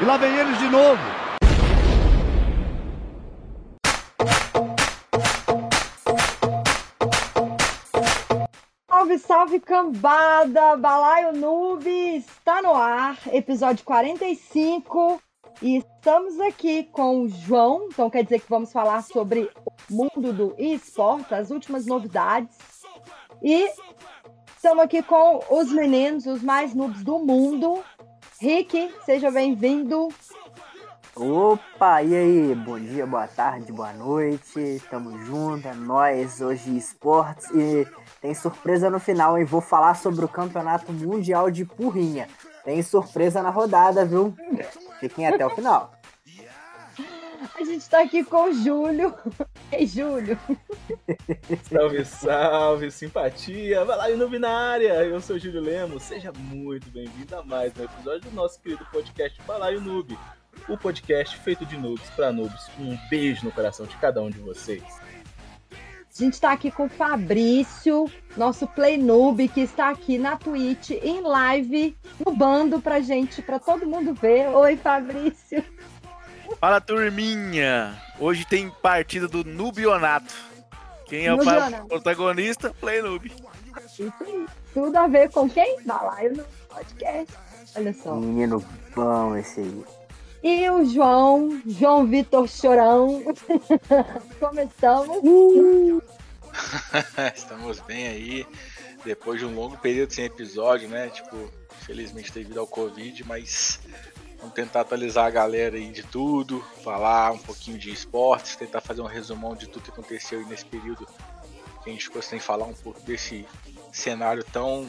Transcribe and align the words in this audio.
E 0.00 0.04
lá 0.04 0.16
vem 0.16 0.34
eles 0.34 0.58
de 0.58 0.68
novo. 0.70 1.02
Salve, 8.88 9.18
salve 9.18 9.60
cambada! 9.60 10.74
Balaio 10.78 11.34
Noob 11.34 11.86
está 12.16 12.62
no 12.62 12.74
ar, 12.74 13.18
episódio 13.30 13.84
45. 13.84 15.20
E 15.60 15.76
estamos 15.76 16.40
aqui 16.40 16.84
com 16.84 17.24
o 17.24 17.28
João, 17.28 17.88
então 17.92 18.08
quer 18.08 18.24
dizer 18.24 18.40
que 18.40 18.48
vamos 18.48 18.72
falar 18.72 19.02
sobre 19.02 19.50
o 19.66 19.94
mundo 19.94 20.32
do 20.32 20.54
esporte, 20.56 21.34
as 21.34 21.50
últimas 21.50 21.84
novidades. 21.84 22.56
E 23.42 23.68
estamos 24.56 24.82
aqui 24.82 25.02
com 25.02 25.40
os 25.50 25.70
meninos, 25.70 26.24
os 26.24 26.42
mais 26.42 26.74
noobs 26.74 27.04
do 27.04 27.18
mundo. 27.18 27.84
Rick, 28.40 28.90
seja 29.04 29.30
bem-vindo. 29.30 30.08
Opa, 31.14 32.02
e 32.02 32.16
aí? 32.16 32.54
Bom 32.54 32.78
dia, 32.80 33.06
boa 33.06 33.26
tarde, 33.28 33.70
boa 33.70 33.92
noite. 33.92 34.82
Tamo 34.88 35.18
junto, 35.26 35.68
é 35.68 35.74
nóis, 35.74 36.40
hoje 36.40 36.74
esportes 36.74 37.50
e 37.50 37.86
tem 38.22 38.32
surpresa 38.34 38.88
no 38.88 38.98
final, 38.98 39.36
hein? 39.36 39.44
Vou 39.44 39.60
falar 39.60 39.94
sobre 39.94 40.24
o 40.24 40.28
Campeonato 40.28 40.90
Mundial 40.90 41.50
de 41.50 41.66
Porrinha. 41.66 42.28
Tem 42.64 42.82
surpresa 42.82 43.42
na 43.42 43.50
rodada, 43.50 44.06
viu? 44.06 44.34
Fiquem 45.00 45.26
até 45.26 45.44
o 45.44 45.50
final. 45.50 45.92
A 47.54 47.64
gente 47.64 47.88
tá 47.88 48.02
aqui 48.02 48.24
com 48.24 48.50
o 48.50 48.52
Júlio. 48.52 49.14
Ei, 49.72 49.86
Júlio. 49.86 50.38
Salve, 51.62 52.04
salve, 52.04 52.90
simpatia. 52.90 53.84
Vai 53.84 53.96
lá, 53.96 54.10
Iluminária. 54.10 54.92
Eu 55.04 55.20
sou 55.20 55.36
o 55.36 55.38
Júlio 55.38 55.60
Lemos. 55.60 56.02
Seja 56.02 56.32
muito 56.32 56.88
bem-vindo 56.90 57.36
a 57.36 57.42
mais 57.42 57.72
um 57.76 57.84
episódio 57.84 58.30
do 58.30 58.34
nosso 58.34 58.60
querido 58.60 58.86
podcast 58.92 59.40
Balaio 59.42 59.80
Noob. 59.80 60.16
O 60.68 60.76
podcast 60.76 61.36
feito 61.38 61.66
de 61.66 61.76
noobs 61.76 62.08
para 62.10 62.32
noobs. 62.32 62.70
Um 62.78 62.96
beijo 63.08 63.44
no 63.44 63.52
coração 63.52 63.86
de 63.86 63.96
cada 63.96 64.22
um 64.22 64.30
de 64.30 64.38
vocês. 64.38 64.82
A 65.72 66.22
gente 66.22 66.34
está 66.34 66.52
aqui 66.52 66.70
com 66.70 66.86
o 66.86 66.88
Fabrício, 66.88 68.10
nosso 68.36 68.66
Play 68.66 68.98
Noob, 68.98 69.46
que 69.48 69.60
está 69.60 69.90
aqui 69.90 70.18
na 70.18 70.36
Twitch, 70.36 70.90
em 70.90 71.20
live, 71.20 71.96
no 72.24 72.34
bando 72.34 72.80
pra 72.80 73.00
gente, 73.00 73.40
pra 73.40 73.58
todo 73.58 73.86
mundo 73.86 74.12
ver. 74.12 74.48
Oi, 74.48 74.76
Fabrício. 74.76 75.64
Fala, 76.60 76.78
turminha! 76.78 77.98
Hoje 78.18 78.44
tem 78.44 78.68
partida 78.68 79.26
do 79.26 79.42
Nubionato. 79.42 80.34
Quem 81.06 81.24
é 81.24 81.32
o 81.32 81.38
protagonista? 81.88 82.74
Play 82.78 83.00
Noob. 83.00 83.32
Isso 83.88 84.12
aí. 84.20 84.46
Tudo 84.74 84.94
a 84.94 85.06
ver 85.06 85.30
com 85.30 85.48
quem? 85.48 85.82
Balaio 85.84 86.36
no 86.36 86.44
podcast. 86.68 87.34
Olha 87.74 87.94
só. 87.94 88.14
Menino 88.14 88.62
bom 88.94 89.34
esse 89.38 89.60
aí. 89.60 89.84
E 90.42 90.68
o 90.68 90.84
João, 90.84 91.62
João 91.66 92.06
Vitor 92.06 92.46
Chorão. 92.46 93.22
Começamos. 94.38 95.22
Estamos 97.34 97.80
bem 97.80 98.06
aí. 98.06 98.46
Depois 99.02 99.40
de 99.40 99.46
um 99.46 99.54
longo 99.54 99.78
período 99.78 100.12
sem 100.12 100.26
episódio, 100.26 100.90
né? 100.90 101.08
Tipo, 101.08 101.50
infelizmente 101.80 102.30
devido 102.30 102.60
ao 102.60 102.66
Covid, 102.66 103.26
mas 103.26 103.80
vamos 104.40 104.54
tentar 104.54 104.80
atualizar 104.80 105.26
a 105.26 105.30
galera 105.30 105.76
aí 105.76 105.90
de 105.90 106.02
tudo, 106.02 106.64
falar 106.82 107.32
um 107.32 107.38
pouquinho 107.38 107.78
de 107.78 107.90
esportes, 107.90 108.56
tentar 108.56 108.80
fazer 108.80 109.00
um 109.02 109.06
resumão 109.06 109.54
de 109.54 109.68
tudo 109.68 109.84
que 109.84 109.90
aconteceu 109.90 110.40
aí 110.40 110.44
nesse 110.46 110.64
período 110.64 111.06
que 111.82 111.88
a 111.88 111.92
gente 111.92 112.04
ficou 112.04 112.20
sem 112.22 112.38
falar 112.38 112.66
um 112.66 112.74
pouco 112.74 113.00
desse 113.00 113.46
cenário 113.92 114.44
tão 114.44 114.86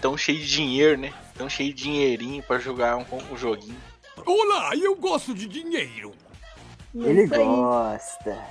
tão 0.00 0.16
cheio 0.16 0.38
de 0.38 0.46
dinheiro, 0.48 0.98
né? 0.98 1.12
Tão 1.34 1.48
cheio 1.48 1.72
de 1.72 1.82
dinheirinho 1.82 2.42
para 2.42 2.58
jogar 2.58 2.96
um, 2.96 3.04
um 3.30 3.36
joguinho. 3.36 3.80
Olá, 4.24 4.74
eu 4.76 4.94
gosto 4.96 5.34
de 5.34 5.46
dinheiro. 5.46 6.12
Ele 6.94 7.24
Isso 7.24 7.34
aí. 7.34 7.44
gosta. 7.44 8.44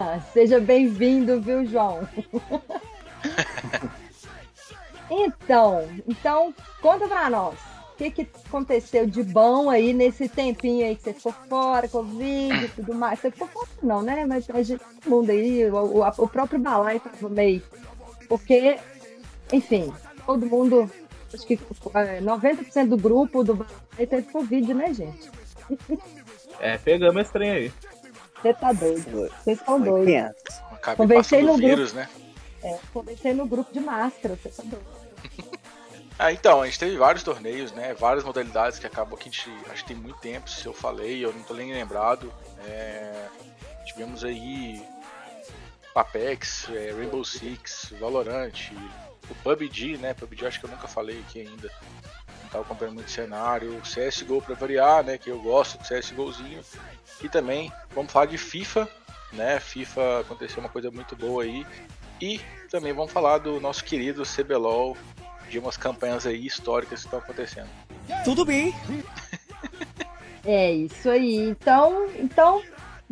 Ah, 0.00 0.20
Seja 0.32 0.60
bem-vindo, 0.60 1.40
viu, 1.40 1.66
João? 1.66 2.08
então, 5.10 5.88
então, 6.06 6.54
conta 6.80 7.08
pra 7.08 7.30
nós. 7.30 7.58
O 7.98 8.04
que, 8.04 8.10
que 8.12 8.28
aconteceu 8.46 9.06
de 9.08 9.24
bom 9.24 9.68
aí 9.68 9.92
nesse 9.92 10.28
tempinho 10.28 10.86
aí 10.86 10.94
que 10.94 11.02
você 11.02 11.12
ficou 11.12 11.32
fora, 11.48 11.88
Covid 11.88 12.64
e 12.64 12.68
tudo 12.68 12.94
mais? 12.94 13.18
Você 13.18 13.28
ficou 13.32 13.48
fora 13.48 13.66
não, 13.82 14.02
né? 14.02 14.24
Mas 14.24 14.48
a 14.50 14.62
gente, 14.62 14.80
todo 15.02 15.10
mundo 15.10 15.30
aí, 15.30 15.68
o, 15.68 15.74
o- 15.98 16.06
o 16.06 16.28
próprio 16.28 16.60
Balai 16.60 17.00
tava 17.00 17.28
meio... 17.28 17.60
Porque, 18.28 18.78
enfim, 19.52 19.92
todo 20.24 20.46
mundo... 20.46 20.88
Acho 21.34 21.44
que 21.44 21.54
é, 21.94 22.20
90% 22.20 22.86
do 22.88 22.96
grupo 22.96 23.42
do 23.42 23.54
Balai 23.56 24.06
teve 24.08 24.22
Covid, 24.30 24.74
né, 24.74 24.94
gente? 24.94 25.28
É, 26.60 26.78
pegamos 26.78 27.20
esse 27.22 27.32
trem 27.32 27.50
aí. 27.50 27.72
Você 28.40 28.54
tá 28.54 28.72
doido. 28.72 29.28
Vocês 29.42 29.58
estão 29.58 29.80
doidos. 29.80 30.06
Conversei 30.96 31.42
no 31.42 31.54
o 31.54 31.56
grupo. 31.56 31.66
vírus, 31.68 31.92
né? 31.92 32.08
É, 32.62 32.78
conversei 32.92 33.34
no 33.34 33.44
grupo 33.44 33.72
de 33.72 33.80
máscara, 33.80 34.38
você 34.40 34.48
tá 34.50 34.62
doido. 34.62 34.97
Ah, 36.18 36.32
então, 36.32 36.62
a 36.62 36.66
gente 36.66 36.80
teve 36.80 36.96
vários 36.96 37.22
torneios, 37.22 37.70
né? 37.70 37.94
Várias 37.94 38.24
modalidades 38.24 38.80
que 38.80 38.86
acabou 38.86 39.16
que 39.16 39.28
a 39.28 39.32
gente. 39.32 39.48
Acho 39.70 39.82
que 39.84 39.94
tem 39.94 39.96
muito 39.96 40.18
tempo, 40.18 40.50
se 40.50 40.66
eu 40.66 40.72
falei, 40.72 41.24
eu 41.24 41.32
não 41.32 41.42
tô 41.44 41.54
nem 41.54 41.72
lembrado. 41.72 42.32
É, 42.66 43.28
tivemos 43.84 44.24
aí 44.24 44.84
Apex, 45.94 46.68
é, 46.70 46.90
Rainbow 46.90 47.24
Six, 47.24 47.94
Valorant, 48.00 48.72
o 49.30 49.34
PUBG, 49.36 49.96
né? 49.98 50.12
PUBG 50.12 50.46
acho 50.46 50.58
que 50.58 50.66
eu 50.66 50.70
nunca 50.70 50.88
falei 50.88 51.20
aqui 51.20 51.42
ainda. 51.42 51.70
Não 52.42 52.48
tava 52.50 52.64
acompanhando 52.64 52.94
muito 52.94 53.10
cenário. 53.12 53.80
CSGO 53.82 54.42
pra 54.42 54.56
variar, 54.56 55.04
né? 55.04 55.18
Que 55.18 55.30
eu 55.30 55.40
gosto 55.40 55.78
do 55.78 55.84
CSGOzinho. 55.84 56.64
E 57.22 57.28
também 57.28 57.72
vamos 57.94 58.10
falar 58.10 58.26
de 58.26 58.38
FIFA, 58.38 58.88
né? 59.32 59.60
FIFA 59.60 60.20
aconteceu 60.20 60.58
uma 60.58 60.68
coisa 60.68 60.90
muito 60.90 61.14
boa 61.14 61.44
aí. 61.44 61.64
E 62.20 62.40
também 62.68 62.92
vamos 62.92 63.12
falar 63.12 63.38
do 63.38 63.60
nosso 63.60 63.84
querido 63.84 64.24
CBLOL, 64.24 64.96
de 65.48 65.58
umas 65.58 65.76
campanhas 65.76 66.26
aí 66.26 66.46
históricas 66.46 67.00
que 67.00 67.06
estão 67.06 67.18
acontecendo. 67.18 67.68
Tudo 68.24 68.44
bem. 68.44 68.74
É 70.44 70.72
isso 70.72 71.10
aí. 71.10 71.36
Então, 71.36 72.08
então 72.16 72.62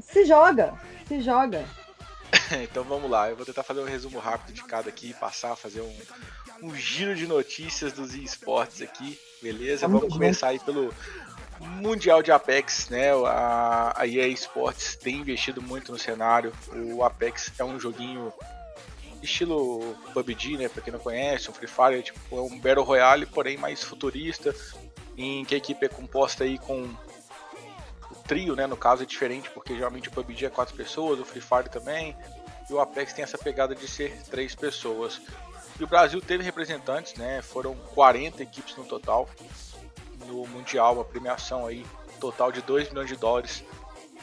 se 0.00 0.24
joga, 0.24 0.72
se 1.06 1.20
joga. 1.20 1.66
então 2.62 2.82
vamos 2.82 3.10
lá, 3.10 3.28
eu 3.28 3.36
vou 3.36 3.44
tentar 3.44 3.62
fazer 3.62 3.80
um 3.80 3.84
resumo 3.84 4.18
rápido 4.18 4.54
de 4.54 4.64
cada 4.64 4.88
aqui, 4.88 5.12
passar, 5.12 5.54
fazer 5.54 5.82
um, 5.82 5.96
um 6.62 6.74
giro 6.74 7.14
de 7.14 7.26
notícias 7.26 7.92
dos 7.92 8.14
esportes 8.14 8.80
aqui, 8.80 9.18
beleza? 9.42 9.86
Vamos 9.86 10.12
começar 10.12 10.48
aí 10.48 10.58
pelo 10.58 10.94
Mundial 11.60 12.22
de 12.22 12.30
Apex, 12.30 12.88
né? 12.88 13.10
A, 13.26 13.92
a 13.96 14.06
EA 14.06 14.28
Sports 14.28 14.96
tem 14.96 15.16
investido 15.16 15.60
muito 15.60 15.92
no 15.92 15.98
cenário. 15.98 16.52
O 16.72 17.02
Apex 17.02 17.52
é 17.58 17.64
um 17.64 17.78
joguinho 17.78 18.32
estilo 19.22 19.96
PUBG, 20.12 20.56
né? 20.56 20.68
Pra 20.68 20.82
quem 20.82 20.92
não 20.92 21.00
conhece, 21.00 21.50
um 21.50 21.52
Free 21.52 21.68
Fire, 21.68 22.02
tipo, 22.02 22.36
é 22.36 22.40
um 22.40 22.58
Battle 22.58 22.84
Royale, 22.84 23.26
porém 23.26 23.56
mais 23.56 23.82
futurista, 23.82 24.54
em 25.16 25.44
que 25.44 25.54
a 25.54 25.58
equipe 25.58 25.84
é 25.84 25.88
composta 25.88 26.44
aí 26.44 26.58
com 26.58 26.82
o 26.82 28.14
trio, 28.26 28.54
né? 28.54 28.66
No 28.66 28.76
caso 28.76 29.02
é 29.02 29.06
diferente, 29.06 29.50
porque 29.50 29.74
geralmente 29.74 30.08
o 30.08 30.12
PUBG 30.12 30.46
é 30.46 30.50
quatro 30.50 30.74
pessoas, 30.74 31.20
o 31.20 31.24
Free 31.24 31.40
Fire 31.40 31.68
também, 31.70 32.16
e 32.68 32.72
o 32.72 32.80
Apex 32.80 33.12
tem 33.12 33.22
essa 33.22 33.38
pegada 33.38 33.74
de 33.74 33.88
ser 33.88 34.22
três 34.24 34.54
pessoas. 34.54 35.20
E 35.78 35.84
o 35.84 35.86
Brasil 35.86 36.20
teve 36.20 36.42
representantes, 36.42 37.14
né? 37.14 37.42
Foram 37.42 37.74
40 37.94 38.42
equipes 38.42 38.76
no 38.76 38.84
total 38.84 39.28
no 40.26 40.46
Mundial, 40.46 40.94
uma 40.94 41.04
premiação 41.04 41.66
aí 41.66 41.84
total 42.18 42.50
de 42.50 42.62
2 42.62 42.88
milhões 42.88 43.08
de 43.08 43.16
dólares. 43.16 43.62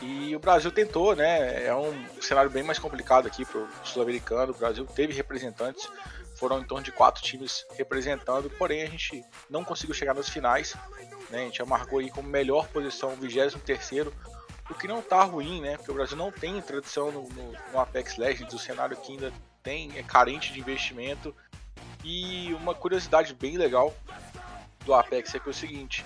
E 0.04 0.36
o 0.36 0.40
Brasil 0.40 0.70
tentou, 0.70 1.16
né? 1.16 1.66
É 1.66 1.74
um 1.74 2.22
cenário 2.22 2.50
bem 2.50 2.62
mais 2.62 2.78
complicado 2.78 3.26
aqui 3.26 3.46
para 3.46 3.62
o 3.62 3.70
sul-americano. 3.86 4.52
O 4.52 4.58
Brasil 4.58 4.86
teve 4.86 5.14
representantes, 5.14 5.90
foram 6.36 6.60
em 6.60 6.66
torno 6.66 6.84
de 6.84 6.92
quatro 6.92 7.24
times 7.24 7.66
representando, 7.78 8.50
porém 8.50 8.84
a 8.84 8.88
gente 8.88 9.24
não 9.50 9.64
conseguiu 9.64 9.96
chegar 9.96 10.14
nas 10.14 10.28
finais. 10.28 10.76
Né? 11.30 11.44
A 11.44 11.46
gente 11.46 11.64
marcou 11.64 12.00
aí 12.00 12.10
como 12.10 12.28
melhor 12.28 12.68
posição, 12.68 13.16
23 13.16 14.08
o 14.70 14.74
que 14.74 14.88
não 14.88 15.02
tá 15.02 15.24
ruim, 15.24 15.62
né? 15.62 15.78
Porque 15.78 15.92
o 15.92 15.94
Brasil 15.94 16.18
não 16.18 16.32
tem 16.32 16.62
tradição 16.62 17.12
no, 17.12 17.30
no, 17.30 17.52
no 17.72 17.80
Apex 17.80 18.18
Legends, 18.18 18.54
o 18.54 18.60
cenário 18.60 18.96
que 18.98 19.12
ainda 19.12 19.32
tem 19.62 19.92
é 19.98 20.04
carente 20.04 20.52
de 20.52 20.60
investimento. 20.60 21.36
E 22.04 22.54
uma 22.56 22.74
curiosidade 22.76 23.34
bem 23.34 23.58
legal 23.58 23.94
do 24.86 24.94
Apex 24.94 25.36
é 25.36 25.40
que 25.40 25.48
é 25.48 25.52
o 25.52 25.54
seguinte: 25.54 26.06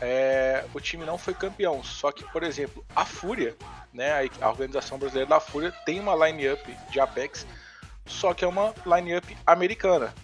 é, 0.00 0.64
o 0.72 0.80
time 0.80 1.04
não 1.04 1.18
foi 1.18 1.34
campeão, 1.34 1.84
só 1.84 2.10
que, 2.10 2.24
por 2.32 2.42
exemplo, 2.42 2.84
a 2.96 3.04
Fúria, 3.04 3.54
né, 3.92 4.28
a, 4.40 4.48
organização 4.48 4.98
brasileira 4.98 5.28
da 5.28 5.40
Fúria, 5.40 5.72
tem 5.84 6.00
uma 6.00 6.14
line-up 6.26 6.74
de 6.90 6.98
Apex, 6.98 7.46
só 8.06 8.32
que 8.32 8.44
é 8.44 8.48
uma 8.48 8.74
line-up 8.86 9.36
americana. 9.46 10.14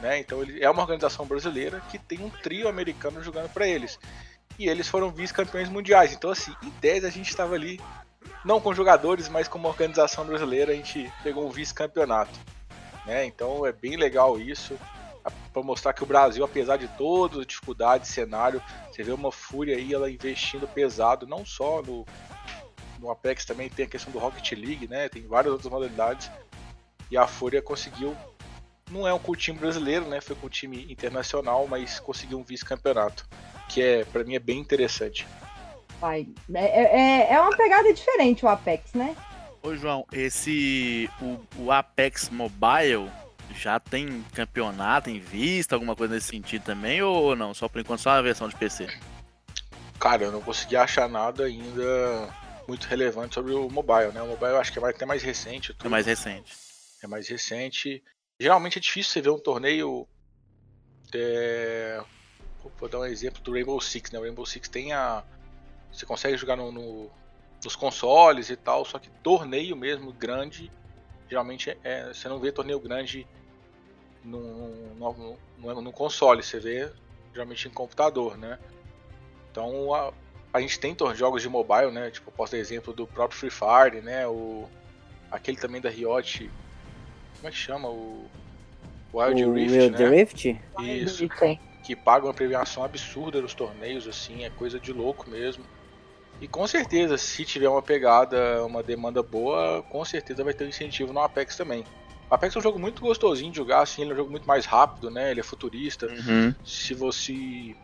Né? 0.00 0.20
Então 0.20 0.40
ele 0.42 0.62
é 0.62 0.70
uma 0.70 0.82
organização 0.82 1.26
brasileira 1.26 1.82
que 1.90 1.98
tem 1.98 2.20
um 2.20 2.30
trio 2.30 2.68
americano 2.68 3.22
jogando 3.22 3.48
para 3.52 3.66
eles. 3.66 3.98
E 4.56 4.68
eles 4.68 4.88
foram 4.88 5.10
vice-campeões 5.10 5.68
mundiais. 5.68 6.12
Então, 6.12 6.30
assim, 6.30 6.54
em 6.62 6.70
tese 6.70 7.06
a 7.06 7.10
gente 7.10 7.28
estava 7.28 7.54
ali, 7.54 7.80
não 8.44 8.60
com 8.60 8.72
jogadores, 8.72 9.28
mas 9.28 9.48
como 9.48 9.68
organização 9.68 10.24
brasileira, 10.24 10.72
a 10.72 10.74
gente 10.74 11.12
pegou 11.22 11.46
um 11.46 11.50
vice-campeonato. 11.50 12.38
Né? 13.04 13.24
Então 13.24 13.66
é 13.66 13.72
bem 13.72 13.96
legal 13.96 14.38
isso. 14.38 14.78
Para 15.52 15.62
mostrar 15.62 15.92
que 15.92 16.02
o 16.02 16.06
Brasil, 16.06 16.44
apesar 16.44 16.76
de 16.76 16.88
todas 16.88 17.40
as 17.40 17.46
dificuldades, 17.46 18.10
cenário, 18.10 18.62
você 18.90 19.02
vê 19.02 19.12
uma 19.12 19.32
fúria 19.32 19.76
aí, 19.76 19.92
ela 19.92 20.10
investindo 20.10 20.66
pesado, 20.66 21.26
não 21.26 21.44
só 21.44 21.82
no, 21.82 22.04
no 22.98 23.10
Apex, 23.10 23.44
também 23.44 23.68
tem 23.68 23.86
a 23.86 23.88
questão 23.88 24.12
do 24.12 24.18
Rocket 24.18 24.52
League, 24.52 24.88
né? 24.88 25.08
Tem 25.08 25.26
várias 25.26 25.52
outras 25.52 25.70
modalidades. 25.70 26.30
E 27.10 27.16
a 27.16 27.26
Fúria 27.26 27.62
conseguiu. 27.62 28.16
Não 28.90 29.06
é 29.06 29.12
um 29.12 29.18
com 29.18 29.32
o 29.32 29.36
time 29.36 29.58
brasileiro, 29.58 30.06
né? 30.06 30.20
Foi 30.20 30.34
com 30.36 30.46
o 30.46 30.50
time 30.50 30.90
internacional, 30.90 31.66
mas 31.66 32.00
conseguiu 32.00 32.38
um 32.38 32.44
vice-campeonato. 32.44 33.28
Que 33.68 33.82
é, 33.82 34.04
para 34.04 34.24
mim, 34.24 34.34
é 34.34 34.38
bem 34.38 34.58
interessante. 34.58 35.26
Vai. 36.00 36.28
É, 36.54 37.30
é, 37.30 37.32
é 37.34 37.40
uma 37.40 37.56
pegada 37.56 37.92
diferente 37.92 38.44
o 38.44 38.48
Apex, 38.48 38.94
né? 38.94 39.16
Ô 39.62 39.74
João, 39.74 40.06
esse. 40.12 41.10
O, 41.20 41.64
o 41.64 41.72
Apex 41.72 42.30
Mobile 42.30 43.10
já 43.58 43.78
tem 43.78 44.22
campeonato 44.34 45.10
em 45.10 45.18
vista, 45.18 45.74
alguma 45.74 45.94
coisa 45.94 46.14
nesse 46.14 46.28
sentido 46.28 46.64
também, 46.64 47.02
ou 47.02 47.36
não? 47.36 47.52
Só 47.52 47.68
por 47.68 47.80
enquanto 47.80 48.00
só 48.00 48.10
a 48.10 48.22
versão 48.22 48.48
de 48.48 48.56
PC? 48.56 48.86
Cara, 49.98 50.24
eu 50.24 50.32
não 50.32 50.40
consegui 50.40 50.76
achar 50.76 51.08
nada 51.08 51.44
ainda 51.44 52.34
muito 52.66 52.86
relevante 52.86 53.34
sobre 53.34 53.52
o 53.52 53.68
mobile, 53.68 54.12
né? 54.12 54.22
O 54.22 54.28
mobile 54.28 54.52
eu 54.52 54.60
acho 54.60 54.72
que 54.72 54.80
vai 54.80 54.92
até 54.92 55.04
mais 55.04 55.22
recente. 55.22 55.74
Tudo. 55.74 55.86
É 55.86 55.90
mais 55.90 56.06
recente. 56.06 56.56
É 57.02 57.06
mais 57.06 57.28
recente. 57.28 58.02
Geralmente 58.38 58.78
é 58.78 58.80
difícil 58.80 59.12
você 59.12 59.20
ver 59.20 59.30
um 59.30 59.38
torneio. 59.38 60.06
É... 61.14 62.00
Vou 62.78 62.88
dar 62.88 63.00
um 63.00 63.04
exemplo 63.04 63.42
do 63.42 63.52
Rainbow 63.52 63.80
Six, 63.80 64.12
né? 64.12 64.18
O 64.18 64.22
Rainbow 64.22 64.46
Six 64.46 64.68
tem 64.68 64.92
a. 64.92 65.24
Você 65.90 66.06
consegue 66.06 66.36
jogar 66.36 66.54
no, 66.54 66.70
no 66.70 67.10
nos 67.64 67.74
consoles 67.74 68.50
e 68.50 68.56
tal, 68.56 68.84
só 68.84 68.98
que 68.98 69.10
torneio 69.22 69.76
mesmo 69.76 70.12
grande, 70.12 70.70
geralmente 71.28 71.76
é, 71.82 72.12
você 72.12 72.28
não 72.28 72.38
vê 72.38 72.52
torneio 72.52 72.78
grande 72.80 73.26
no, 74.24 74.94
no, 74.94 75.38
no, 75.58 75.82
no 75.82 75.92
console, 75.92 76.42
você 76.42 76.58
vê 76.58 76.90
geralmente 77.32 77.68
em 77.68 77.70
computador, 77.70 78.36
né? 78.36 78.58
Então 79.50 79.94
a, 79.94 80.12
a 80.52 80.60
gente 80.60 80.78
tem 80.78 80.96
jogos 81.14 81.42
de 81.42 81.48
mobile, 81.48 81.90
né? 81.90 82.10
Tipo, 82.10 82.30
posso 82.30 82.52
dar 82.52 82.58
exemplo 82.58 82.92
do 82.92 83.06
próprio 83.06 83.38
Free 83.38 83.50
Fire, 83.50 84.02
né? 84.02 84.26
O, 84.26 84.68
aquele 85.30 85.56
também 85.56 85.80
da 85.80 85.88
Riot, 85.88 86.50
como 87.36 87.48
é 87.48 87.50
que 87.50 87.56
chama? 87.56 87.88
O 87.88 88.26
Wild 89.12 89.44
o 89.44 89.52
Rift, 89.52 89.78
Wild 89.78 90.02
né? 90.02 90.08
Rift? 90.08 90.60
Isso. 90.80 91.28
Que 91.84 91.96
paga 91.96 92.26
uma 92.26 92.34
premiação 92.34 92.84
absurda 92.84 93.40
nos 93.40 93.54
torneios, 93.54 94.06
assim, 94.06 94.44
é 94.44 94.50
coisa 94.50 94.78
de 94.78 94.92
louco 94.92 95.30
mesmo. 95.30 95.64
E 96.40 96.46
com 96.46 96.66
certeza, 96.66 97.16
se 97.16 97.44
tiver 97.44 97.68
uma 97.68 97.82
pegada, 97.82 98.64
uma 98.64 98.82
demanda 98.82 99.22
boa, 99.22 99.82
com 99.84 100.04
certeza 100.04 100.44
vai 100.44 100.54
ter 100.54 100.64
um 100.64 100.68
incentivo 100.68 101.12
no 101.12 101.20
Apex 101.20 101.56
também. 101.56 101.84
O 102.30 102.34
Apex 102.34 102.54
é 102.54 102.58
um 102.58 102.62
jogo 102.62 102.78
muito 102.78 103.00
gostosinho 103.00 103.50
de 103.50 103.56
jogar, 103.56 103.80
assim, 103.80 104.02
ele 104.02 104.10
é 104.10 104.14
um 104.14 104.16
jogo 104.16 104.30
muito 104.30 104.46
mais 104.46 104.66
rápido, 104.66 105.10
né? 105.10 105.30
Ele 105.30 105.40
é 105.40 105.42
futurista. 105.42 106.06
Uhum. 106.06 106.54
Se 106.64 106.94
você. 106.94 107.74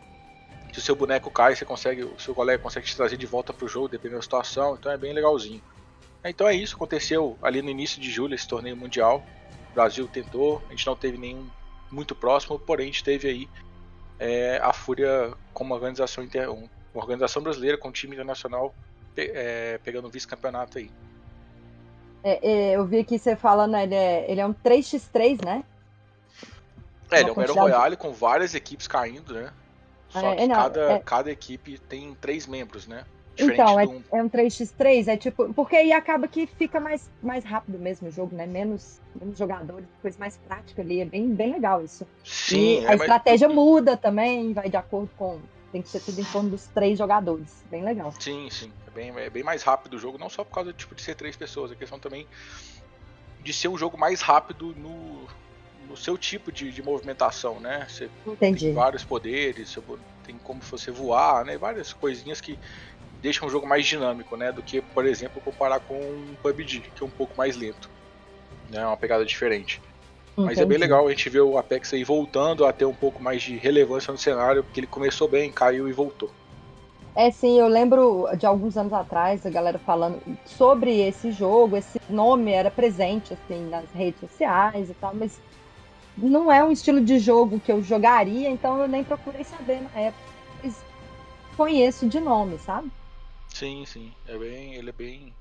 Se 0.71 0.79
o 0.79 0.81
seu 0.81 0.95
boneco 0.95 1.31
cai, 1.31 1.55
você 1.55 1.65
consegue. 1.65 2.03
O 2.03 2.19
seu 2.19 2.35
colega 2.35 2.61
consegue 2.61 2.85
te 2.85 2.95
trazer 2.95 3.17
de 3.17 3.25
volta 3.25 3.53
pro 3.53 3.67
jogo, 3.67 3.87
dependendo 3.87 4.19
da 4.19 4.23
situação, 4.23 4.75
então 4.75 4.91
é 4.91 4.97
bem 4.97 5.13
legalzinho. 5.13 5.61
Então 6.23 6.47
é 6.47 6.55
isso, 6.55 6.75
aconteceu 6.75 7.37
ali 7.41 7.61
no 7.61 7.69
início 7.69 8.01
de 8.01 8.09
julho 8.09 8.33
esse 8.33 8.47
torneio 8.47 8.75
mundial. 8.75 9.23
O 9.71 9.75
Brasil 9.75 10.07
tentou, 10.07 10.61
a 10.67 10.71
gente 10.71 10.85
não 10.85 10.95
teve 10.95 11.17
nenhum 11.17 11.47
muito 11.91 12.15
próximo, 12.15 12.57
porém 12.57 12.85
a 12.85 12.91
gente 12.91 13.03
teve 13.03 13.27
aí 13.27 13.49
é, 14.19 14.59
a 14.61 14.73
Fúria 14.73 15.33
como 15.53 15.73
organização 15.73 16.23
inter, 16.23 16.51
uma 16.51 16.67
organização 16.93 17.43
brasileira 17.43 17.77
com 17.77 17.89
um 17.89 17.91
time 17.91 18.15
internacional 18.15 18.73
é, 19.15 19.79
pegando 19.83 20.09
vice-campeonato 20.09 20.77
aí. 20.77 20.89
É, 22.27 22.39
é, 22.41 22.71
eu 22.75 22.83
vi 22.87 22.97
aqui 23.01 23.19
você 23.19 23.35
falando, 23.35 23.77
ele 23.77 23.93
é, 23.93 24.25
ele 24.29 24.41
é 24.41 24.45
um 24.47 24.53
3x3, 24.53 25.45
né? 25.45 25.63
É, 27.11 27.19
ele 27.19 27.29
é 27.29 27.31
um 27.31 27.35
Battle 27.35 27.55
Royale 27.55 27.95
com 27.95 28.11
várias 28.11 28.55
equipes 28.55 28.87
caindo, 28.87 29.31
né? 29.35 29.53
Só 30.09 30.33
É, 30.33 30.35
que 30.35 30.47
não, 30.47 30.55
cada, 30.55 30.91
é- 30.93 30.99
cada 30.99 31.31
equipe 31.31 31.77
tem 31.77 32.15
três 32.15 32.47
membros, 32.47 32.87
né? 32.87 33.05
Diferente 33.35 33.61
Então, 33.61 33.79
é, 33.79 33.85
um. 33.85 34.03
é 34.13 34.23
um 34.23 34.29
3x3, 34.29 35.07
é 35.07 35.17
tipo. 35.17 35.53
Porque 35.53 35.75
aí 35.75 35.91
acaba 35.91 36.27
que 36.27 36.47
fica 36.47 36.79
mais, 36.79 37.07
mais 37.21 37.43
rápido 37.43 37.77
mesmo 37.77 38.07
o 38.07 38.11
jogo, 38.11 38.35
né? 38.35 38.47
Menos, 38.47 38.99
menos 39.13 39.37
jogadores, 39.37 39.85
coisa 40.01 40.17
mais 40.17 40.37
prática 40.47 40.81
ali. 40.81 41.01
É 41.01 41.05
bem, 41.05 41.27
bem 41.31 41.51
legal 41.51 41.83
isso. 41.83 42.07
Sim, 42.23 42.57
e 42.57 42.77
é, 42.77 42.85
a 42.85 42.89
mas- 42.91 43.01
estratégia 43.01 43.47
muda 43.49 43.95
também, 43.95 44.51
vai 44.51 44.67
de 44.67 44.77
acordo 44.77 45.09
com. 45.15 45.39
Tem 45.71 45.81
que 45.81 45.89
ser 45.89 45.99
tudo 45.99 46.21
em 46.21 46.23
torno 46.23 46.49
dos 46.51 46.65
três 46.67 46.97
jogadores. 46.97 47.61
Bem 47.69 47.83
legal. 47.83 48.11
Sim, 48.19 48.49
sim. 48.49 48.71
É 48.95 49.11
bem, 49.11 49.13
é 49.17 49.29
bem 49.29 49.43
mais 49.43 49.61
rápido 49.61 49.95
o 49.95 49.99
jogo, 49.99 50.17
não 50.17 50.29
só 50.29 50.43
por 50.43 50.53
causa 50.53 50.71
tipo, 50.71 50.95
de 50.95 51.01
ser 51.01 51.15
três 51.15 51.35
pessoas, 51.35 51.69
a 51.69 51.75
questão 51.75 51.99
também 51.99 52.25
de 53.41 53.51
ser 53.51 53.67
um 53.67 53.77
jogo 53.77 53.97
mais 53.97 54.21
rápido 54.21 54.73
no, 54.73 55.27
no 55.87 55.97
seu 55.97 56.17
tipo 56.17 56.51
de, 56.51 56.71
de 56.71 56.81
movimentação, 56.81 57.59
né? 57.59 57.85
Você 57.89 58.09
Entendi. 58.25 58.65
tem 58.65 58.73
vários 58.73 59.03
poderes, 59.03 59.77
tem 60.23 60.39
como 60.39 60.61
você 60.61 60.91
voar, 60.91 61.43
né? 61.43 61.57
Várias 61.57 61.91
coisinhas 61.91 62.39
que 62.39 62.57
deixam 63.21 63.47
o 63.47 63.51
jogo 63.51 63.67
mais 63.67 63.85
dinâmico, 63.85 64.37
né? 64.37 64.51
Do 64.51 64.63
que, 64.63 64.81
por 64.81 65.05
exemplo, 65.05 65.41
comparar 65.41 65.81
com 65.81 65.99
um 65.99 66.35
PUBG, 66.41 66.91
que 66.95 67.03
é 67.03 67.05
um 67.05 67.09
pouco 67.09 67.37
mais 67.37 67.57
lento. 67.57 67.89
Né? 68.69 68.79
É 68.79 68.85
uma 68.85 68.97
pegada 68.97 69.25
diferente. 69.25 69.81
Mas 70.37 70.57
é 70.57 70.65
bem 70.65 70.77
Entendi. 70.77 70.79
legal 70.79 71.05
a 71.05 71.09
gente 71.09 71.29
ver 71.29 71.41
o 71.41 71.57
Apex 71.57 71.93
aí 71.93 72.03
voltando 72.03 72.65
a 72.65 72.73
ter 72.73 72.85
um 72.85 72.93
pouco 72.93 73.21
mais 73.21 73.43
de 73.43 73.57
relevância 73.57 74.11
no 74.11 74.17
cenário, 74.17 74.63
porque 74.63 74.79
ele 74.79 74.87
começou 74.87 75.27
bem, 75.27 75.51
caiu 75.51 75.87
e 75.87 75.93
voltou. 75.93 76.33
É, 77.15 77.31
sim, 77.31 77.57
eu 77.57 77.67
lembro 77.67 78.27
de 78.37 78.45
alguns 78.45 78.75
anos 78.75 78.91
atrás 78.91 79.45
a 79.45 79.49
galera 79.49 79.79
falando 79.79 80.21
sobre 80.45 80.99
esse 80.99 81.31
jogo, 81.31 81.77
esse 81.77 81.97
nome 82.09 82.51
era 82.51 82.69
presente 82.69 83.33
assim 83.33 83.69
nas 83.69 83.89
redes 83.91 84.19
sociais 84.19 84.89
e 84.89 84.93
tal, 84.95 85.15
mas 85.15 85.39
não 86.17 86.51
é 86.51 86.63
um 86.63 86.71
estilo 86.71 87.01
de 87.01 87.17
jogo 87.19 87.59
que 87.59 87.71
eu 87.71 87.81
jogaria, 87.81 88.49
então 88.49 88.81
eu 88.81 88.87
nem 88.87 89.03
procurei 89.03 89.43
saber 89.43 89.81
na 89.81 89.99
época. 89.99 90.23
Mas 90.63 90.75
conheço 91.55 92.07
de 92.07 92.19
nome, 92.19 92.57
sabe? 92.59 92.91
Sim, 93.47 93.85
sim. 93.85 94.13
É 94.27 94.37
bem. 94.37 94.75
Ele 94.75 94.89
é 94.89 94.93
bem. 94.93 95.35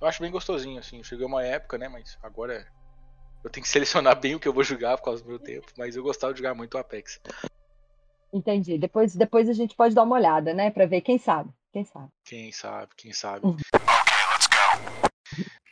Eu 0.00 0.06
acho 0.08 0.20
bem 0.20 0.30
gostosinho, 0.30 0.78
assim. 0.78 1.02
Cheguei 1.02 1.24
uma 1.24 1.44
época, 1.44 1.78
né? 1.78 1.88
Mas 1.88 2.18
agora 2.22 2.66
eu 3.44 3.50
tenho 3.50 3.62
que 3.62 3.70
selecionar 3.70 4.18
bem 4.18 4.34
o 4.34 4.40
que 4.40 4.48
eu 4.48 4.52
vou 4.52 4.64
jogar 4.64 4.96
por 4.98 5.04
causa 5.04 5.22
do 5.22 5.28
meu 5.28 5.38
tempo. 5.38 5.66
Mas 5.76 5.94
eu 5.94 6.02
gostava 6.02 6.32
de 6.32 6.38
jogar 6.38 6.54
muito 6.54 6.74
o 6.74 6.78
Apex. 6.78 7.20
Entendi. 8.34 8.76
Depois, 8.76 9.14
depois 9.14 9.48
a 9.48 9.52
gente 9.52 9.76
pode 9.76 9.94
dar 9.94 10.02
uma 10.02 10.16
olhada, 10.16 10.52
né, 10.52 10.70
Pra 10.70 10.86
ver 10.86 11.00
quem 11.02 11.18
sabe. 11.18 11.50
Quem 11.72 11.84
sabe. 11.84 12.08
Quem 12.24 12.52
sabe, 12.52 12.88
quem 12.96 13.12
sabe. 13.12 13.46
Uhum. 13.46 13.56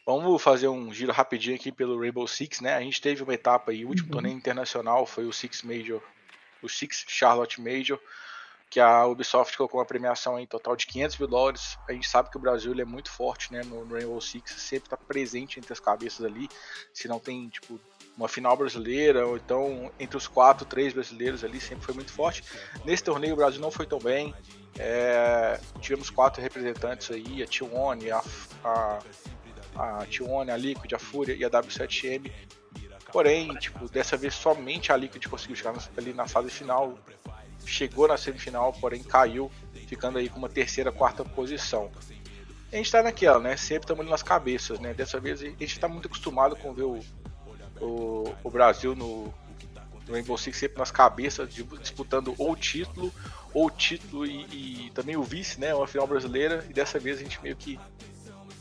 Vamos 0.06 0.43
fazer 0.43 0.69
um 0.69 0.93
giro 0.93 1.12
rapidinho 1.12 1.55
aqui 1.56 1.70
pelo 1.70 1.99
Rainbow 1.99 2.26
Six, 2.26 2.61
né? 2.61 2.75
A 2.75 2.81
gente 2.81 3.00
teve 3.00 3.23
uma 3.23 3.35
etapa 3.35 3.70
aí, 3.70 3.85
o 3.85 3.88
último 3.88 4.09
Uhum. 4.09 4.12
torneio 4.12 4.37
internacional 4.37 5.06
foi 5.06 5.25
o 5.26 5.32
Six 5.32 5.62
Major, 5.62 6.03
o 6.61 6.69
Six 6.69 7.05
Charlotte 7.09 7.61
Major, 7.61 8.00
que 8.69 8.81
a 8.81 9.06
Ubisoft 9.06 9.56
colocou 9.56 9.79
uma 9.79 9.87
premiação 9.87 10.38
em 10.41 10.47
total 10.47 10.75
de 10.75 10.87
500 10.87 11.19
mil 11.19 11.29
dólares. 11.29 11.78
A 11.88 11.92
gente 11.92 12.09
sabe 12.09 12.31
que 12.31 12.37
o 12.37 12.40
Brasil 12.40 12.75
é 12.81 12.85
muito 12.85 13.12
forte, 13.12 13.52
né? 13.52 13.62
No, 13.64 13.85
no 13.85 13.95
Rainbow 13.95 14.21
Six, 14.21 14.50
sempre 14.54 14.87
está 14.87 14.97
presente 14.97 15.61
entre 15.61 15.73
as 15.73 15.78
cabeças 15.81 16.25
ali. 16.26 16.49
Se 16.92 17.07
não 17.07 17.21
tem, 17.21 17.49
tipo, 17.49 17.78
uma 18.16 18.28
final 18.28 18.57
brasileira, 18.57 19.26
ou 19.26 19.37
então 19.37 19.90
entre 19.99 20.16
os 20.16 20.28
quatro, 20.28 20.64
três 20.64 20.92
brasileiros 20.92 21.42
ali, 21.42 21.61
sempre 21.61 21.85
foi 21.85 21.95
muito 21.95 22.12
forte. 22.12 22.45
Nesse 22.85 23.04
torneio 23.04 23.35
o 23.35 23.37
Brasil 23.37 23.61
não 23.61 23.71
foi 23.71 23.87
tão 23.87 23.99
bem. 23.99 24.35
É, 24.78 25.61
tivemos 25.81 26.11
quatro 26.11 26.42
representantes 26.42 27.11
aí, 27.11 27.42
a 27.42 27.47
T1, 27.47 28.11
a, 28.12 28.69
a, 28.69 28.99
a 29.76 30.07
T1, 30.07 30.52
a 30.52 30.57
Liquid, 30.57 30.92
a 30.95 30.99
Fúria 30.99 31.35
e 31.35 31.45
a 31.45 31.50
W7M. 31.50 32.31
Porém, 33.12 33.54
tipo, 33.57 33.88
dessa 33.90 34.16
vez 34.16 34.35
somente 34.35 34.90
a 34.90 34.97
Liquid 34.97 35.26
conseguiu 35.26 35.57
chegar 35.57 35.75
ali 35.97 36.14
na 36.14 36.26
fase 36.26 36.50
final. 36.50 36.99
Chegou 37.64 38.09
na 38.09 38.16
semifinal, 38.16 38.73
porém 38.73 39.02
caiu, 39.02 39.50
ficando 39.87 40.19
aí 40.19 40.28
com 40.28 40.38
uma 40.38 40.49
terceira, 40.49 40.90
quarta 40.90 41.25
posição. 41.25 41.90
A 42.73 42.76
gente 42.76 42.90
tá 42.90 43.02
naquela, 43.02 43.38
né? 43.38 43.57
Sempre 43.57 43.85
estamos 43.85 44.09
nas 44.09 44.23
cabeças, 44.23 44.81
né? 44.81 44.95
Dessa 44.95 45.21
vez 45.21 45.42
a 45.42 45.45
gente 45.45 45.78
tá 45.78 45.87
muito 45.87 46.09
acostumado 46.09 46.57
com 46.57 46.73
ver 46.73 46.85
o, 46.85 46.99
o, 47.82 48.32
o 48.44 48.50
Brasil 48.50 48.94
no, 48.94 49.32
no 50.06 50.12
Rainbow 50.12 50.38
Six 50.38 50.56
sempre 50.56 50.78
nas 50.78 50.90
cabeças, 50.90 51.48
disputando 51.80 52.34
ou 52.38 52.56
título, 52.56 53.12
ou 53.52 53.66
o 53.66 53.70
título 53.70 54.24
e, 54.24 54.86
e 54.86 54.90
também 54.94 55.16
o 55.16 55.22
vice, 55.22 55.60
né? 55.60 55.74
Uma 55.74 55.86
final 55.86 56.06
brasileira. 56.06 56.64
E 56.70 56.72
dessa 56.72 56.98
vez 56.98 57.18
a 57.18 57.22
gente 57.22 57.42
meio 57.42 57.56
que 57.56 57.78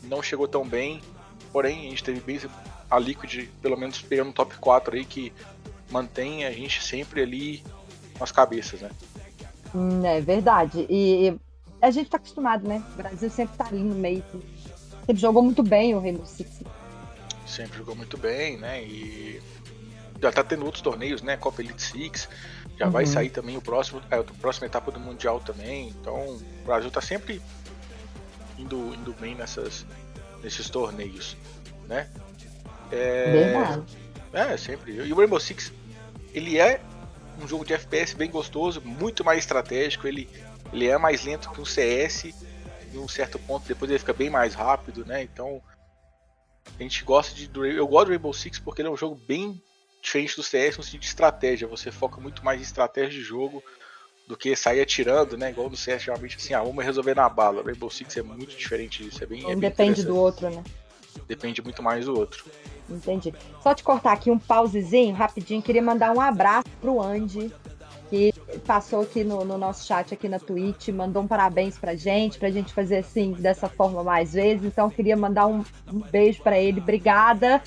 não 0.04 0.22
chegou 0.22 0.48
tão 0.48 0.66
bem. 0.66 1.00
Porém, 1.52 1.86
a 1.86 1.90
gente 1.90 2.04
teve 2.04 2.20
bem 2.20 2.40
a 2.90 2.98
Liquid, 2.98 3.48
pelo 3.60 3.76
menos 3.76 4.00
pegando 4.02 4.30
o 4.30 4.34
top 4.34 4.56
4 4.58 4.96
aí, 4.96 5.04
que 5.04 5.32
mantém 5.90 6.44
a 6.44 6.50
gente 6.50 6.82
sempre 6.82 7.22
ali 7.22 7.62
nas 8.18 8.32
cabeças, 8.32 8.80
né? 8.80 8.90
Hum, 9.74 10.04
É 10.04 10.20
verdade. 10.20 10.86
E 10.88 11.38
e 11.82 11.86
a 11.86 11.90
gente 11.90 12.08
tá 12.10 12.16
acostumado, 12.16 12.66
né? 12.68 12.82
O 12.92 12.96
Brasil 12.96 13.28
sempre 13.28 13.56
tá 13.56 13.66
ali 13.66 13.82
no 13.82 13.94
meio. 13.94 14.22
Sempre 15.04 15.20
jogou 15.20 15.42
muito 15.42 15.62
bem 15.62 15.94
o 15.94 16.00
Rainbow 16.00 16.24
Six. 16.24 16.62
Sempre 17.46 17.78
jogou 17.78 17.94
muito 17.94 18.16
bem, 18.16 18.56
né? 18.58 18.82
E 18.82 19.42
já 20.20 20.30
tá 20.32 20.42
tendo 20.44 20.64
outros 20.64 20.82
torneios, 20.82 21.22
né? 21.22 21.36
Copa 21.36 21.60
Elite 21.62 21.82
Six. 21.82 22.28
Já 22.78 22.88
vai 22.88 23.04
Uhum. 23.04 23.10
sair 23.10 23.30
também 23.30 23.56
o 23.56 23.60
próximo, 23.60 24.00
é, 24.10 24.16
a 24.16 24.22
próxima 24.24 24.66
etapa 24.66 24.90
do 24.90 24.98
Mundial 25.00 25.40
também. 25.40 25.88
Então, 25.88 26.36
o 26.36 26.64
Brasil 26.64 26.90
tá 26.90 27.00
sempre 27.00 27.42
indo, 28.58 28.94
indo 28.94 29.12
bem 29.14 29.34
nessas, 29.34 29.84
nesses 30.42 30.70
torneios, 30.70 31.36
né? 31.88 32.08
É, 32.90 33.32
Verdade. 33.32 33.82
É, 34.32 34.56
sempre. 34.56 34.92
E 34.92 35.12
o 35.12 35.16
Rainbow 35.16 35.40
Six, 35.40 35.72
ele 36.32 36.58
é 36.58 36.80
um 37.42 37.46
jogo 37.48 37.64
de 37.64 37.74
FPS 37.74 38.14
bem 38.16 38.30
gostoso, 38.30 38.80
muito 38.80 39.24
mais 39.24 39.40
estratégico. 39.40 40.06
Ele, 40.06 40.28
ele 40.72 40.86
é 40.88 40.96
mais 40.96 41.24
lento 41.24 41.50
que 41.50 41.60
um 41.60 41.64
CS, 41.64 42.32
em 42.92 42.98
um 42.98 43.08
certo 43.08 43.38
ponto, 43.38 43.66
depois 43.66 43.90
ele 43.90 43.98
fica 43.98 44.12
bem 44.12 44.30
mais 44.30 44.54
rápido, 44.54 45.04
né? 45.04 45.22
Então 45.22 45.60
a 46.78 46.82
gente 46.82 47.04
gosta 47.04 47.34
de. 47.34 47.50
Eu 47.54 47.86
gosto 47.86 48.06
do 48.06 48.10
Rainbow 48.10 48.32
Six 48.32 48.58
porque 48.58 48.82
ele 48.82 48.88
é 48.88 48.92
um 48.92 48.96
jogo 48.96 49.14
bem 49.14 49.62
diferente 50.02 50.36
do 50.36 50.42
CS 50.42 50.76
no 50.76 50.82
sentido 50.82 51.00
de 51.00 51.06
estratégia. 51.06 51.68
Você 51.68 51.90
foca 51.90 52.20
muito 52.20 52.44
mais 52.44 52.60
em 52.60 52.64
estratégia 52.64 53.10
de 53.10 53.22
jogo 53.22 53.62
do 54.26 54.36
que 54.36 54.54
sair 54.56 54.80
atirando, 54.80 55.36
né? 55.36 55.50
Igual 55.50 55.70
no 55.70 55.76
CS, 55.76 56.02
geralmente 56.02 56.36
assim, 56.36 56.54
ah, 56.54 56.62
vamos 56.62 56.84
resolver 56.84 57.14
na 57.14 57.28
bala. 57.28 57.62
Rainbow 57.62 57.90
Six 57.90 58.16
é 58.16 58.22
muito 58.22 58.56
diferente 58.56 59.04
disso. 59.04 59.22
É 59.22 59.26
bem, 59.26 59.44
Um 59.44 59.50
é 59.50 59.56
bem 59.56 59.60
depende 59.60 60.04
do 60.04 60.16
outro, 60.16 60.50
né? 60.50 60.62
Depende 61.28 61.62
muito 61.62 61.82
mais 61.82 62.06
do 62.06 62.18
outro. 62.18 62.44
Entendi. 62.88 63.34
Só 63.62 63.74
te 63.74 63.82
cortar 63.82 64.12
aqui 64.12 64.30
um 64.30 64.38
pausezinho, 64.38 65.14
rapidinho. 65.14 65.62
Queria 65.62 65.82
mandar 65.82 66.12
um 66.12 66.20
abraço 66.20 66.68
pro 66.80 67.00
Andy, 67.00 67.52
passou 68.60 69.02
aqui 69.02 69.24
no, 69.24 69.44
no 69.44 69.58
nosso 69.58 69.86
chat 69.86 70.12
aqui 70.14 70.28
na 70.28 70.38
Twitch, 70.38 70.88
mandou 70.88 71.22
um 71.22 71.26
parabéns 71.26 71.78
pra 71.78 71.94
gente, 71.94 72.38
pra 72.38 72.50
gente 72.50 72.72
fazer 72.72 72.98
assim, 72.98 73.32
dessa 73.32 73.68
forma 73.68 74.02
mais 74.02 74.32
vezes. 74.32 74.64
Então, 74.64 74.90
queria 74.90 75.16
mandar 75.16 75.46
um, 75.46 75.64
um 75.92 76.00
beijo 76.00 76.42
pra 76.42 76.58
ele. 76.58 76.80
Obrigada. 76.80 77.62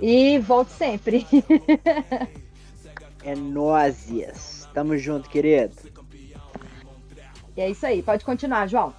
E 0.00 0.38
volte 0.38 0.72
sempre. 0.72 1.26
É 3.24 3.36
nósias. 3.36 4.68
Tamo 4.74 4.98
junto, 4.98 5.30
querido. 5.30 5.76
E 7.56 7.60
é 7.60 7.70
isso 7.70 7.86
aí. 7.86 8.02
Pode 8.02 8.24
continuar, 8.24 8.66
João. 8.66 8.92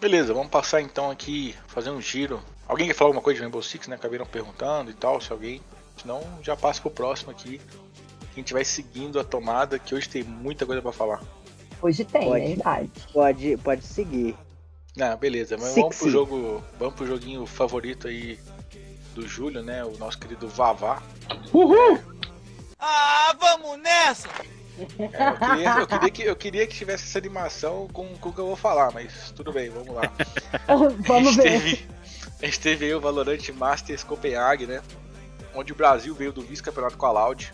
Beleza, 0.00 0.34
vamos 0.34 0.50
passar 0.50 0.80
então 0.80 1.10
aqui, 1.10 1.54
fazer 1.66 1.90
um 1.90 2.00
giro. 2.00 2.40
Alguém 2.68 2.86
quer 2.86 2.94
falar 2.94 3.08
alguma 3.08 3.22
coisa 3.22 3.38
de 3.38 3.42
Rainbow 3.42 3.62
Six, 3.62 3.88
né? 3.88 3.96
Acabaram 3.96 4.26
perguntando 4.26 4.90
e 4.90 4.94
tal, 4.94 5.20
se 5.20 5.32
alguém. 5.32 5.62
Senão 6.00 6.22
já 6.42 6.54
passa 6.54 6.80
pro 6.80 6.90
próximo 6.90 7.30
aqui. 7.30 7.60
A 8.38 8.40
gente 8.40 8.52
vai 8.52 8.64
seguindo 8.64 9.18
a 9.18 9.24
tomada, 9.24 9.80
que 9.80 9.92
hoje 9.92 10.08
tem 10.08 10.22
muita 10.22 10.64
coisa 10.64 10.80
pra 10.80 10.92
falar. 10.92 11.20
Hoje 11.82 12.04
tem, 12.04 12.28
Pode. 12.28 12.44
é 12.44 12.46
verdade. 12.46 12.90
Pode, 13.12 13.56
pode 13.56 13.82
seguir. 13.82 14.36
Ah, 14.96 15.16
beleza, 15.16 15.56
mas 15.58 15.74
vamos 15.74 15.98
pro 15.98 16.08
jogo. 16.08 16.64
Vamos 16.78 16.94
pro 16.94 17.04
joguinho 17.04 17.44
favorito 17.46 18.06
aí 18.06 18.38
do 19.12 19.26
Júlio, 19.26 19.60
né? 19.60 19.84
O 19.84 19.98
nosso 19.98 20.20
querido 20.20 20.46
Vavá. 20.46 21.02
Uhul! 21.52 21.98
Ah, 22.78 23.34
vamos 23.40 23.76
nessa! 23.82 24.28
É, 24.78 25.30
eu, 25.30 25.36
queria, 25.36 25.80
eu 25.80 25.86
queria 25.88 26.10
que, 26.10 26.22
eu 26.22 26.36
queria 26.36 26.66
que 26.68 26.76
tivesse 26.76 27.08
essa 27.08 27.18
animação 27.18 27.88
com, 27.92 28.06
com 28.18 28.28
o 28.28 28.32
que 28.32 28.38
eu 28.38 28.46
vou 28.46 28.56
falar, 28.56 28.92
mas 28.92 29.32
tudo 29.32 29.52
bem, 29.52 29.68
vamos 29.68 29.92
lá. 29.92 30.02
Vamos 31.04 31.36
a 31.36 31.42
gente 31.42 31.42
ver. 31.42 31.60
Teve, 31.60 31.88
a 32.40 32.46
gente 32.46 32.60
teve 32.60 32.86
aí 32.86 32.94
o 32.94 33.00
Valorant 33.00 33.48
Masters 33.48 34.04
Copenhague, 34.04 34.64
né? 34.64 34.80
Onde 35.56 35.72
o 35.72 35.74
Brasil 35.74 36.14
veio 36.14 36.32
do 36.32 36.40
vice-campeonato 36.40 36.96
com 36.96 37.06
a 37.06 37.10
Loud. 37.10 37.52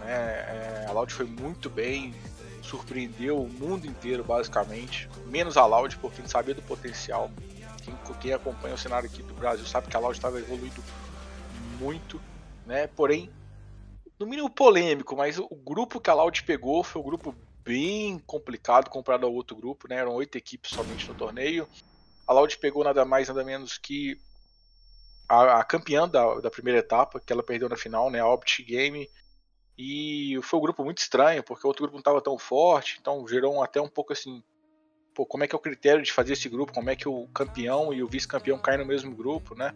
Né? 0.00 0.12
É, 0.12 0.86
a 0.88 0.92
Loud 0.92 1.12
foi 1.12 1.26
muito 1.26 1.68
bem, 1.70 2.14
surpreendeu 2.62 3.42
o 3.42 3.48
mundo 3.48 3.86
inteiro, 3.86 4.24
basicamente. 4.24 5.08
Menos 5.26 5.56
a 5.56 5.64
Loud, 5.66 5.96
porque 5.98 6.22
a 6.22 6.28
sabia 6.28 6.54
do 6.54 6.62
potencial. 6.62 7.30
Quem, 7.82 7.94
quem 8.20 8.32
acompanha 8.32 8.74
o 8.74 8.78
cenário 8.78 9.08
aqui 9.08 9.22
do 9.22 9.34
Brasil 9.34 9.64
sabe 9.66 9.88
que 9.88 9.96
a 9.96 10.00
Loud 10.00 10.16
estava 10.16 10.38
evoluindo 10.38 10.82
muito, 11.78 12.20
né? 12.66 12.86
Porém, 12.88 13.30
no 14.18 14.26
mínimo 14.26 14.50
polêmico, 14.50 15.14
mas 15.16 15.38
o 15.38 15.54
grupo 15.54 16.00
que 16.00 16.10
a 16.10 16.14
Loud 16.14 16.42
pegou 16.42 16.82
foi 16.82 17.00
um 17.00 17.04
grupo 17.04 17.34
bem 17.62 18.18
complicado 18.20 18.88
comparado 18.88 19.26
ao 19.26 19.34
outro 19.34 19.56
grupo, 19.56 19.88
né? 19.88 19.96
Eram 19.96 20.14
oito 20.14 20.38
equipes 20.38 20.70
somente 20.70 21.06
no 21.08 21.14
torneio. 21.14 21.68
A 22.26 22.32
Loud 22.32 22.56
pegou 22.58 22.84
nada 22.84 23.04
mais, 23.04 23.28
nada 23.28 23.44
menos 23.44 23.76
que 23.76 24.18
a, 25.28 25.60
a 25.60 25.64
campeã 25.64 26.08
da, 26.08 26.40
da 26.40 26.50
primeira 26.50 26.80
etapa, 26.80 27.20
que 27.20 27.32
ela 27.32 27.42
perdeu 27.42 27.68
na 27.68 27.76
final, 27.76 28.10
né? 28.10 28.20
A 28.20 28.28
Optic 28.28 28.66
Game. 28.66 29.08
E 29.78 30.38
foi 30.42 30.58
um 30.58 30.62
grupo 30.62 30.84
muito 30.84 30.98
estranho, 30.98 31.42
porque 31.42 31.66
o 31.66 31.68
outro 31.68 31.82
grupo 31.82 31.96
não 31.96 32.00
estava 32.00 32.20
tão 32.20 32.38
forte, 32.38 32.96
então 33.00 33.26
gerou 33.28 33.62
até 33.62 33.80
um 33.80 33.88
pouco 33.88 34.12
assim. 34.12 34.42
Pô, 35.14 35.26
como 35.26 35.44
é 35.44 35.46
que 35.46 35.54
é 35.54 35.58
o 35.58 35.60
critério 35.60 36.02
de 36.02 36.12
fazer 36.12 36.34
esse 36.34 36.48
grupo? 36.48 36.72
Como 36.72 36.90
é 36.90 36.96
que 36.96 37.08
o 37.08 37.26
campeão 37.28 37.92
e 37.92 38.02
o 38.02 38.06
vice-campeão 38.06 38.58
caem 38.58 38.78
no 38.78 38.86
mesmo 38.86 39.14
grupo, 39.14 39.54
né? 39.54 39.74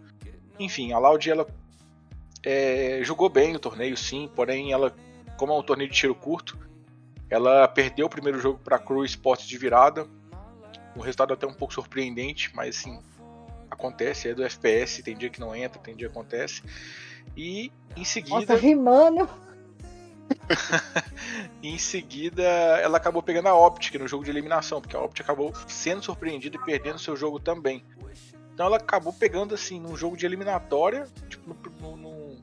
Enfim, 0.59 0.93
a 0.93 0.99
Loud 0.99 1.31
ela 1.31 1.47
é, 2.43 3.01
jogou 3.03 3.29
bem 3.29 3.55
o 3.57 3.59
torneio, 3.59 3.97
sim, 3.97 4.31
porém 4.35 4.73
ela, 4.73 4.95
como 5.37 5.53
é 5.53 5.59
um 5.59 5.63
torneio 5.63 5.91
de 5.91 5.97
tiro 5.97 6.15
curto, 6.15 6.59
ela 7.29 7.67
perdeu 7.69 8.07
o 8.07 8.11
primeiro 8.11 8.39
jogo 8.39 8.59
para 8.59 8.77
a 8.77 8.79
Crew 8.79 9.05
Sports 9.05 9.47
de 9.47 9.57
virada. 9.57 10.07
Um 10.97 11.01
resultado 11.01 11.33
até 11.33 11.47
um 11.47 11.55
pouco 11.55 11.73
surpreendente, 11.73 12.51
mas 12.55 12.79
assim, 12.79 13.01
acontece, 13.71 14.29
é 14.29 14.35
do 14.35 14.43
FPS, 14.43 15.03
tem 15.03 15.17
dia 15.17 15.31
que 15.31 15.39
não 15.39 15.55
entra, 15.55 15.81
tem 15.81 15.95
dia 15.95 16.09
que 16.09 16.13
acontece. 16.13 16.63
E 17.37 17.71
em 17.97 18.05
seguida, 18.05 18.41
Nossa, 18.41 18.57
rimando. 18.57 19.29
em 21.63 21.79
seguida 21.79 22.43
ela 22.43 22.97
acabou 22.97 23.23
pegando 23.23 23.49
a 23.49 23.55
Optic 23.55 23.95
no 23.97 24.09
jogo 24.09 24.25
de 24.25 24.31
eliminação, 24.31 24.81
porque 24.81 24.97
a 24.97 25.01
Optic 25.01 25.25
acabou 25.25 25.53
sendo 25.67 26.03
surpreendida 26.03 26.57
e 26.57 26.65
perdendo 26.65 26.99
seu 26.99 27.17
jogo 27.17 27.39
também. 27.39 27.85
Então 28.55 28.67
ela 28.67 28.77
acabou 28.77 29.13
pegando 29.13 29.55
assim 29.55 29.81
num 29.81 29.97
jogo 29.97 30.17
de 30.17 30.27
eliminatória, 30.27 31.07
tipo 31.29 31.57
no, 31.81 31.97
no, 31.97 32.37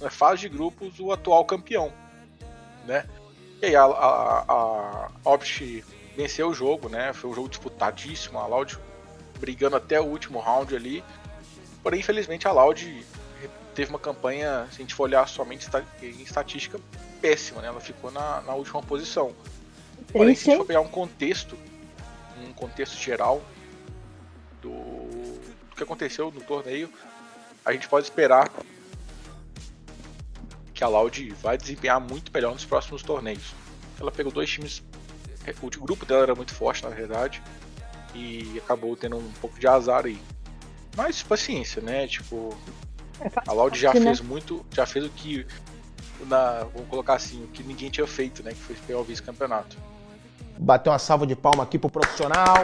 na 0.00 0.10
fase 0.10 0.42
de 0.42 0.48
grupos, 0.48 1.00
o 1.00 1.12
atual 1.12 1.44
campeão, 1.44 1.92
né? 2.86 3.06
E 3.60 3.66
aí 3.66 3.76
a, 3.76 3.84
a, 3.84 4.44
a 4.48 5.10
Optic 5.24 5.84
venceu 6.16 6.48
o 6.48 6.54
jogo, 6.54 6.88
né? 6.88 7.12
Foi 7.12 7.30
um 7.30 7.34
jogo 7.34 7.48
disputadíssimo, 7.48 8.38
a 8.38 8.46
Loud 8.46 8.78
brigando 9.38 9.76
até 9.76 10.00
o 10.00 10.04
último 10.04 10.38
round 10.38 10.74
ali. 10.74 11.02
Porém, 11.82 12.00
infelizmente, 12.00 12.46
a 12.46 12.52
Loud 12.52 13.04
teve 13.74 13.90
uma 13.90 13.98
campanha, 13.98 14.66
se 14.70 14.76
a 14.76 14.82
gente 14.82 14.94
for 14.94 15.04
olhar 15.04 15.26
somente 15.28 15.68
em 16.02 16.22
estatística, 16.22 16.78
péssima, 17.20 17.60
né? 17.60 17.68
Ela 17.68 17.80
ficou 17.80 18.10
na, 18.10 18.40
na 18.42 18.54
última 18.54 18.82
posição. 18.82 19.34
Porém, 20.12 20.34
se 20.34 20.48
a 20.48 20.52
gente 20.52 20.58
for 20.58 20.66
pegar 20.66 20.80
um 20.80 20.88
contexto, 20.88 21.56
um 22.46 22.52
contexto 22.52 22.96
geral 22.96 23.42
do, 24.60 24.70
do 24.70 25.76
que 25.76 25.82
aconteceu 25.82 26.30
no 26.30 26.40
torneio, 26.40 26.90
a 27.64 27.72
gente 27.72 27.88
pode 27.88 28.06
esperar 28.06 28.50
que 30.74 30.84
a 30.84 30.88
Loud 30.88 31.30
vai 31.40 31.56
desempenhar 31.56 32.00
muito 32.00 32.32
melhor 32.32 32.52
nos 32.52 32.64
próximos 32.64 33.02
torneios. 33.02 33.54
Ela 34.00 34.10
pegou 34.10 34.32
dois 34.32 34.50
times, 34.50 34.82
o 35.62 35.80
grupo 35.80 36.04
dela 36.04 36.22
era 36.22 36.34
muito 36.34 36.54
forte 36.54 36.82
na 36.82 36.90
verdade, 36.90 37.42
e 38.14 38.58
acabou 38.58 38.96
tendo 38.96 39.16
um 39.16 39.32
pouco 39.40 39.58
de 39.58 39.66
azar 39.66 40.04
aí. 40.04 40.18
Mas 40.96 41.22
paciência, 41.22 41.80
né? 41.80 42.06
Tipo, 42.06 42.56
É, 42.91 42.91
a 43.46 43.52
Loud 43.52 43.78
já 43.78 43.92
né? 43.94 44.00
fez 44.00 44.20
muito, 44.20 44.64
já 44.72 44.86
fez 44.86 45.04
o 45.04 45.10
que, 45.10 45.46
na, 46.26 46.64
vamos 46.74 46.88
colocar 46.88 47.14
assim, 47.14 47.42
o 47.44 47.48
que 47.48 47.62
ninguém 47.62 47.90
tinha 47.90 48.06
feito, 48.06 48.42
né? 48.42 48.50
Que 48.52 48.58
foi 48.60 48.76
pegar 48.86 48.98
o 49.00 49.04
vice-campeonato. 49.04 49.76
Bater 50.58 50.90
uma 50.90 50.98
salva 50.98 51.26
de 51.26 51.34
palma 51.34 51.62
aqui 51.64 51.78
pro 51.78 51.90
profissional. 51.90 52.56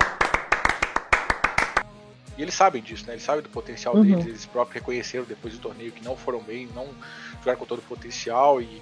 E 2.37 2.43
eles 2.43 2.55
sabem 2.55 2.81
disso, 2.81 3.05
né? 3.07 3.15
Eles 3.15 3.25
sabem 3.25 3.43
do 3.43 3.49
potencial 3.49 3.97
Uhum. 3.97 4.03
deles, 4.03 4.27
eles 4.27 4.47
próprios 4.47 4.75
reconheceram 4.75 5.25
depois 5.25 5.55
do 5.55 5.61
torneio 5.61 5.91
que 5.91 6.05
não 6.05 6.17
foram 6.17 6.41
bem, 6.41 6.69
não 6.75 6.87
jogaram 7.41 7.59
com 7.59 7.67
todo 7.67 7.81
o 7.81 7.83
potencial 7.83 8.63
e 8.63 8.81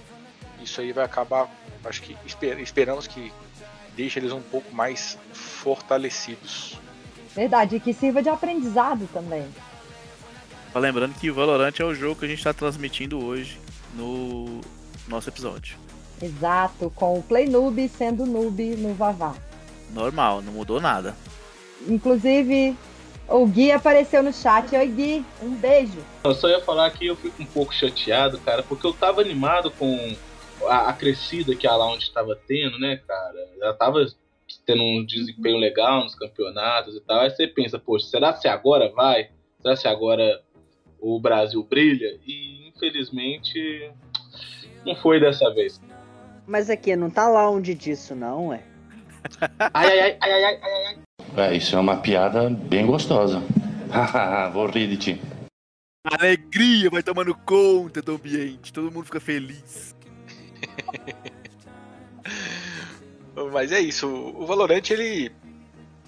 isso 0.61 0.79
aí 0.81 0.91
vai 0.91 1.05
acabar, 1.05 1.49
acho 1.85 2.01
que 2.03 2.15
esper- 2.25 2.59
esperamos 2.59 3.07
que 3.07 3.31
deixe 3.95 4.19
eles 4.19 4.31
um 4.31 4.41
pouco 4.41 4.73
mais 4.75 5.17
fortalecidos. 5.33 6.77
Verdade, 7.35 7.75
e 7.77 7.79
que 7.79 7.93
sirva 7.93 8.21
de 8.21 8.29
aprendizado 8.29 9.07
também. 9.11 9.47
Só 10.77 10.81
lembrando 10.81 11.15
que 11.15 11.31
Valorant 11.31 11.73
é 11.79 11.83
o 11.83 11.95
jogo 11.95 12.19
que 12.19 12.25
a 12.25 12.27
gente 12.27 12.43
tá 12.43 12.53
transmitindo 12.53 13.25
hoje 13.25 13.57
no 13.95 14.61
nosso 15.07 15.27
episódio. 15.27 15.75
Exato, 16.21 16.93
com 16.95 17.17
o 17.17 17.23
Play 17.23 17.49
Noob 17.49 17.89
sendo 17.89 18.27
noob 18.27 18.75
no 18.75 18.93
Vavá. 18.93 19.33
Normal, 19.91 20.43
não 20.43 20.53
mudou 20.53 20.79
nada. 20.79 21.15
Inclusive, 21.87 22.77
o 23.27 23.47
Gui 23.47 23.71
apareceu 23.71 24.21
no 24.21 24.31
chat. 24.31 24.75
Oi, 24.75 24.87
Gui, 24.87 25.25
um 25.41 25.55
beijo. 25.55 25.97
Eu 26.23 26.35
só 26.35 26.47
ia 26.47 26.61
falar 26.61 26.91
que 26.91 27.07
eu 27.07 27.15
fico 27.15 27.41
um 27.41 27.47
pouco 27.47 27.73
chateado, 27.73 28.37
cara, 28.41 28.61
porque 28.61 28.85
eu 28.85 28.93
tava 28.93 29.21
animado 29.21 29.71
com 29.71 30.15
a, 30.67 30.89
a 30.89 30.93
crescida 30.93 31.55
que 31.55 31.65
a 31.65 31.75
Lounge 31.75 32.11
tava 32.11 32.39
tendo, 32.47 32.77
né, 32.77 32.97
cara? 32.97 33.49
Ela 33.59 33.73
tava 33.73 34.05
tendo 34.63 34.83
um 34.83 35.03
desempenho 35.03 35.57
legal 35.57 36.03
nos 36.03 36.13
campeonatos 36.13 36.95
e 36.95 37.01
tal. 37.01 37.21
Aí 37.21 37.31
você 37.31 37.47
pensa, 37.47 37.79
poxa, 37.79 38.05
será 38.05 38.35
se 38.35 38.47
agora 38.47 38.91
vai? 38.91 39.31
Será 39.59 39.75
se 39.75 39.87
agora 39.87 40.39
o 40.99 41.19
Brasil 41.19 41.63
brilha? 41.63 42.19
E 42.25 42.69
infelizmente 42.69 43.91
não 44.85 44.95
foi 44.95 45.19
dessa 45.19 45.53
vez. 45.53 45.81
Mas 46.45 46.69
aqui, 46.69 46.95
não 46.95 47.09
tá 47.09 47.27
lá 47.27 47.49
onde 47.49 47.73
disso, 47.73 48.15
não, 48.15 48.53
é? 48.53 48.63
Ai, 49.73 49.99
ai, 49.99 49.99
ai, 49.99 50.17
ai, 50.21 50.43
ai, 50.43 50.59
ai, 50.61 50.85
ai. 50.85 50.97
É, 51.35 51.55
isso 51.55 51.75
é 51.75 51.79
uma 51.79 51.97
piada 51.97 52.49
bem 52.49 52.85
gostosa. 52.85 53.41
Hahaha, 53.91 54.49
Vou 54.51 54.67
rir 54.67 54.87
de 54.87 54.97
ti. 54.97 55.21
Alegria 56.03 56.89
vai 56.89 57.03
tomando 57.03 57.35
conta 57.35 58.01
do 58.01 58.13
ambiente, 58.13 58.71
todo 58.71 58.91
mundo 58.91 59.05
fica 59.05 59.19
feliz. 59.19 59.95
Mas 63.51 63.71
é 63.71 63.79
isso, 63.79 64.07
o 64.07 64.45
Valorant 64.45 64.89
ele 64.89 65.31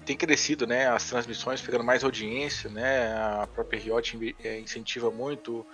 tem 0.04 0.16
crescido, 0.16 0.66
né? 0.66 0.88
As 0.88 1.04
transmissões 1.04 1.60
pegando 1.60 1.84
mais 1.84 2.02
audiência, 2.04 2.68
né? 2.70 3.12
A 3.42 3.48
própria 3.54 3.78
Riot 3.80 4.36
eh, 4.42 4.58
incentiva 4.60 5.10
muito 5.10 5.64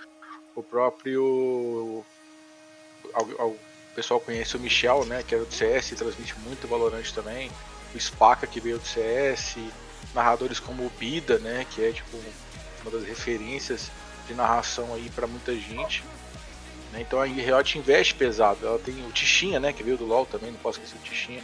o 0.54 0.62
próprio 0.62 2.04
al- 3.14 3.56
pessoal 3.95 4.21
conhece 4.21 4.56
o 4.56 4.61
Michel, 4.61 5.04
né, 5.06 5.23
que 5.26 5.35
era 5.35 5.45
do 5.45 5.52
CS, 5.52 5.90
transmite 5.97 6.35
muito 6.40 6.66
Valorant 6.68 7.11
também. 7.12 7.50
O 7.95 8.00
Spaca, 8.00 8.47
que 8.47 8.61
veio 8.61 8.78
do 8.78 8.87
CS. 8.87 9.56
Narradores 10.14 10.59
como 10.61 10.85
o 10.85 10.90
Bida, 10.90 11.38
né, 11.38 11.66
que 11.71 11.83
é 11.85 11.92
tipo 11.92 12.18
uma 12.83 12.90
das 12.90 13.04
referências 13.04 13.90
de 14.26 14.35
narração 14.35 14.92
aí 14.95 15.11
para 15.11 15.26
muita 15.26 15.54
gente. 15.54 16.02
Né? 16.92 17.00
Então 17.00 17.21
a 17.21 17.25
Riot 17.25 17.78
investe 17.78 18.14
pesado. 18.14 18.66
Ela 18.66 18.78
tem 18.78 18.95
o 19.06 19.12
Tichinha, 19.12 19.59
né, 19.61 19.73
que 19.73 19.83
veio 19.83 19.97
do 19.97 20.04
LoL 20.06 20.26
também, 20.26 20.50
não 20.52 20.59
posso 20.59 20.78
esquecer 20.80 20.99
o 20.99 21.04
Tichinha. 21.04 21.42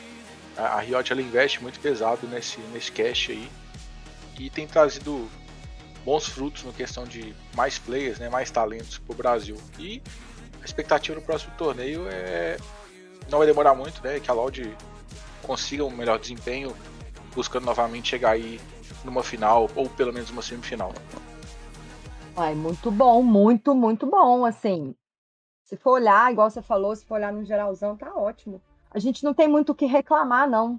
A 0.56 0.80
Riot 0.80 1.12
ela 1.12 1.22
investe 1.22 1.62
muito 1.62 1.80
pesado 1.80 2.26
nesse, 2.26 2.60
nesse 2.72 2.92
cast 2.92 3.32
aí. 3.32 3.50
E 4.38 4.50
tem 4.50 4.66
trazido 4.66 5.28
bons 6.04 6.26
frutos 6.26 6.64
na 6.64 6.72
questão 6.72 7.04
de 7.04 7.34
mais 7.56 7.78
players, 7.78 8.18
né, 8.18 8.28
mais 8.28 8.50
talentos 8.50 8.98
para 8.98 9.12
o 9.12 9.16
Brasil. 9.16 9.56
E 9.78 10.02
a 10.60 10.64
expectativa 10.64 11.18
no 11.18 11.24
próximo 11.24 11.52
torneio 11.56 12.06
é 12.08 12.56
não 13.30 13.38
vai 13.38 13.46
demorar 13.46 13.74
muito, 13.74 14.02
né, 14.02 14.18
que 14.20 14.30
a 14.30 14.34
Loud 14.34 14.76
consiga 15.42 15.84
um 15.84 15.90
melhor 15.90 16.18
desempenho, 16.18 16.74
buscando 17.34 17.64
novamente 17.64 18.08
chegar 18.10 18.32
aí 18.32 18.60
numa 19.04 19.22
final 19.22 19.70
ou 19.74 19.88
pelo 19.88 20.12
menos 20.12 20.30
uma 20.30 20.42
semifinal. 20.42 20.92
Ai, 22.36 22.54
muito 22.54 22.90
bom, 22.90 23.22
muito, 23.22 23.74
muito 23.74 24.06
bom, 24.06 24.44
assim. 24.44 24.94
Se 25.64 25.76
for 25.76 25.92
olhar, 25.92 26.32
igual 26.32 26.50
você 26.50 26.62
falou, 26.62 26.94
se 26.96 27.04
for 27.04 27.14
olhar 27.14 27.32
no 27.32 27.44
geralzão, 27.44 27.96
tá 27.96 28.14
ótimo. 28.14 28.60
A 28.94 28.98
gente 28.98 29.24
não 29.24 29.32
tem 29.32 29.48
muito 29.48 29.72
o 29.72 29.74
que 29.74 29.86
reclamar, 29.86 30.48
não. 30.48 30.78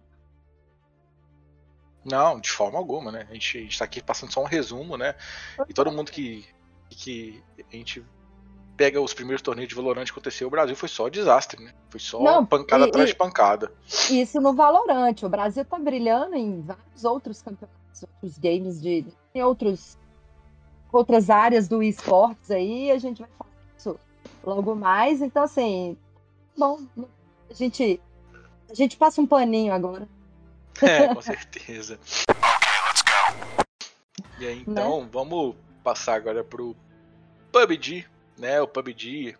Não, 2.06 2.40
de 2.40 2.52
forma 2.52 2.78
alguma, 2.78 3.12
né? 3.12 3.28
A 3.30 3.34
gente, 3.34 3.58
a 3.58 3.62
gente 3.62 3.80
tá 3.80 3.86
aqui 3.86 4.04
passando 4.04 4.32
só 4.32 4.42
um 4.42 4.48
resumo, 4.48 4.98
né? 4.98 5.16
E 5.68 5.74
todo 5.74 5.92
mundo 5.92 6.12
que, 6.12 6.46
que 6.90 7.42
a 7.72 7.76
gente 7.76 8.04
pega 8.76 9.00
os 9.00 9.14
primeiros 9.14 9.42
torneios 9.42 9.70
de 9.70 9.76
Valorant 9.76 10.06
que 10.06 10.12
aconteceu, 10.12 10.48
o 10.48 10.52
Brasil 10.52 10.76
foi 10.76 10.90
só 10.90 11.08
desastre, 11.08 11.64
né? 11.64 11.74
Foi 11.90 12.00
só 12.00 12.22
Não, 12.22 12.46
pancada 12.46 12.86
e- 12.86 12.90
atrás 12.90 13.10
de 13.10 13.16
pancada. 13.16 13.72
Isso 14.12 14.42
no 14.42 14.54
Valorante. 14.54 15.26
O 15.26 15.30
Brasil 15.30 15.64
tá 15.64 15.80
brilhando 15.80 16.36
em 16.36 16.62
vários 16.62 17.06
outros 17.06 17.42
campeonatos, 17.42 18.04
outros 18.04 18.38
games 18.38 18.82
de 18.82 19.06
em 19.34 19.42
outros 19.42 19.98
outras 20.92 21.30
áreas 21.32 21.68
do 21.68 21.82
esportes 21.82 22.52
aí, 22.52 22.92
a 22.92 23.00
gente 23.00 23.20
vai 23.22 23.30
falar 23.38 23.50
isso 23.78 24.00
logo 24.44 24.76
mais. 24.76 25.22
Então 25.22 25.44
assim, 25.44 25.98
bom, 26.56 26.80
a 27.54 27.56
gente 27.56 28.02
a 28.70 28.74
gente 28.74 28.98
passa 28.98 29.22
um 29.22 29.28
paninho 29.28 29.72
agora. 29.72 30.08
É, 30.82 31.08
com 31.14 31.22
certeza. 31.22 32.00
E 34.40 34.48
aí, 34.48 34.56
Né? 34.56 34.64
então, 34.68 35.08
vamos 35.12 35.56
passar 35.84 36.16
agora 36.16 36.44
pro 36.44 36.76
PUBG, 37.52 38.06
né? 38.36 38.60
O 38.60 38.68
PUBG 38.68 39.38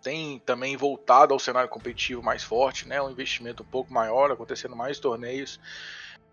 tem 0.00 0.38
também 0.38 0.76
voltado 0.76 1.34
ao 1.34 1.40
cenário 1.40 1.68
competitivo 1.68 2.22
mais 2.22 2.44
forte, 2.44 2.86
né? 2.86 3.02
Um 3.02 3.10
investimento 3.10 3.64
um 3.64 3.66
pouco 3.66 3.92
maior, 3.92 4.30
acontecendo 4.30 4.76
mais 4.76 5.00
torneios. 5.00 5.58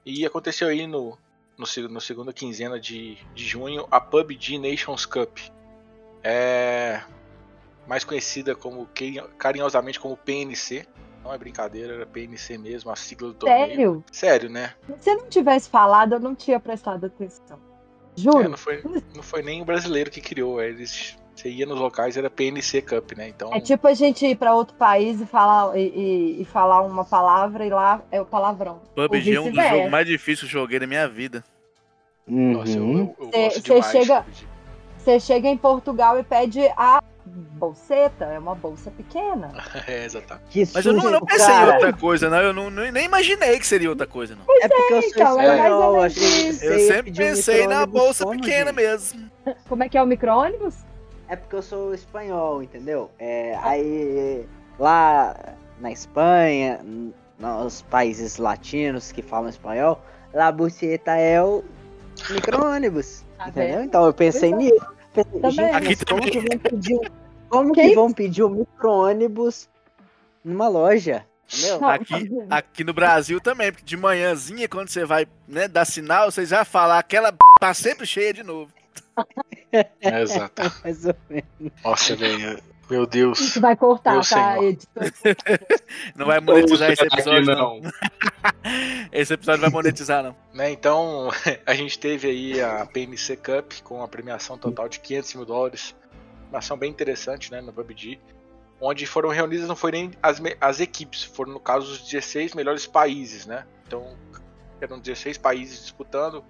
E 0.05 0.24
aconteceu 0.25 0.67
aí 0.67 0.86
no, 0.86 1.17
no, 1.58 1.65
no 1.89 2.01
segunda 2.01 2.31
quinzena 2.31 2.79
de, 2.79 3.17
de 3.34 3.48
junho 3.48 3.88
a 3.89 4.00
PUBG 4.00 4.60
Nations 4.60 5.05
Cup. 5.08 5.39
É 6.24 7.01
mais 7.88 8.03
conhecida 8.03 8.55
como 8.55 8.85
carinho- 8.93 9.27
carinhosamente 9.38 10.00
como 10.00 10.15
PNC. 10.17 10.85
Não 11.23 11.31
é 11.33 11.38
brincadeira, 11.38 11.93
era 11.93 12.05
PNC 12.05 12.57
mesmo, 12.57 12.89
a 12.91 12.95
sigla 12.95 13.27
do 13.29 13.33
torneio. 13.35 13.67
Sério? 13.67 14.03
Sério, 14.11 14.50
né? 14.50 14.73
Se 15.00 15.11
eu 15.11 15.17
não 15.17 15.29
tivesse 15.29 15.69
falado, 15.69 16.13
eu 16.13 16.19
não 16.19 16.33
tinha 16.33 16.59
prestado 16.59 17.05
atenção. 17.05 17.57
É, 18.17 18.21
Juro. 18.21 18.50
não, 18.50 18.57
foi, 18.57 18.83
não 19.15 19.21
foi 19.23 19.41
nem 19.43 19.61
o 19.61 19.65
brasileiro 19.65 20.09
que 20.09 20.19
criou. 20.19 20.59
Eles, 20.61 21.15
você 21.35 21.47
ia 21.50 21.65
nos 21.67 21.79
locais, 21.79 22.17
era 22.17 22.27
PNC 22.29 22.81
Cup, 22.81 23.11
né? 23.15 23.29
Então, 23.29 23.53
É 23.53 23.59
tipo 23.59 23.88
a 23.88 23.93
gente 23.93 24.25
ir 24.25 24.35
pra 24.35 24.55
outro 24.55 24.75
país 24.75 25.21
e 25.21 25.25
falar, 25.27 25.77
e, 25.77 25.89
e- 25.89 26.41
e 26.41 26.45
falar 26.45 26.81
uma 26.81 27.05
palavra 27.05 27.65
e 27.65 27.69
lá 27.69 28.01
é 28.11 28.19
o 28.19 28.25
palavrão. 28.25 28.81
PUBG 28.95 29.35
é 29.35 29.39
um 29.41 29.51
dos 29.51 29.63
jogos 29.63 29.91
mais 29.91 30.07
difíceis 30.07 30.50
que 30.51 30.57
eu 30.57 30.61
joguei 30.61 30.79
na 30.79 30.88
minha 30.88 31.07
vida. 31.07 31.43
nossa, 32.27 32.77
eu, 32.77 32.83
Uhum. 32.83 33.15
eu, 33.19 33.29
eu 33.31 33.31
Cê- 33.31 33.41
gosto 33.41 33.61
cê 33.61 33.61
demais. 33.61 33.91
chega- 33.91 34.25
Você 34.98 35.20
chega 35.20 35.48
em 35.48 35.57
Portugal 35.57 36.20
e 36.20 36.24
pede 36.24 36.61
a 36.77 37.00
bolseta, 37.61 38.25
é 38.25 38.39
uma 38.39 38.55
bolsa 38.55 38.89
pequena. 38.89 39.51
É, 39.87 40.05
exatamente. 40.05 40.45
Que 40.50 40.67
Mas 40.74 40.85
eu 40.85 40.93
não, 40.93 41.11
não 41.11 41.21
pensei 41.21 41.45
em 41.45 41.47
cara. 41.59 41.74
outra 41.74 41.93
coisa, 41.93 42.29
não. 42.29 42.37
Eu 42.37 42.53
não, 42.53 42.69
nem 42.69 42.91
nem 42.91 43.05
imaginei 43.05 43.59
que 43.59 43.67
seria 43.67 43.89
outra 43.89 44.07
coisa, 44.07 44.35
não. 44.35 44.43
É 44.61 44.67
porque 44.67 44.93
eu 44.93 45.01
sou 45.01 45.11
então, 45.11 45.41
é 45.41 45.47
mais 45.47 45.71
ou 45.74 46.05
espanhol, 46.05 46.07
isso. 46.07 46.59
você 46.59 46.74
Eu 46.75 46.79
sempre 46.87 47.11
um 47.11 47.15
pensei 47.15 47.67
na 47.67 47.85
bolsa 47.85 48.24
como, 48.24 48.39
pequena 48.39 48.71
gente? 48.71 48.75
mesmo. 48.75 49.31
Como 49.69 49.83
é 49.83 49.89
que 49.89 49.97
é 49.97 50.01
o 50.03 50.05
micro-ônibus? 50.05 50.75
É 51.27 51.35
porque 51.35 51.55
eu 51.55 51.61
sou 51.61 51.93
espanhol, 51.93 52.61
entendeu? 52.63 53.09
É, 53.19 53.57
aí 53.61 54.45
lá 54.79 55.35
na 55.79 55.91
Espanha, 55.91 56.79
nos 57.39 57.81
países 57.83 58.37
latinos 58.37 59.11
que 59.11 59.21
falam 59.21 59.50
espanhol, 59.50 60.03
la 60.33 60.51
buceta 60.51 61.15
é 61.15 61.41
o 61.41 61.63
micro-ônibus. 62.29 63.24
Tá 63.37 63.50
entendeu? 63.50 63.77
vendo? 63.77 63.85
Então 63.85 64.05
eu 64.05 64.13
pensei 64.13 64.51
Pois 64.51 64.63
nisso. 64.63 64.85
Pensei, 65.13 65.51
gente, 65.51 65.75
Aqui 65.75 65.87
mas 65.87 66.03
como 66.03 66.21
também. 66.21 66.31
que 66.31 66.39
vão 66.39 66.57
pedir, 66.59 67.11
como 67.51 67.74
Que 67.74 67.90
que 67.90 67.96
vão 67.96 68.14
pedir 68.14 68.44
o 68.44 68.50
micro-ônibus 68.50 69.70
numa 70.44 70.70
loja? 70.70 71.25
Não, 71.64 71.90
Aqui, 71.90 72.29
aqui 72.50 72.83
no 72.85 72.94
Brasil 72.94 73.42
também, 73.42 73.74
porque 73.74 73.83
de 73.83 73.98
manhãzinha, 73.98 74.70
quando 74.70 74.87
você 74.87 75.03
vai 75.03 75.27
né, 75.46 75.68
dar 75.68 75.83
sinal, 75.83 76.31
vocês 76.31 76.48
já 76.48 76.64
falar 76.64 76.98
aquela 76.98 77.33
tá 77.59 77.74
sempre 77.74 78.07
cheia 78.07 78.33
de 78.33 78.42
novo. 78.42 78.72
É, 79.74 79.85
exato. 80.22 80.61
Mais 80.81 81.05
ou 81.05 81.16
menos. 81.29 81.74
Nossa, 81.83 82.16
velho. 82.16 82.57
Meu 82.90 83.05
Deus. 83.05 83.40
Isso 83.40 83.59
vai 83.61 83.75
cortar, 83.75 84.14
Meu 84.14 84.22
tá? 84.22 84.55
Não 86.16 86.25
vai 86.25 86.40
monetizar 86.40 86.92
esse 86.92 87.03
episódio, 87.03 87.46
não. 87.46 87.81
Esse 89.14 89.33
episódio 89.33 89.61
vai 89.61 89.70
monetizar, 89.70 90.22
não. 90.22 90.35
Né, 90.53 90.72
então, 90.72 91.29
a 91.66 91.74
gente 91.74 91.98
teve 91.98 92.29
aí 92.29 92.61
a 92.61 92.85
PNC 92.85 93.37
Cup 93.37 93.81
com 93.83 94.03
a 94.03 94.07
premiação 94.09 94.57
total 94.57 94.90
de 94.90 95.00
500 95.00 95.35
mil 95.35 95.46
dólares. 95.46 95.96
Uma 96.51 96.59
ação 96.59 96.77
bem 96.77 96.92
interessante 96.92 97.50
né, 97.50 97.61
no 97.61 97.72
PUBG. 97.72 98.20
Onde 98.79 99.05
foram 99.05 99.29
reunidas 99.29 99.68
não 99.68 99.75
foram 99.75 100.00
nem 100.00 100.11
as, 100.22 100.42
as 100.59 100.79
equipes, 100.81 101.24
foram 101.24 101.53
no 101.53 101.59
caso 101.59 101.94
os 101.94 102.01
16 102.01 102.53
melhores 102.53 102.85
países, 102.85 103.46
né? 103.46 103.66
Então, 103.87 104.18
eram 104.81 105.00
16 105.00 105.37
países 105.37 105.81
disputando. 105.81 106.44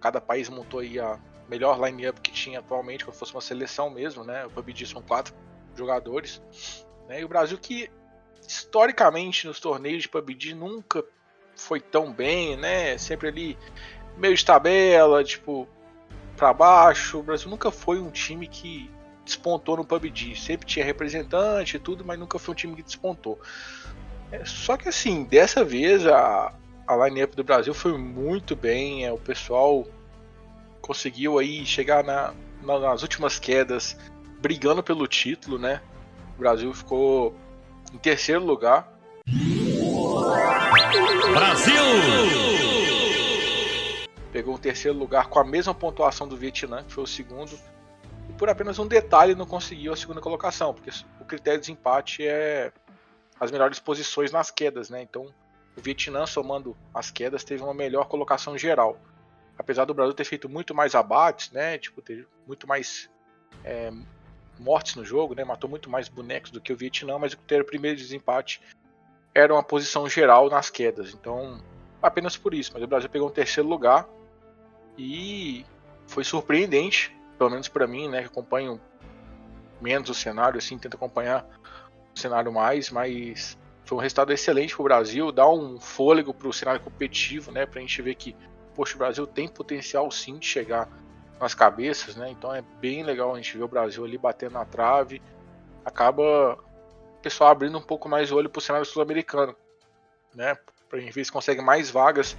Cada 0.00 0.20
país 0.20 0.48
montou 0.50 0.80
aí 0.80 1.00
a 1.00 1.18
melhor 1.48 1.80
line-up 1.80 2.20
que 2.20 2.30
tinha 2.30 2.58
atualmente, 2.58 3.04
como 3.04 3.14
se 3.14 3.20
fosse 3.20 3.32
uma 3.32 3.40
seleção 3.40 3.88
mesmo, 3.88 4.24
né? 4.24 4.44
O 4.44 4.50
PUBG 4.50 4.86
são 4.86 5.00
quatro 5.00 5.34
jogadores. 5.74 6.42
Né? 7.08 7.20
E 7.20 7.24
o 7.24 7.28
Brasil 7.28 7.56
que, 7.56 7.90
historicamente, 8.46 9.46
nos 9.46 9.58
torneios 9.58 10.02
de 10.02 10.08
PUBG 10.08 10.54
nunca 10.54 11.02
foi 11.56 11.80
tão 11.80 12.12
bem, 12.12 12.56
né? 12.58 12.98
Sempre 12.98 13.28
ali 13.28 13.58
meio 14.18 14.34
de 14.34 14.44
tabela, 14.44 15.24
tipo, 15.24 15.66
pra 16.36 16.52
baixo. 16.52 17.20
O 17.20 17.22
Brasil 17.22 17.48
nunca 17.48 17.70
foi 17.70 18.00
um 18.00 18.10
time 18.10 18.46
que 18.46 18.90
despontou 19.30 19.76
no 19.76 19.84
PUBG. 19.84 20.36
Sempre 20.36 20.66
tinha 20.66 20.84
representante 20.84 21.76
e 21.76 21.80
tudo, 21.80 22.04
mas 22.04 22.18
nunca 22.18 22.38
foi 22.38 22.52
um 22.52 22.56
time 22.56 22.74
que 22.76 22.82
despontou. 22.82 23.40
É, 24.32 24.44
só 24.44 24.76
que 24.76 24.88
assim, 24.88 25.24
dessa 25.24 25.64
vez 25.64 26.06
a, 26.06 26.52
a 26.86 26.96
line-up 27.08 27.34
do 27.34 27.42
Brasil 27.44 27.72
foi 27.74 27.96
muito 27.98 28.54
bem. 28.54 29.04
É, 29.04 29.12
o 29.12 29.18
pessoal 29.18 29.86
conseguiu 30.80 31.38
aí 31.38 31.64
chegar 31.66 32.02
na, 32.04 32.32
na- 32.62 32.78
nas 32.78 33.02
últimas 33.02 33.38
quedas 33.38 33.96
brigando 34.40 34.82
pelo 34.82 35.06
título, 35.06 35.58
né? 35.58 35.80
O 36.36 36.40
Brasil 36.40 36.72
ficou 36.72 37.34
em 37.92 37.98
terceiro 37.98 38.44
lugar. 38.44 38.88
Pegou 44.32 44.54
o 44.54 44.58
terceiro 44.58 44.96
lugar 44.96 45.26
com 45.28 45.38
a 45.40 45.44
mesma 45.44 45.74
pontuação 45.74 46.26
do 46.28 46.36
Vietnã, 46.36 46.82
que 46.84 46.92
foi 46.92 47.04
o 47.04 47.06
segundo. 47.06 47.58
Por 48.40 48.48
apenas 48.48 48.78
um 48.78 48.86
detalhe 48.86 49.34
não 49.34 49.44
conseguiu 49.44 49.92
a 49.92 49.96
segunda 49.96 50.18
colocação, 50.18 50.72
porque 50.72 50.88
o 51.20 51.26
critério 51.26 51.60
de 51.60 51.66
desempate 51.66 52.26
é 52.26 52.72
as 53.38 53.50
melhores 53.50 53.78
posições 53.78 54.32
nas 54.32 54.50
quedas, 54.50 54.88
né? 54.88 55.02
Então 55.02 55.26
o 55.76 55.80
Vietnã, 55.82 56.24
somando 56.24 56.74
as 56.94 57.10
quedas, 57.10 57.44
teve 57.44 57.62
uma 57.62 57.74
melhor 57.74 58.08
colocação 58.08 58.56
geral. 58.56 58.98
Apesar 59.58 59.84
do 59.84 59.92
Brasil 59.92 60.14
ter 60.14 60.24
feito 60.24 60.48
muito 60.48 60.74
mais 60.74 60.94
abates, 60.94 61.50
né? 61.52 61.76
Tipo, 61.76 62.00
ter 62.00 62.26
muito 62.46 62.66
mais 62.66 63.10
é, 63.62 63.92
mortes 64.58 64.94
no 64.94 65.04
jogo, 65.04 65.34
né? 65.34 65.44
Matou 65.44 65.68
muito 65.68 65.90
mais 65.90 66.08
bonecos 66.08 66.50
do 66.50 66.62
que 66.62 66.72
o 66.72 66.76
Vietnã, 66.78 67.18
mas 67.18 67.34
o 67.34 67.36
critério 67.36 67.66
primeiro 67.66 67.98
de 67.98 68.04
desempate 68.04 68.62
era 69.34 69.52
uma 69.52 69.62
posição 69.62 70.08
geral 70.08 70.48
nas 70.48 70.70
quedas. 70.70 71.12
Então, 71.12 71.62
apenas 72.00 72.38
por 72.38 72.54
isso. 72.54 72.70
Mas 72.72 72.82
o 72.82 72.86
Brasil 72.86 73.10
pegou 73.10 73.28
um 73.28 73.32
terceiro 73.32 73.68
lugar 73.68 74.08
e 74.96 75.62
foi 76.06 76.24
surpreendente, 76.24 77.19
pelo 77.40 77.48
menos 77.48 77.68
para 77.68 77.86
mim, 77.86 78.06
né? 78.06 78.20
Que 78.20 78.26
acompanho 78.26 78.78
menos 79.80 80.10
o 80.10 80.14
cenário, 80.14 80.58
assim, 80.58 80.76
tento 80.76 80.94
acompanhar 80.94 81.48
o 82.14 82.18
cenário 82.18 82.52
mais, 82.52 82.90
mas 82.90 83.56
foi 83.86 83.96
um 83.96 84.00
resultado 84.02 84.30
excelente 84.30 84.74
para 84.74 84.82
o 84.82 84.84
Brasil, 84.84 85.32
dá 85.32 85.48
um 85.48 85.80
fôlego 85.80 86.34
para 86.34 86.46
o 86.46 86.52
cenário 86.52 86.82
competitivo, 86.82 87.50
né? 87.50 87.64
Para 87.64 87.78
a 87.78 87.80
gente 87.80 88.02
ver 88.02 88.14
que, 88.14 88.36
poxa, 88.74 88.94
o 88.94 88.98
Brasil 88.98 89.26
tem 89.26 89.48
potencial 89.48 90.10
sim 90.10 90.38
de 90.38 90.44
chegar 90.44 90.86
nas 91.40 91.54
cabeças, 91.54 92.14
né? 92.14 92.28
Então 92.30 92.54
é 92.54 92.60
bem 92.78 93.02
legal 93.02 93.32
a 93.32 93.36
gente 93.36 93.56
ver 93.56 93.64
o 93.64 93.68
Brasil 93.68 94.04
ali 94.04 94.18
batendo 94.18 94.52
na 94.52 94.66
trave. 94.66 95.22
Acaba 95.82 96.58
pessoal 97.22 97.52
abrindo 97.52 97.78
um 97.78 97.82
pouco 97.82 98.06
mais 98.06 98.30
o 98.30 98.36
olho 98.36 98.50
pro 98.50 98.60
cenário 98.60 98.84
sul-americano, 98.84 99.56
né? 100.34 100.58
Pra 100.90 101.00
gente 101.00 101.14
ver 101.14 101.24
se 101.24 101.32
consegue 101.32 101.62
mais 101.62 101.90
vagas 101.90 102.36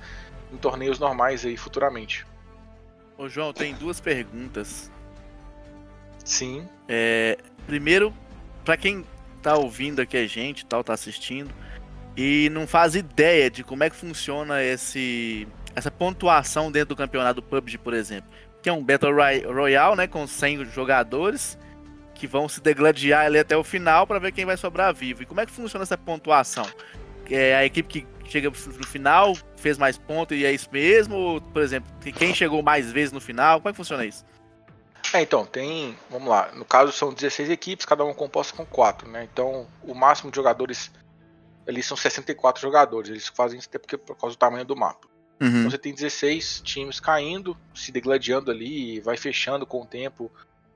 em 0.53 0.57
torneios 0.57 0.99
normais 0.99 1.43
aí 1.43 1.57
futuramente. 1.57 2.23
Ô 3.21 3.29
João, 3.29 3.53
tem 3.53 3.75
duas 3.75 4.01
perguntas. 4.01 4.89
Sim. 6.25 6.67
É, 6.89 7.37
primeiro, 7.67 8.11
pra 8.65 8.75
quem 8.75 9.05
tá 9.43 9.55
ouvindo 9.55 10.01
aqui 10.01 10.17
a 10.17 10.25
gente, 10.25 10.65
tal, 10.65 10.83
tá 10.83 10.93
assistindo 10.93 11.53
e 12.17 12.49
não 12.49 12.65
faz 12.65 12.95
ideia 12.95 13.47
de 13.51 13.63
como 13.63 13.83
é 13.83 13.91
que 13.91 13.95
funciona 13.95 14.63
esse 14.63 15.47
essa 15.75 15.91
pontuação 15.91 16.71
dentro 16.71 16.89
do 16.89 16.95
campeonato 16.95 17.43
PUBG, 17.43 17.77
por 17.77 17.93
exemplo, 17.93 18.31
que 18.59 18.67
é 18.67 18.73
um 18.73 18.83
Battle 18.83 19.13
Royale, 19.13 19.95
né, 19.95 20.07
com 20.07 20.25
100 20.25 20.65
jogadores 20.65 21.59
que 22.15 22.25
vão 22.25 22.49
se 22.49 22.59
degladiar 22.59 23.27
ali 23.27 23.37
até 23.37 23.55
o 23.55 23.63
final 23.63 24.07
para 24.07 24.17
ver 24.17 24.31
quem 24.31 24.45
vai 24.45 24.57
sobrar 24.57 24.95
vivo. 24.95 25.21
E 25.21 25.25
como 25.27 25.41
é 25.41 25.45
que 25.45 25.51
funciona 25.51 25.83
essa 25.83 25.97
pontuação? 25.97 26.65
É 27.29 27.55
a 27.55 27.63
equipe 27.63 27.87
que 27.87 28.07
chega 28.31 28.49
no 28.49 28.87
final 28.87 29.35
fez 29.57 29.77
mais 29.77 29.97
pontos 29.97 30.37
e 30.37 30.45
é 30.45 30.51
isso 30.51 30.69
mesmo? 30.71 31.15
Ou, 31.15 31.41
por 31.41 31.61
exemplo, 31.61 31.91
quem 32.17 32.33
chegou 32.33 32.63
mais 32.63 32.91
vezes 32.91 33.11
no 33.11 33.19
final? 33.19 33.59
Como 33.59 33.69
é 33.69 33.73
que 33.73 33.77
funciona 33.77 34.05
isso? 34.05 34.25
É, 35.13 35.21
então, 35.21 35.45
tem. 35.45 35.97
Vamos 36.09 36.29
lá. 36.29 36.51
No 36.53 36.63
caso, 36.63 36.91
são 36.91 37.13
16 37.13 37.49
equipes, 37.49 37.85
cada 37.85 38.03
uma 38.03 38.13
composta 38.13 38.55
com 38.55 38.65
4, 38.65 39.09
né? 39.09 39.27
Então, 39.31 39.67
o 39.83 39.93
máximo 39.93 40.31
de 40.31 40.35
jogadores 40.35 40.91
ali 41.67 41.83
são 41.83 41.97
64 41.97 42.61
jogadores. 42.61 43.09
Eles 43.09 43.27
fazem 43.27 43.59
isso 43.59 43.67
até 43.67 43.77
porque, 43.77 43.97
por 43.97 44.15
causa 44.15 44.35
do 44.35 44.39
tamanho 44.39 44.63
do 44.65 44.75
mapa. 44.75 45.07
Uhum. 45.41 45.47
Então, 45.47 45.71
você 45.71 45.77
tem 45.77 45.93
16 45.93 46.61
times 46.61 46.99
caindo, 46.99 47.57
se 47.73 47.91
degladiando 47.91 48.51
ali, 48.51 48.99
vai 49.01 49.17
fechando 49.17 49.65
com 49.65 49.81
o 49.81 49.85
tempo. 49.85 50.31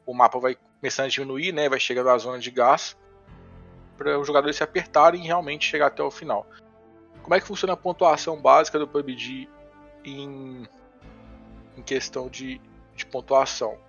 O 0.05 0.13
mapa 0.13 0.37
vai 0.39 0.57
começando 0.79 1.05
a 1.05 1.09
diminuir, 1.09 1.53
né? 1.53 1.69
Vai 1.69 1.79
chegando 1.79 2.09
à 2.09 2.17
zona 2.17 2.39
de 2.39 2.51
gás. 2.51 2.97
Para 3.97 4.19
os 4.19 4.27
jogadores 4.27 4.57
se 4.57 4.63
apertarem 4.63 5.23
e 5.23 5.27
realmente 5.27 5.65
chegar 5.65 5.87
até 5.87 6.03
o 6.03 6.11
final. 6.11 6.45
Como 7.25 7.33
é 7.33 7.41
que 7.41 7.47
funciona 7.47 7.73
a 7.73 7.77
pontuação 7.77 8.39
básica 8.39 8.77
do 8.77 8.87
PUBG 8.87 9.49
em, 10.03 10.67
em 11.75 11.81
questão 11.81 12.29
de, 12.29 12.61
de 12.95 13.03
pontuação? 13.03 13.79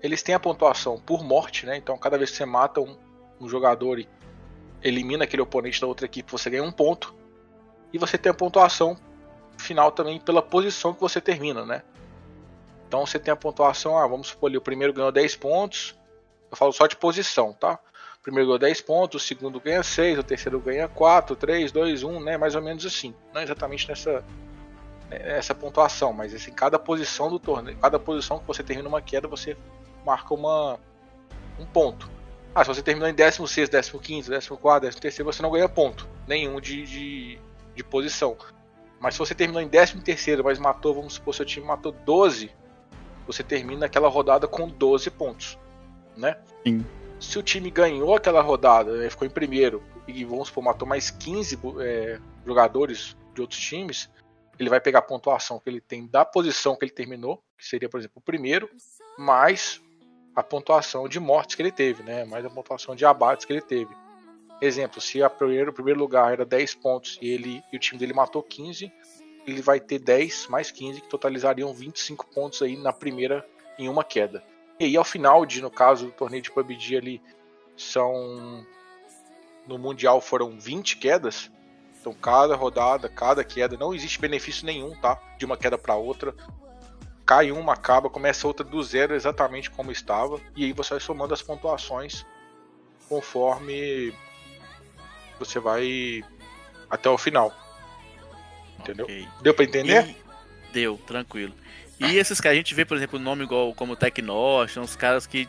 Eles 0.00 0.22
têm 0.22 0.36
a 0.36 0.38
pontuação 0.38 0.96
por 1.00 1.24
morte, 1.24 1.66
né? 1.66 1.76
Então 1.76 1.98
cada 1.98 2.16
vez 2.16 2.30
que 2.30 2.36
você 2.36 2.44
mata 2.44 2.80
um, 2.80 2.96
um 3.40 3.48
jogador 3.48 3.98
e 3.98 4.08
elimina 4.84 5.24
aquele 5.24 5.42
oponente 5.42 5.80
da 5.80 5.88
outra 5.88 6.06
equipe, 6.06 6.30
você 6.30 6.48
ganha 6.48 6.62
um 6.62 6.70
ponto. 6.70 7.12
E 7.92 7.98
você 7.98 8.16
tem 8.16 8.30
a 8.30 8.34
pontuação 8.34 8.96
final 9.58 9.90
também 9.90 10.20
pela 10.20 10.40
posição 10.40 10.94
que 10.94 11.00
você 11.00 11.20
termina, 11.20 11.66
né? 11.66 11.82
Então 12.86 13.04
você 13.04 13.18
tem 13.18 13.32
a 13.32 13.36
pontuação, 13.36 13.98
ah, 13.98 14.06
vamos 14.06 14.28
supor 14.28 14.48
ali, 14.48 14.56
o 14.56 14.62
primeiro 14.62 14.92
ganhou 14.92 15.10
10 15.10 15.34
pontos. 15.34 15.98
Eu 16.48 16.56
falo 16.56 16.70
só 16.70 16.86
de 16.86 16.94
posição, 16.94 17.52
tá? 17.52 17.80
O 18.20 18.22
primeiro 18.22 18.48
ganhou 18.48 18.58
10 18.58 18.82
pontos, 18.82 19.22
o 19.22 19.26
segundo 19.26 19.58
ganha 19.58 19.82
6, 19.82 20.18
o 20.18 20.22
terceiro 20.22 20.60
ganha 20.60 20.86
4, 20.86 21.34
3, 21.34 21.72
2, 21.72 22.02
1, 22.02 22.20
né? 22.20 22.36
Mais 22.36 22.54
ou 22.54 22.60
menos 22.60 22.84
assim. 22.84 23.14
Não 23.32 23.40
exatamente 23.40 23.88
nessa, 23.88 24.22
nessa 25.08 25.54
pontuação, 25.54 26.12
mas 26.12 26.34
assim, 26.34 26.52
cada 26.52 26.78
posição 26.78 27.30
do 27.30 27.38
torneio, 27.38 27.78
cada 27.78 27.98
posição 27.98 28.38
que 28.38 28.46
você 28.46 28.62
termina 28.62 28.86
uma 28.86 29.00
queda, 29.00 29.26
você 29.26 29.56
marca 30.04 30.34
uma, 30.34 30.78
um 31.58 31.64
ponto. 31.64 32.10
Ah, 32.54 32.62
se 32.62 32.68
você 32.68 32.82
terminou 32.82 33.08
em 33.08 33.14
16, 33.14 33.70
15, 34.02 34.30
14, 34.30 35.00
13, 35.00 35.22
você 35.22 35.40
não 35.40 35.50
ganha 35.50 35.68
ponto 35.68 36.06
nenhum 36.28 36.60
de, 36.60 36.84
de, 36.84 37.38
de 37.74 37.82
posição. 37.82 38.36
Mas 39.00 39.14
se 39.14 39.18
você 39.18 39.34
terminou 39.34 39.62
em 39.62 39.68
13, 39.68 40.42
mas 40.44 40.58
matou, 40.58 40.94
vamos 40.94 41.14
supor, 41.14 41.34
seu 41.34 41.46
time 41.46 41.64
matou 41.64 41.90
12, 41.90 42.50
você 43.26 43.42
termina 43.42 43.86
aquela 43.86 44.08
rodada 44.08 44.46
com 44.46 44.68
12 44.68 45.10
pontos, 45.10 45.58
né? 46.14 46.36
Sim. 46.66 46.84
Se 47.20 47.38
o 47.38 47.42
time 47.42 47.70
ganhou 47.70 48.14
aquela 48.14 48.40
rodada, 48.40 48.96
né, 48.96 49.10
ficou 49.10 49.26
em 49.26 49.30
primeiro, 49.30 49.82
e 50.08 50.24
vamos 50.24 50.48
supor, 50.48 50.64
matou 50.64 50.88
mais 50.88 51.10
15 51.10 51.58
é, 51.80 52.18
jogadores 52.46 53.16
de 53.34 53.42
outros 53.42 53.60
times, 53.60 54.10
ele 54.58 54.70
vai 54.70 54.80
pegar 54.80 55.00
a 55.00 55.02
pontuação 55.02 55.58
que 55.58 55.68
ele 55.68 55.80
tem 55.80 56.06
da 56.06 56.24
posição 56.24 56.76
que 56.76 56.84
ele 56.84 56.92
terminou, 56.92 57.42
que 57.56 57.66
seria, 57.66 57.88
por 57.88 58.00
exemplo, 58.00 58.18
o 58.18 58.20
primeiro, 58.20 58.68
mais 59.18 59.80
a 60.34 60.42
pontuação 60.42 61.08
de 61.08 61.20
mortes 61.20 61.54
que 61.54 61.62
ele 61.62 61.72
teve, 61.72 62.02
né? 62.02 62.24
Mais 62.24 62.44
a 62.44 62.50
pontuação 62.50 62.94
de 62.94 63.04
abates 63.04 63.44
que 63.44 63.52
ele 63.52 63.60
teve. 63.60 63.94
Exemplo, 64.60 65.00
se 65.00 65.22
a 65.22 65.30
primeiro, 65.30 65.70
o 65.70 65.74
primeiro 65.74 65.98
lugar 65.98 66.32
era 66.32 66.44
10 66.44 66.74
pontos 66.74 67.18
e 67.20 67.28
ele 67.28 67.62
e 67.72 67.76
o 67.76 67.80
time 67.80 67.98
dele 67.98 68.12
matou 68.12 68.42
15, 68.42 68.92
ele 69.46 69.62
vai 69.62 69.80
ter 69.80 69.98
10 69.98 70.48
mais 70.48 70.70
15 70.70 71.00
que 71.00 71.08
totalizariam 71.08 71.72
25 71.72 72.26
pontos 72.26 72.60
aí 72.60 72.76
na 72.76 72.92
primeira 72.92 73.46
em 73.78 73.88
uma 73.88 74.04
queda. 74.04 74.44
E 74.80 74.86
aí 74.86 74.96
ao 74.96 75.04
final 75.04 75.46
de, 75.46 75.62
no 75.62 75.70
caso 75.70 76.06
do 76.06 76.12
torneio 76.12 76.42
de 76.42 76.50
PUBG 76.50 76.96
ali, 76.96 77.22
são 77.76 78.66
no 79.66 79.78
mundial 79.78 80.20
foram 80.20 80.58
20 80.58 80.96
quedas. 80.96 81.50
Então 82.00 82.12
cada 82.14 82.56
rodada, 82.56 83.08
cada 83.08 83.44
queda, 83.44 83.76
não 83.76 83.94
existe 83.94 84.18
benefício 84.18 84.66
nenhum, 84.66 84.98
tá? 85.00 85.20
De 85.38 85.44
uma 85.44 85.56
queda 85.56 85.78
para 85.78 85.94
outra 85.94 86.34
cai 87.30 87.52
uma, 87.52 87.74
acaba, 87.74 88.10
começa 88.10 88.44
outra 88.44 88.66
do 88.66 88.82
zero 88.82 89.14
exatamente 89.14 89.70
como 89.70 89.92
estava, 89.92 90.40
e 90.56 90.64
aí 90.64 90.72
você 90.72 90.94
vai 90.94 91.00
somando 91.00 91.32
as 91.32 91.40
pontuações 91.40 92.26
conforme 93.08 94.12
você 95.38 95.60
vai 95.60 96.24
até 96.90 97.08
o 97.08 97.16
final. 97.16 97.54
Entendeu? 98.80 99.04
Ok. 99.04 99.28
Deu 99.42 99.54
para 99.54 99.64
entender? 99.64 100.08
E- 100.08 100.16
Deu, 100.72 100.98
tranquilo. 101.06 101.54
E 102.00 102.16
esses 102.16 102.40
caras, 102.40 102.54
a 102.54 102.56
gente 102.56 102.74
vê, 102.74 102.84
por 102.84 102.96
exemplo, 102.96 103.18
nome 103.18 103.44
igual 103.44 103.74
como 103.74 103.94
Tecnos, 103.94 104.72
são 104.72 104.82
os 104.82 104.96
caras 104.96 105.26
que, 105.26 105.46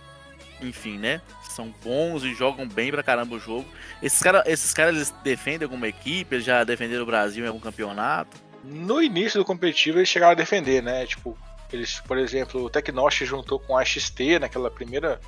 enfim, 0.62 0.98
né? 0.98 1.22
São 1.50 1.74
bons 1.84 2.24
e 2.24 2.34
jogam 2.34 2.68
bem 2.68 2.92
pra 2.92 3.02
caramba 3.02 3.36
o 3.36 3.40
jogo. 3.40 3.66
Esses 4.04 4.22
caras, 4.22 4.44
esses 4.46 4.74
caras 4.74 4.96
eles 4.96 5.14
defendem 5.24 5.66
alguma 5.66 5.88
equipe? 5.88 6.36
Eles 6.36 6.46
já 6.46 6.64
defenderam 6.64 7.04
o 7.04 7.06
Brasil 7.06 7.46
em 7.46 7.48
algum 7.48 7.60
campeonato? 7.60 8.38
No 8.64 9.02
início 9.02 9.40
do 9.40 9.46
competitivo 9.46 10.00
eles 10.00 10.10
chegaram 10.10 10.34
a 10.34 10.36
defender, 10.36 10.84
né? 10.84 11.06
Tipo, 11.06 11.38
eles, 11.72 12.02
por 12.02 12.18
exemplo, 12.18 12.64
o 12.64 12.70
Tecnos 12.70 13.16
juntou 13.16 13.60
com 13.60 13.78
a 13.78 13.86
XT 13.86 14.40
naquela 14.40 14.70
primeira 14.70 15.20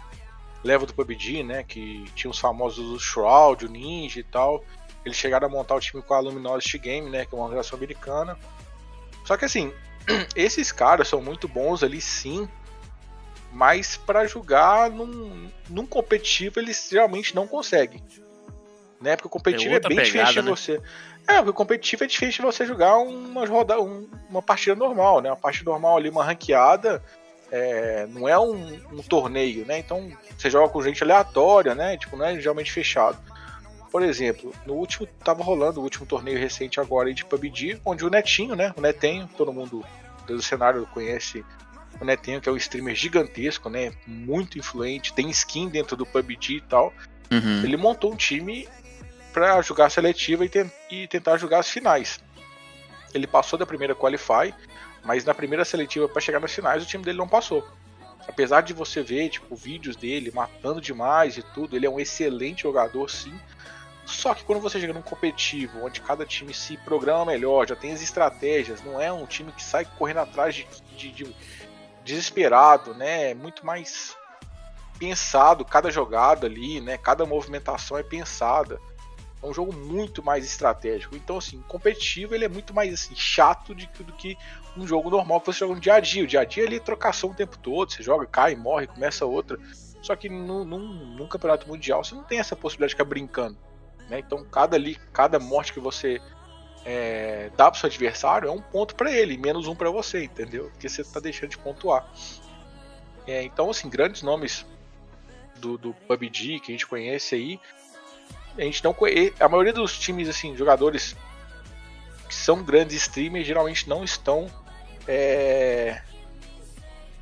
leva 0.63 0.85
do 0.85 0.93
PUBG, 0.93 1.43
né? 1.43 1.63
Que 1.63 2.05
tinha 2.15 2.29
os 2.29 2.39
famosos 2.39 2.85
o 2.89 2.99
Shroud, 2.99 3.65
o 3.65 3.69
Ninja 3.69 4.19
e 4.19 4.23
tal. 4.23 4.63
Eles 5.05 5.17
chegaram 5.17 5.47
a 5.47 5.49
montar 5.49 5.75
o 5.75 5.79
time 5.79 6.01
com 6.01 6.13
a 6.13 6.19
Luminosity 6.19 6.77
Game, 6.77 7.09
né? 7.09 7.25
Que 7.25 7.33
é 7.33 7.37
uma 7.37 7.45
organização 7.45 7.77
americana. 7.77 8.37
Só 9.25 9.37
que 9.37 9.45
assim, 9.45 9.73
esses 10.35 10.71
caras 10.71 11.07
são 11.07 11.21
muito 11.21 11.47
bons 11.47 11.83
ali 11.83 12.01
sim, 12.01 12.47
mas 13.51 13.95
para 13.95 14.25
jogar 14.25 14.89
num, 14.89 15.49
num 15.69 15.85
competitivo 15.85 16.59
eles 16.59 16.89
realmente 16.91 17.35
não 17.35 17.47
conseguem. 17.47 18.01
Né? 18.99 19.15
Porque 19.15 19.27
o 19.27 19.31
competitivo 19.31 19.75
é, 19.75 19.79
bem 19.79 19.97
pegada, 19.97 20.31
de 20.31 20.41
né? 20.41 20.49
você. 20.49 20.81
É, 21.27 21.35
porque 21.35 21.49
o 21.49 21.53
competitivo 21.53 22.03
é 22.03 22.07
diferente 22.07 22.37
de 22.37 22.41
você 22.41 22.65
jogar 22.65 22.97
uma, 22.97 23.45
roda, 23.45 23.79
um- 23.79 24.09
uma 24.29 24.41
partida 24.41 24.75
normal, 24.75 25.21
né? 25.21 25.29
Uma 25.29 25.37
partida 25.37 25.69
normal 25.69 25.97
ali, 25.97 26.09
uma 26.09 26.23
ranqueada, 26.23 27.03
é, 27.51 28.07
não 28.07 28.27
é 28.27 28.39
um, 28.39 28.81
um 28.91 29.03
torneio, 29.03 29.65
né? 29.65 29.77
Então 29.77 30.11
você 30.37 30.49
joga 30.49 30.69
com 30.69 30.81
gente 30.81 31.03
aleatória, 31.03 31.75
né? 31.75 31.97
Tipo, 31.97 32.17
não 32.17 32.25
é 32.25 32.35
geralmente 32.35 32.71
fechado. 32.71 33.17
Por 33.93 34.01
exemplo, 34.01 34.51
no 34.65 34.73
último, 34.73 35.05
tava 35.23 35.43
rolando 35.43 35.79
o 35.79 35.83
último 35.83 36.03
torneio 36.03 36.39
recente 36.39 36.79
agora 36.79 37.13
de 37.13 37.23
PUBG, 37.23 37.79
onde 37.85 38.03
o 38.03 38.09
Netinho, 38.09 38.55
né? 38.55 38.73
O 38.75 38.81
Netinho, 38.81 39.29
todo 39.37 39.53
mundo 39.53 39.85
do 40.25 40.41
cenário 40.41 40.87
conhece 40.91 41.45
o 42.01 42.03
Netinho, 42.03 42.41
que 42.41 42.49
é 42.49 42.51
um 42.51 42.57
streamer 42.57 42.95
gigantesco, 42.95 43.69
né? 43.69 43.93
Muito 44.07 44.57
influente, 44.57 45.13
tem 45.13 45.29
skin 45.29 45.69
dentro 45.69 45.95
do 45.95 46.07
PUBG 46.07 46.55
e 46.55 46.61
tal. 46.61 46.91
Uhum. 47.31 47.63
Ele 47.63 47.77
montou 47.77 48.11
um 48.11 48.15
time 48.15 48.67
para 49.31 49.61
jogar 49.61 49.85
a 49.85 49.89
seletiva 49.91 50.43
e, 50.43 50.49
ten- 50.49 50.71
e 50.89 51.07
tentar 51.07 51.37
jogar 51.37 51.59
as 51.59 51.69
finais. 51.69 52.19
Ele 53.13 53.27
passou 53.27 53.59
da 53.59 53.65
primeira 53.65 53.93
qualify, 53.93 54.51
mas 55.03 55.23
na 55.23 55.35
primeira 55.35 55.63
seletiva 55.63 56.09
para 56.09 56.19
chegar 56.19 56.39
nas 56.39 56.51
finais 56.51 56.81
o 56.81 56.87
time 56.87 57.03
dele 57.03 57.19
não 57.19 57.27
passou. 57.27 57.63
Apesar 58.27 58.61
de 58.61 58.73
você 58.73 59.03
ver 59.03 59.29
tipo 59.29 59.55
vídeos 59.55 59.95
dele 59.95 60.31
matando 60.33 60.81
demais 60.81 61.37
e 61.37 61.43
tudo, 61.43 61.75
ele 61.75 61.85
é 61.85 61.89
um 61.91 61.99
excelente 61.99 62.63
jogador 62.63 63.07
sim. 63.07 63.33
Só 64.05 64.33
que 64.33 64.43
quando 64.43 64.61
você 64.61 64.79
chega 64.79 64.93
num 64.93 65.01
competitivo, 65.01 65.85
onde 65.85 66.01
cada 66.01 66.25
time 66.25 66.53
se 66.53 66.75
programa 66.77 67.25
melhor, 67.25 67.67
já 67.67 67.75
tem 67.75 67.93
as 67.93 68.01
estratégias, 68.01 68.83
não 68.83 68.99
é 68.99 69.11
um 69.11 69.25
time 69.25 69.51
que 69.51 69.63
sai 69.63 69.85
correndo 69.97 70.19
atrás 70.19 70.53
de, 70.55 70.67
de- 70.95 71.11
de- 71.11 71.35
desesperado, 72.03 72.93
né? 72.93 73.31
É 73.31 73.33
muito 73.33 73.65
mais 73.65 74.15
pensado 74.99 75.65
cada 75.65 75.89
jogada 75.89 76.47
ali, 76.47 76.81
né? 76.81 76.97
Cada 76.97 77.25
movimentação 77.25 77.97
é 77.97 78.03
pensada. 78.03 78.79
É 79.41 79.45
um 79.45 79.53
jogo 79.53 79.73
muito 79.73 80.23
mais 80.23 80.45
estratégico. 80.45 81.15
Então, 81.15 81.37
assim, 81.37 81.61
competitivo 81.67 82.33
ele 82.33 82.45
é 82.45 82.49
muito 82.49 82.73
mais 82.73 82.93
assim, 82.93 83.15
chato 83.15 83.75
de, 83.75 83.87
do 83.99 84.13
que 84.13 84.37
um 84.77 84.87
jogo 84.87 85.09
normal 85.09 85.41
que 85.41 85.47
você 85.47 85.59
joga 85.59 85.75
no 85.75 85.81
dia 85.81 85.95
a 85.95 85.99
dia. 85.99 86.23
O 86.23 86.27
dia 86.27 86.41
a 86.41 86.45
dia 86.45 86.63
ele 86.63 86.77
é 86.77 86.79
trocação 86.79 87.31
o 87.31 87.33
tempo 87.33 87.57
todo. 87.57 87.91
Você 87.91 88.01
joga, 88.01 88.25
cai, 88.25 88.55
morre, 88.55 88.87
começa 88.87 89.25
outra. 89.25 89.57
Só 90.01 90.15
que 90.15 90.29
no, 90.29 90.63
num, 90.63 91.15
num 91.17 91.27
campeonato 91.27 91.67
mundial 91.67 92.03
você 92.03 92.15
não 92.15 92.23
tem 92.23 92.39
essa 92.39 92.55
possibilidade 92.55 92.89
de 92.91 92.95
ficar 92.95 93.05
brincando. 93.09 93.57
Né? 94.09 94.19
Então, 94.19 94.43
cada 94.45 94.75
ali, 94.75 94.95
cada 95.11 95.39
morte 95.39 95.73
que 95.73 95.79
você 95.79 96.21
é, 96.85 97.49
dá 97.55 97.69
pro 97.69 97.79
seu 97.79 97.87
adversário 97.87 98.47
é 98.47 98.51
um 98.51 98.61
ponto 98.61 98.95
para 98.95 99.11
ele, 99.11 99.37
menos 99.37 99.67
um 99.67 99.75
para 99.75 99.89
você, 99.89 100.25
entendeu? 100.25 100.69
Porque 100.71 100.89
você 100.89 101.03
tá 101.03 101.19
deixando 101.19 101.51
de 101.51 101.57
pontuar. 101.57 102.07
É, 103.25 103.41
então, 103.43 103.69
assim, 103.69 103.89
grandes 103.89 104.21
nomes 104.21 104.65
do, 105.59 105.77
do 105.77 105.93
PUBG 105.93 106.59
que 106.59 106.71
a 106.71 106.75
gente 106.75 106.85
conhece 106.85 107.35
aí 107.35 107.59
a 108.57 108.61
gente 108.61 108.83
não 108.83 108.93
conhece. 108.93 109.33
A 109.39 109.49
maioria 109.49 109.73
dos 109.73 109.97
times, 109.97 110.29
assim, 110.29 110.55
jogadores 110.55 111.15
que 112.27 112.35
são 112.35 112.63
grandes 112.63 112.95
streamers, 112.97 113.45
geralmente 113.45 113.87
não 113.89 114.03
estão 114.03 114.49
é, 115.07 116.01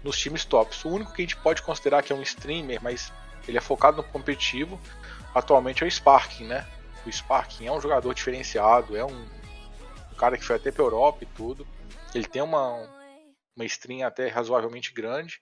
nos 0.03 0.17
times 0.17 0.45
tops. 0.45 0.83
O 0.85 0.89
único 0.89 1.13
que 1.13 1.21
a 1.21 1.25
gente 1.25 1.37
pode 1.37 1.61
considerar 1.61 2.03
que 2.03 2.11
é 2.11 2.15
um 2.15 2.21
streamer, 2.21 2.81
mas 2.81 3.11
ele 3.47 3.57
é 3.57 3.61
focado 3.61 3.97
no 3.97 4.03
competitivo, 4.03 4.79
atualmente 5.33 5.83
é 5.83 5.87
o 5.87 5.91
Sparking, 5.91 6.47
né? 6.47 6.67
O 7.05 7.11
Sparking 7.11 7.65
é 7.65 7.71
um 7.71 7.81
jogador 7.81 8.13
diferenciado, 8.13 8.95
é 8.95 9.03
um, 9.03 9.27
cara 10.21 10.37
que 10.37 10.45
foi 10.45 10.55
até 10.55 10.71
pra 10.71 10.83
Europa 10.83 11.23
e 11.23 11.27
tudo. 11.27 11.67
Ele 12.13 12.25
tem 12.25 12.41
uma, 12.41 12.87
uma 13.55 13.65
stream 13.65 14.07
até 14.07 14.27
razoavelmente 14.27 14.93
grande, 14.93 15.41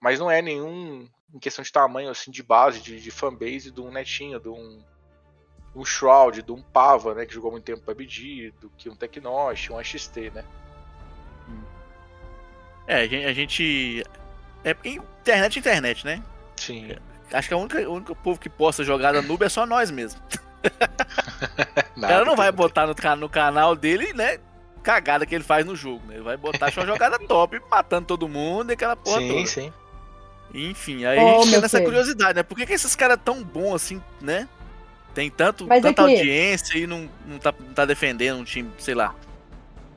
mas 0.00 0.20
não 0.20 0.30
é 0.30 0.40
nenhum 0.40 1.08
em 1.34 1.38
questão 1.38 1.62
de 1.62 1.72
tamanho 1.72 2.10
assim 2.10 2.30
de 2.30 2.42
base, 2.42 2.80
de, 2.80 3.00
de 3.00 3.10
fanbase 3.10 3.70
de 3.70 3.80
um 3.80 3.90
Netinho, 3.90 4.38
de 4.38 4.48
um, 4.48 4.84
um 5.74 5.84
Shroud, 5.84 6.42
de 6.42 6.52
um 6.52 6.62
Pava, 6.62 7.14
né, 7.14 7.26
que 7.26 7.34
jogou 7.34 7.50
muito 7.50 7.64
tempo 7.64 7.82
PUBG, 7.82 8.52
do 8.60 8.70
que 8.70 8.88
um 8.88 8.96
Tecnosh, 8.96 9.70
um 9.70 9.78
AXT, 9.78 10.16
né? 10.32 10.44
É, 12.86 13.02
a 13.02 13.06
gente. 13.06 13.24
A 13.24 13.32
gente 13.32 14.04
é 14.64 14.74
porque 14.74 14.88
internet 14.90 15.56
é 15.56 15.60
internet, 15.60 16.04
né? 16.04 16.22
Sim. 16.56 16.96
Acho 17.32 17.48
que 17.48 17.54
a 17.54 17.56
única, 17.56 17.78
o 17.88 17.94
único 17.94 18.14
povo 18.14 18.38
que 18.40 18.48
posta 18.48 18.82
jogada 18.84 19.22
noob 19.22 19.44
é 19.44 19.48
só 19.48 19.64
nós 19.66 19.90
mesmo. 19.90 20.20
O 21.96 22.00
Nada, 22.00 22.14
cara 22.14 22.24
não 22.24 22.36
vai 22.36 22.50
botar 22.52 22.86
no, 22.86 22.94
no 23.16 23.28
canal 23.28 23.74
dele, 23.74 24.12
né? 24.12 24.38
Cagada 24.82 25.24
que 25.26 25.34
ele 25.34 25.44
faz 25.44 25.64
no 25.66 25.74
jogo, 25.76 26.06
né? 26.06 26.14
Ele 26.14 26.22
vai 26.22 26.36
botar 26.36 26.70
só 26.72 26.84
jogada 26.86 27.18
top, 27.26 27.60
matando 27.70 28.06
todo 28.06 28.28
mundo 28.28 28.70
e 28.70 28.74
aquela 28.74 28.96
porra 28.96 29.20
Sim, 29.20 29.28
toda. 29.28 29.46
sim. 29.46 29.72
Enfim, 30.52 31.04
aí 31.04 31.18
Ô, 31.18 31.22
a 31.22 31.32
gente 31.34 31.46
fica 31.46 31.60
nessa 31.60 31.80
curiosidade, 31.80 32.34
né? 32.36 32.42
Por 32.42 32.56
que, 32.56 32.66
que 32.66 32.72
esses 32.72 32.94
caras 32.96 33.18
tão 33.24 33.42
bons 33.42 33.74
assim, 33.74 34.02
né? 34.20 34.48
Tem 35.14 35.30
tanto, 35.30 35.66
Mas 35.66 35.82
tanta 35.82 36.02
aqui- 36.02 36.16
audiência 36.18 36.78
e 36.78 36.86
não, 36.86 37.08
não, 37.26 37.38
tá, 37.38 37.52
não 37.58 37.72
tá 37.74 37.84
defendendo 37.84 38.38
um 38.38 38.44
time, 38.44 38.70
sei 38.78 38.94
lá. 38.94 39.14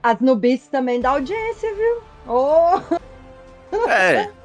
As 0.02 0.20
nubices 0.20 0.68
também 0.68 1.00
dá 1.00 1.12
audiência, 1.12 1.74
viu? 1.76 2.02
Ô, 2.34 2.82
É, 3.90 4.30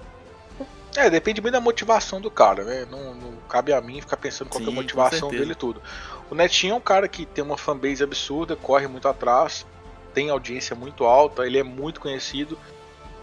É, 0.99 1.09
depende 1.09 1.41
muito 1.41 1.53
da 1.53 1.61
motivação 1.61 2.21
do 2.21 2.29
cara, 2.29 2.65
né? 2.65 2.85
Não, 2.91 3.15
não 3.15 3.37
cabe 3.49 3.73
a 3.73 3.81
mim 3.81 4.01
ficar 4.01 4.17
pensando 4.17 4.49
qual 4.49 4.61
que 4.61 4.67
é 4.67 4.69
a 4.69 4.75
Sim, 4.75 4.83
motivação 4.83 5.31
dele 5.31 5.53
e 5.53 5.55
tudo. 5.55 5.81
O 6.29 6.35
Netinho 6.35 6.73
é 6.73 6.75
um 6.75 6.81
cara 6.81 7.07
que 7.07 7.25
tem 7.25 7.45
uma 7.45 7.57
fanbase 7.57 8.03
absurda, 8.03 8.57
corre 8.57 8.89
muito 8.89 9.07
atrás, 9.07 9.65
tem 10.13 10.29
audiência 10.29 10.75
muito 10.75 11.05
alta, 11.05 11.47
ele 11.47 11.57
é 11.57 11.63
muito 11.63 12.01
conhecido. 12.01 12.59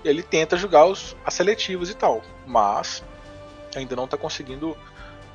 Ele 0.05 0.23
tenta 0.23 0.55
jogar 0.55 0.85
os, 0.85 1.17
as 1.25 1.33
seletivas 1.33 1.89
e 1.89 1.95
tal, 1.95 2.21
mas 2.47 3.03
ainda 3.75 3.93
não 3.93 4.07
tá 4.07 4.15
conseguindo 4.15 4.77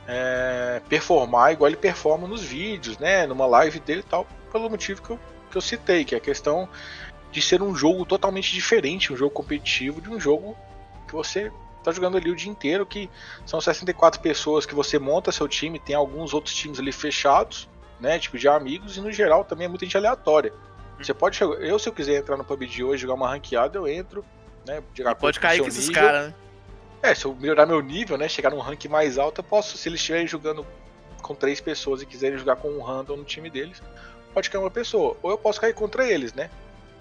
é, 0.09 0.81
performar 0.89 1.53
igual 1.53 1.69
ele 1.69 1.77
performa 1.77 2.27
nos 2.27 2.43
vídeos, 2.43 2.97
né? 2.97 3.27
Numa 3.27 3.45
live 3.45 3.81
dele 3.81 4.01
e 4.01 4.05
tal, 4.05 4.27
pelo 4.51 4.71
motivo 4.71 5.03
que 5.03 5.11
eu, 5.11 5.21
que 5.51 5.59
eu 5.59 5.61
citei, 5.61 6.07
que 6.07 6.15
é 6.15 6.19
a 6.19 6.23
questão 6.23 6.67
de 7.31 7.43
ser 7.43 7.61
um 7.61 7.75
jogo 7.75 8.07
totalmente 8.07 8.51
diferente, 8.51 9.13
um 9.13 9.17
jogo 9.17 9.31
competitivo 9.31 10.01
de 10.01 10.09
um 10.09 10.19
jogo 10.19 10.57
que 11.07 11.13
você 11.13 11.53
tá 11.83 11.93
jogando 11.93 12.17
ali 12.17 12.31
o 12.31 12.37
dia 12.37 12.51
inteiro, 12.51 12.85
que 12.85 13.11
são 13.47 13.61
64 13.61 14.21
pessoas 14.21 14.67
que 14.67 14.75
você 14.75 14.99
monta 14.99 15.33
seu 15.33 15.49
time, 15.49 15.79
tem 15.79 15.95
alguns 15.95 16.35
outros 16.35 16.55
times 16.55 16.79
ali 16.79 16.93
fechados, 16.93 17.69
né, 17.99 18.19
tipo 18.19 18.39
de 18.39 18.49
amigos, 18.49 18.97
e 18.97 19.01
no 19.01 19.13
geral 19.13 19.45
também 19.45 19.67
é 19.67 19.69
muita 19.69 19.85
gente 19.85 19.97
aleatória. 19.97 20.53
Você 20.99 21.15
pode 21.15 21.37
chegar, 21.37 21.55
eu 21.55 21.79
se 21.79 21.89
eu 21.89 21.93
quiser 21.93 22.19
entrar 22.19 22.37
no 22.37 22.45
PUBG 22.45 22.85
hoje, 22.85 23.03
jogar 23.03 23.15
uma 23.15 23.29
ranqueada, 23.29 23.79
eu 23.79 23.89
entro, 23.89 24.25
né, 24.67 24.83
pode 25.19 25.41
cair 25.41 25.61
com 25.61 25.69
esses 25.69 25.89
caras, 25.89 26.29
né? 26.29 26.35
É, 27.03 27.15
se 27.15 27.25
eu 27.25 27.35
melhorar 27.35 27.65
meu 27.65 27.81
nível, 27.81 28.19
né, 28.19 28.29
chegar 28.29 28.51
num 28.51 28.59
rank 28.59 28.85
mais 28.85 29.17
alto, 29.19 29.41
eu 29.41 29.45
posso, 29.45 29.79
se 29.79 29.89
eles 29.89 30.01
estiverem 30.01 30.27
jogando 30.27 30.67
com 31.23 31.35
três 31.35 31.61
pessoas 31.61 32.03
e 32.03 32.07
quiserem 32.07 32.39
jogar 32.39 32.57
com 32.57 32.69
um 32.69 32.83
random 32.83 33.17
no 33.17 33.25
time 33.25 33.49
deles, 33.49 33.83
pode 34.35 34.51
cair 34.51 34.61
uma 34.61 34.71
pessoa. 34.71 35.17
Ou 35.23 35.31
eu 35.31 35.39
posso 35.39 35.61
cair 35.61 35.75
contra 35.75 36.07
eles, 36.07 36.35
né? 36.35 36.51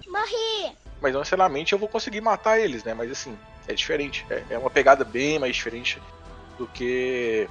Morri! 0.06 0.74
Mas 1.00 1.12
não 1.12 1.20
necessariamente 1.20 1.72
eu 1.72 1.78
vou 1.78 1.88
conseguir 1.88 2.20
matar 2.20 2.58
eles, 2.58 2.82
né? 2.84 2.94
Mas 2.94 3.10
assim, 3.10 3.36
é 3.70 3.74
diferente. 3.74 4.26
É, 4.30 4.42
é 4.50 4.58
uma 4.58 4.70
pegada 4.70 5.04
bem 5.04 5.38
mais 5.38 5.54
diferente 5.56 6.00
do 6.58 6.66
que 6.66 7.48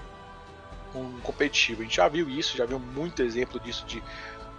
um 0.94 1.20
competitivo. 1.22 1.82
A 1.82 1.84
gente 1.84 1.96
já 1.98 2.08
viu 2.08 2.30
isso, 2.30 2.58
já 2.58 2.66
viu 2.66 2.80
muito 2.80 3.22
exemplo 3.22 3.60
disso 3.60 3.86
de 3.86 4.02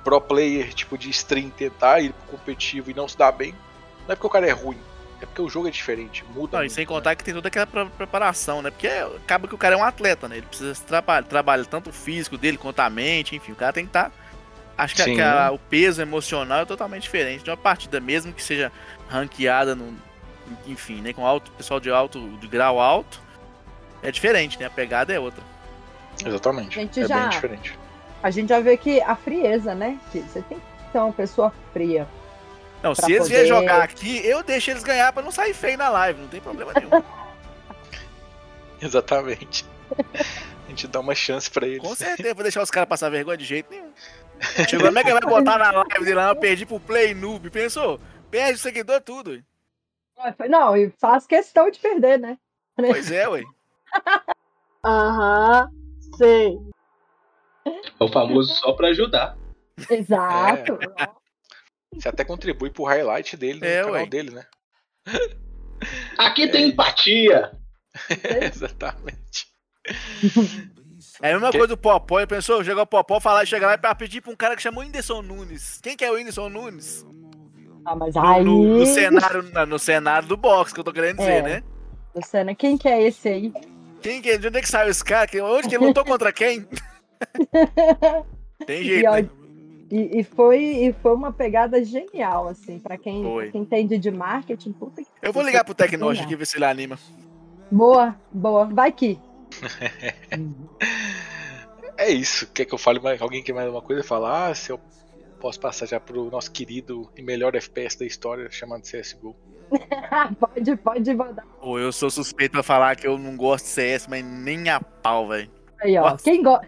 pro 0.05 0.20
player, 0.20 0.73
tipo 0.73 0.96
de 0.96 1.11
stream, 1.11 1.51
tentar 1.51 2.01
ir 2.01 2.12
pro 2.12 2.38
competitivo 2.38 2.90
e 2.90 2.94
não 2.94 3.07
se 3.07 3.16
dar 3.18 3.33
bem. 3.33 3.53
Não 4.07 4.12
é 4.12 4.16
porque 4.16 4.27
o 4.27 4.31
cara 4.31 4.46
é 4.46 4.53
ruim, 4.53 4.79
é 5.20 5.27
porque 5.27 5.42
o 5.42 5.49
jogo 5.49 5.68
é 5.68 5.70
diferente, 5.70 6.25
muda. 6.35 6.57
Não, 6.57 6.61
e 6.61 6.62
muito, 6.62 6.73
sem 6.73 6.85
né? 6.85 6.88
contar 6.88 7.14
que 7.14 7.23
tem 7.25 7.35
toda 7.35 7.49
aquela 7.49 7.66
pre- 7.66 7.85
preparação, 7.96 8.62
né? 8.62 8.70
Porque 8.70 8.88
acaba 8.88 9.46
que 9.46 9.55
o 9.55 9.59
cara 9.59 9.75
é 9.75 9.79
um 9.79 9.85
atleta, 9.85 10.27
né? 10.29 10.38
Ele 10.38 10.46
precisa 10.46 10.75
se 10.75 10.83
trabalhar, 10.85 11.23
trabalha 11.25 11.64
tanto 11.64 11.90
o 11.90 11.92
físico 11.92 12.38
dele 12.38 12.57
quanto 12.57 12.81
a 12.81 12.88
mente, 12.88 13.37
enfim, 13.37 13.53
o 13.53 13.57
cara 13.57 13.73
tem 13.73 13.85
que 13.85 13.90
estar. 13.90 14.11
Acho 14.79 14.94
que, 14.94 15.03
a- 15.03 15.05
que 15.05 15.20
a- 15.20 15.51
o 15.53 15.59
peso 15.59 16.01
emocional 16.01 16.61
é 16.61 16.64
totalmente 16.64 17.03
diferente 17.03 17.44
de 17.44 17.51
uma 17.51 17.57
partida, 17.57 18.01
mesmo 18.01 18.33
que 18.33 18.42
seja 18.42 18.73
ranqueada, 19.09 19.75
no, 19.75 19.94
enfim, 20.67 21.01
né? 21.01 21.13
Com 21.13 21.27
alto, 21.27 21.51
pessoal 21.53 21.81
de 21.81 21.91
alto, 21.91 22.21
de 22.39 22.47
grau 22.49 22.81
alto, 22.81 23.21
é 24.03 24.11
diferente, 24.11 24.59
né? 24.59 24.67
A 24.67 24.71
pegada 24.71 25.13
é 25.13 25.19
outra. 25.21 25.43
Exatamente. 26.25 26.79
A 26.79 26.83
gente 26.83 27.01
é 27.01 27.07
já- 27.09 27.21
bem 27.21 27.29
diferente. 27.31 27.79
a 28.23 28.31
gente 28.31 28.49
já 28.49 28.61
vê 28.61 28.77
que 28.77 29.01
a 29.01 29.17
frieza, 29.17 29.75
né? 29.75 29.99
Que 30.13 30.21
você 30.21 30.43
tem 30.43 30.59
que 30.59 30.65
ser 30.93 30.99
uma 30.99 31.13
pessoa 31.13 31.53
fria. 31.73 32.07
Não, 32.83 32.95
se 32.95 33.05
eles 33.13 33.19
poder- 33.25 33.31
vierem 33.45 33.49
jogar 33.49 33.83
aqui, 33.83 34.25
eu 34.27 34.43
deixo 34.43 34.71
eles 34.71 34.83
ganhar 34.83 35.13
pra 35.13 35.23
não 35.23 35.31
sair 35.31 35.53
feio 35.55 35.77
na 35.77 35.89
live, 35.91 36.21
não 36.23 36.29
tem 36.29 36.41
problema 36.41 36.73
nenhum. 36.75 37.03
Exatamente. 38.81 39.65
A 40.67 40.69
gente 40.71 40.87
dá 40.87 41.01
uma 41.01 41.15
chance 41.15 41.51
pra 41.51 41.67
eles. 41.67 41.81
Com 41.81 41.95
certeza, 41.95 42.33
vou 42.35 42.43
deixar 42.43 42.63
os 42.63 42.71
caras 42.71 42.89
passar 42.89 43.11
vergonha 43.11 43.37
de 43.37 43.45
jeito 43.45 43.69
nenhum. 43.71 43.91
Chegou, 44.69 44.87
como 44.87 44.99
é 44.99 45.05
que 45.05 45.13
vai 45.13 45.21
botar 45.21 45.59
na 45.59 45.71
live 45.71 45.99
dele 46.05 46.15
lá? 46.15 46.29
Eu 46.29 46.37
perdi 46.37 46.65
pro 46.65 46.81
Play 46.81 47.13
Noob. 47.13 47.51
Pensou? 47.51 48.01
Perde 48.31 48.55
o 48.55 48.59
seguidor 48.59 49.01
tudo. 49.01 49.43
Não, 50.49 50.77
e 50.77 50.91
faz 51.01 51.27
questão 51.27 51.71
de 51.71 51.79
perder, 51.79 52.19
né? 52.19 52.39
Pois 52.77 53.11
é, 53.11 53.29
ué. 53.29 53.43
Aham, 54.85 55.69
sei. 56.17 56.59
É 57.67 58.05
o 58.05 58.09
famoso 58.09 58.55
só 58.55 58.73
pra 58.73 58.89
ajudar. 58.89 59.37
Exato. 59.91 60.79
Você 61.95 62.09
até 62.09 62.25
contribui 62.25 62.71
pro 62.71 62.85
highlight 62.85 63.37
dele 63.37 63.61
no 63.61 63.67
É, 63.67 63.79
canal 63.81 63.93
ué. 63.95 64.07
dele, 64.07 64.31
né? 64.31 64.47
Aqui 66.19 66.49
tem 66.49 66.69
empatia. 66.69 67.53
Exatamente. 68.55 69.49
É 71.23 71.31
a 71.31 71.33
mesma 71.35 71.51
Que- 71.51 71.59
coisa 71.59 71.75
do 71.75 71.81
Popó. 71.81 72.25
Pensou? 72.27 72.63
Chegou 72.65 72.83
o 72.83 72.87
Popó 72.87 73.21
falar, 73.21 73.45
chega 73.47 73.67
lá 73.67 73.77
pra 73.79 73.95
pedir 73.95 74.21
pra 74.21 74.33
um 74.33 74.37
cara 74.37 74.57
que 74.57 74.63
chamou 74.63 74.83
Whindersson 74.83 75.21
Nunes. 75.23 75.79
Quem 75.83 75.97
que 75.97 76.05
é 76.05 76.11
o 76.11 76.15
Whindersson 76.15 76.49
Nunes? 76.49 77.05
Ah, 77.85 77.97
mas 77.97 78.14
No, 78.14 78.23
aí. 78.27 78.45
no- 78.45 78.79
no 78.79 78.87
cenário, 78.87 79.66
no 79.66 79.79
cenário 79.79 80.29
do 80.29 80.37
box, 80.37 80.73
que 80.73 80.81
eu 80.81 80.85
tô 80.85 80.93
querendo 80.93 81.19
dizer, 81.19 81.31
É. 81.38 81.43
né? 81.43 81.62
Luciana, 82.14 82.55
quem 82.55 82.77
que 82.77 82.88
é 82.88 83.03
esse 83.03 83.29
aí? 83.29 83.53
Quem 84.03 84.21
que, 84.23 84.37
de 84.38 84.49
onde 84.49 84.59
é 84.59 84.61
que 84.61 84.69
saiu 84.69 84.90
esse 84.90 85.05
cara? 85.05 85.27
Que- 85.27 85.40
Onde 85.40 85.69
que 85.69 85.75
ele 85.77 85.87
lutou 85.87 86.05
contra 86.05 86.33
quem? 86.33 86.66
Tem 88.66 88.81
E, 88.81 88.85
jeito, 88.85 89.09
ó, 89.09 89.12
né? 89.16 89.29
e, 89.90 90.21
e 90.21 90.25
foi, 90.25 90.59
e 90.62 90.93
foi 91.03 91.14
uma 91.14 91.33
pegada 91.33 91.83
genial, 91.85 92.49
assim, 92.49 92.79
pra 92.79 92.97
quem, 92.99 93.23
pra 93.23 93.47
quem 93.49 93.62
entende 93.62 93.99
de 93.99 94.11
marketing. 94.11 94.73
Puta 94.73 95.03
que 95.03 95.09
Eu 95.23 95.33
vou 95.33 95.43
ligar 95.43 95.64
pro 95.64 95.75
Tecnosh 95.75 96.16
genial. 96.16 96.25
aqui 96.27 96.37
ver 96.37 96.47
se 96.47 96.57
ele 96.57 96.64
anima. 96.64 96.99
Boa, 97.71 98.16
boa. 98.33 98.64
Vai 98.66 98.90
que. 98.93 99.19
É 101.97 102.09
isso. 102.11 102.47
Quer 102.55 102.64
que 102.64 102.73
eu 102.73 102.79
fale 102.79 102.99
mais? 102.99 103.21
Alguém 103.21 103.43
quer 103.43 103.53
mais 103.53 103.66
alguma 103.66 103.83
coisa? 103.85 104.03
Falar? 104.03 104.49
Ah, 104.49 104.55
se 104.55 104.71
eu 104.73 104.81
posso 105.40 105.59
passar 105.59 105.87
já 105.87 105.98
pro 105.98 106.31
nosso 106.31 106.53
querido 106.53 107.11
e 107.16 107.22
melhor 107.22 107.55
FPS 107.57 107.98
da 107.98 108.05
história, 108.05 108.50
chamado 108.50 108.83
CSGO. 108.83 109.35
pode, 110.38 110.76
pode 110.76 111.14
mandar. 111.14 111.44
Pô, 111.61 111.79
eu 111.79 111.90
sou 111.90 112.11
suspeito 112.11 112.53
pra 112.53 112.62
falar 112.62 112.96
que 112.96 113.07
eu 113.07 113.18
não 113.18 113.37
gosto 113.37 113.64
de 113.64 113.70
CS, 113.70 114.07
mas 114.07 114.24
nem 114.24 114.68
a 114.68 114.81
pau, 114.81 115.29
velho. 115.29 115.50
Aí, 115.81 115.96
ó. 115.96 116.11
Nossa. 116.11 116.24
Quem 116.24 116.42
go... 116.42 116.59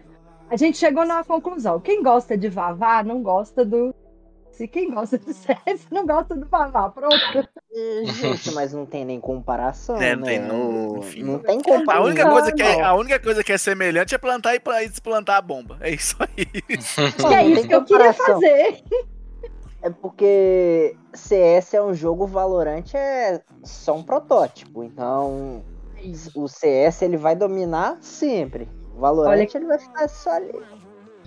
A 0.49 0.57
gente 0.57 0.77
chegou 0.77 1.05
numa 1.05 1.23
conclusão. 1.23 1.79
Quem 1.79 2.03
gosta 2.03 2.37
de 2.37 2.49
Vavá 2.49 3.03
não 3.03 3.23
gosta 3.23 3.63
do. 3.65 3.93
Se 4.53 4.67
quem 4.67 4.91
gosta 4.93 5.17
do 5.17 5.33
CS 5.33 5.87
não 5.91 6.05
gosta 6.05 6.35
do 6.35 6.45
Vavá. 6.47 6.89
Pronto. 6.89 7.15
Eh, 7.75 8.03
Gente, 8.05 8.51
mas 8.51 8.71
não 8.71 8.85
tem 8.85 9.03
nem 9.03 9.19
comparação, 9.19 9.95
É, 9.97 10.15
né? 10.15 10.15
não 10.15 10.23
tem, 10.23 10.39
não, 10.39 10.97
enfim. 10.99 11.23
não 11.23 11.39
tem 11.39 11.59
A 11.59 11.63
comparação. 11.63 12.05
única, 12.05 12.29
coisa 12.29 12.51
que 12.51 12.61
é, 12.61 12.81
a 12.81 12.93
única 12.93 13.19
coisa 13.19 13.43
que 13.43 13.51
é 13.51 13.57
semelhante 13.57 14.13
é 14.13 14.17
plantar 14.17 14.53
e 14.55 14.59
pla- 14.59 14.83
e 14.83 14.87
desplantar 14.89 15.37
a 15.37 15.41
bomba. 15.41 15.77
É 15.81 15.89
isso 15.89 16.15
aí. 16.19 16.47
Não, 17.19 17.33
é 17.33 17.45
isso 17.47 17.67
que 17.67 17.73
eu 17.75 17.83
queria 17.83 18.13
fazer. 18.13 18.83
É 19.81 19.89
porque 19.89 20.95
CS 21.13 21.73
é 21.73 21.81
um 21.83 21.93
jogo, 21.93 22.25
Valorant 22.27 22.93
é 22.93 23.41
só 23.63 23.95
um 23.97 24.03
protótipo. 24.03 24.83
Então, 24.83 25.63
o 26.35 26.47
CS 26.47 27.01
ele 27.01 27.17
vai 27.17 27.35
dominar 27.35 27.97
sempre. 28.01 28.69
O 28.95 28.99
Valorant 28.99 29.31
Olha- 29.31 29.49
ele 29.55 29.65
vai 29.65 29.79
ficar 29.79 30.07
só 30.07 30.29
ali. 30.31 30.53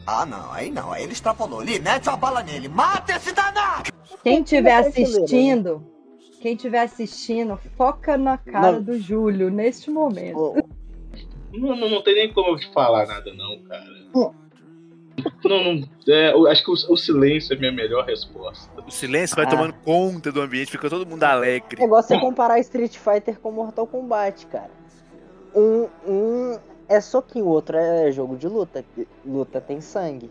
Ah, 0.07 0.25
não, 0.25 0.53
aí 0.53 0.71
não, 0.71 0.93
aí 0.93 1.03
ele 1.03 1.13
extrapolou. 1.13 1.61
Li, 1.61 1.81
mete 1.81 2.09
a 2.09 2.17
bala 2.17 2.43
nele, 2.43 2.69
mata 2.69 3.13
esse 3.17 3.33
danado! 3.33 3.91
Quem 4.23 4.43
estiver 4.43 4.75
assistindo, 4.77 5.85
quem 6.41 6.55
estiver 6.55 6.81
assistindo, 6.83 7.59
foca 7.77 8.17
na 8.17 8.39
cara 8.39 8.73
Não. 8.73 8.83
do 8.83 8.99
Júlio 9.01 9.51
neste 9.51 9.91
momento. 9.91 10.39
O- 10.39 10.69
Não, 11.53 11.75
não, 11.75 11.89
não 11.89 12.03
tem 12.03 12.15
nem 12.15 12.33
como 12.33 12.51
eu 12.51 12.57
te 12.57 12.73
falar 12.73 13.07
nada, 13.07 13.33
não, 13.35 13.59
cara. 13.63 13.85
Não, 15.45 15.65
não, 15.65 15.89
é, 16.09 16.33
eu 16.33 16.47
acho 16.47 16.63
que 16.63 16.71
o, 16.71 16.93
o 16.93 16.97
silêncio 16.97 17.55
é 17.55 17.57
a 17.57 17.59
minha 17.59 17.73
melhor 17.73 18.05
resposta. 18.05 18.71
O 18.87 18.91
silêncio 18.91 19.35
vai 19.35 19.47
Ah. 19.47 19.49
tomando 19.49 19.73
conta 19.85 20.31
do 20.31 20.41
ambiente, 20.41 20.71
fica 20.71 20.91
todo 20.91 21.09
mundo 21.09 21.23
O 21.23 21.27
alegre. 21.27 21.81
negócio 21.81 22.15
é 22.15 22.21
comparar 22.21 22.59
Street 22.61 22.97
Fighter 22.97 23.41
com 23.41 23.51
Mortal 23.51 23.87
Kombat, 23.87 24.47
cara. 24.47 24.71
Um, 25.55 25.89
um 26.07 26.59
é 26.89 27.01
soquinho, 27.01 27.47
o 27.47 27.49
outro 27.49 27.77
é 27.77 28.11
jogo 28.13 28.37
de 28.37 28.47
luta. 28.49 28.85
Luta 29.25 29.61
tem 29.61 29.81
sangue. 29.81 30.31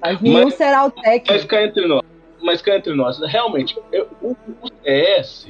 Mas 0.00 0.20
nenhum 0.20 0.44
Mas- 0.44 0.54
será 0.54 0.86
o 0.86 0.92
Mas 0.94 1.04
técnico. 1.04 1.46
cá 1.48 1.62
entre 1.62 1.86
nós, 1.86 2.02
mas 2.40 2.62
cá 2.62 2.76
entre 2.76 2.94
nós, 2.94 3.18
realmente, 3.20 3.78
eu- 3.92 4.08
o, 4.22 4.36
o 4.62 4.68
CS 4.82 5.48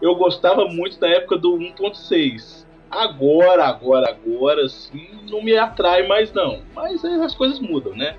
eu 0.00 0.14
gostava 0.14 0.66
muito 0.66 0.98
da 1.00 1.08
época 1.08 1.36
do 1.38 1.56
1.6. 1.56 2.64
Agora, 2.90 3.64
agora, 3.66 4.10
agora, 4.10 4.64
assim, 4.64 5.08
não 5.28 5.42
me 5.42 5.56
atrai 5.56 6.06
mais 6.06 6.32
não. 6.32 6.60
Mas 6.74 7.04
aí 7.04 7.20
as 7.22 7.34
coisas 7.34 7.58
mudam, 7.58 7.94
né? 7.96 8.16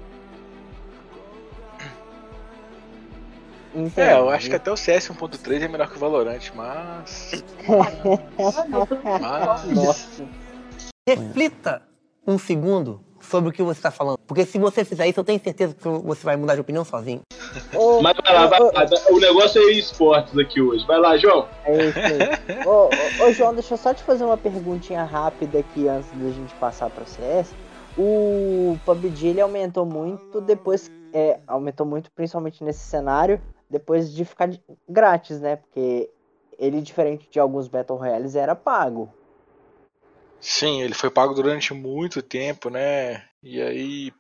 É, 3.96 4.14
eu 4.14 4.30
acho 4.30 4.50
que 4.50 4.56
até 4.56 4.72
o 4.72 4.76
CS 4.78 5.10
1.3 5.10 5.62
é 5.62 5.68
melhor 5.68 5.88
que 5.90 5.98
o 5.98 6.00
Valorant, 6.00 6.40
mas. 6.56 7.44
mas... 9.22 9.64
Nossa. 9.72 10.24
Reflita 11.08 11.82
um 12.28 12.38
segundo 12.38 13.00
sobre 13.22 13.50
o 13.50 13.54
que 13.54 13.64
você 13.64 13.80
está 13.80 13.90
falando. 13.90 14.18
Porque 14.28 14.46
se 14.46 14.60
você 14.60 14.84
fizer 14.84 15.08
isso, 15.08 15.20
eu 15.20 15.24
tenho 15.24 15.40
certeza 15.42 15.74
que 15.74 15.88
você 15.88 16.24
vai 16.26 16.36
mudar 16.36 16.56
de 16.56 16.62
opinião 16.62 16.84
sozinho. 16.84 17.22
Ô, 17.74 18.02
Mas 18.04 18.18
vai 18.24 18.34
lá, 18.34 18.48
vai 18.48 18.60
lá. 18.60 18.72
O 19.10 19.20
negócio 19.20 19.62
é 19.62 19.72
esportes 19.72 20.38
aqui 20.38 20.60
hoje. 20.60 20.86
Vai 20.86 21.00
lá, 21.00 21.16
João. 21.16 21.48
É 21.64 21.86
isso 21.86 21.98
aí. 22.00 22.64
ô, 22.68 22.90
ô, 23.24 23.28
ô, 23.28 23.32
João, 23.32 23.54
deixa 23.54 23.74
eu 23.74 23.78
só 23.78 23.94
te 23.94 24.04
fazer 24.04 24.26
uma 24.26 24.38
perguntinha 24.38 25.04
rápida 25.06 25.60
aqui 25.60 25.88
antes 25.88 26.10
da 26.12 26.30
gente 26.30 26.54
passar 26.56 26.90
para 26.90 27.06
CS. 27.06 27.54
O 27.98 28.78
PUBG 28.86 29.28
ele 29.28 29.42
aumentou 29.42 29.86
muito 29.86 30.42
depois, 30.42 30.92
é, 31.14 31.40
aumentou 31.48 31.86
muito 31.86 32.12
principalmente 32.12 32.64
nesse 32.64 32.82
cenário 32.82 33.42
depois 33.70 34.14
de 34.14 34.24
ficar 34.24 34.48
de- 34.48 34.62
grátis, 34.88 35.40
né? 35.40 35.56
Porque 35.56 36.10
ele 36.60 36.82
diferente 36.82 37.28
de 37.32 37.40
alguns 37.40 37.68
Battle 37.68 37.98
Royales 37.98 38.36
era 38.36 38.54
pago. 38.56 39.10
Sim, 40.40 40.82
ele 40.82 40.94
foi 40.94 41.10
pago 41.10 41.34
durante 41.34 41.74
muito 41.74 42.22
tempo, 42.22 42.70
né? 42.70 43.28
E 43.42 43.62
aí 43.62 44.12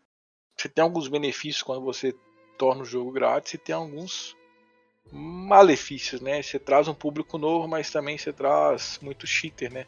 você 0.56 0.68
tem 0.68 0.84
alguns 0.84 1.08
benefícios 1.08 1.64
quando 1.64 1.82
você 1.82 2.14
torna 2.58 2.82
o 2.82 2.86
jogo 2.86 3.12
grátis 3.12 3.54
e 3.54 3.58
tem 3.58 3.76
alguns 3.76 4.36
malefícios, 5.12 6.20
né? 6.20 6.42
Você 6.42 6.60
traz 6.60 6.88
um 6.88 6.94
público 6.94 7.38
novo, 7.38 7.68
mas 7.68 7.92
também 7.92 8.18
você 8.18 8.34
traz 8.34 9.00
muito 9.02 9.28
cheater, 9.28 9.72
né? 9.72 9.86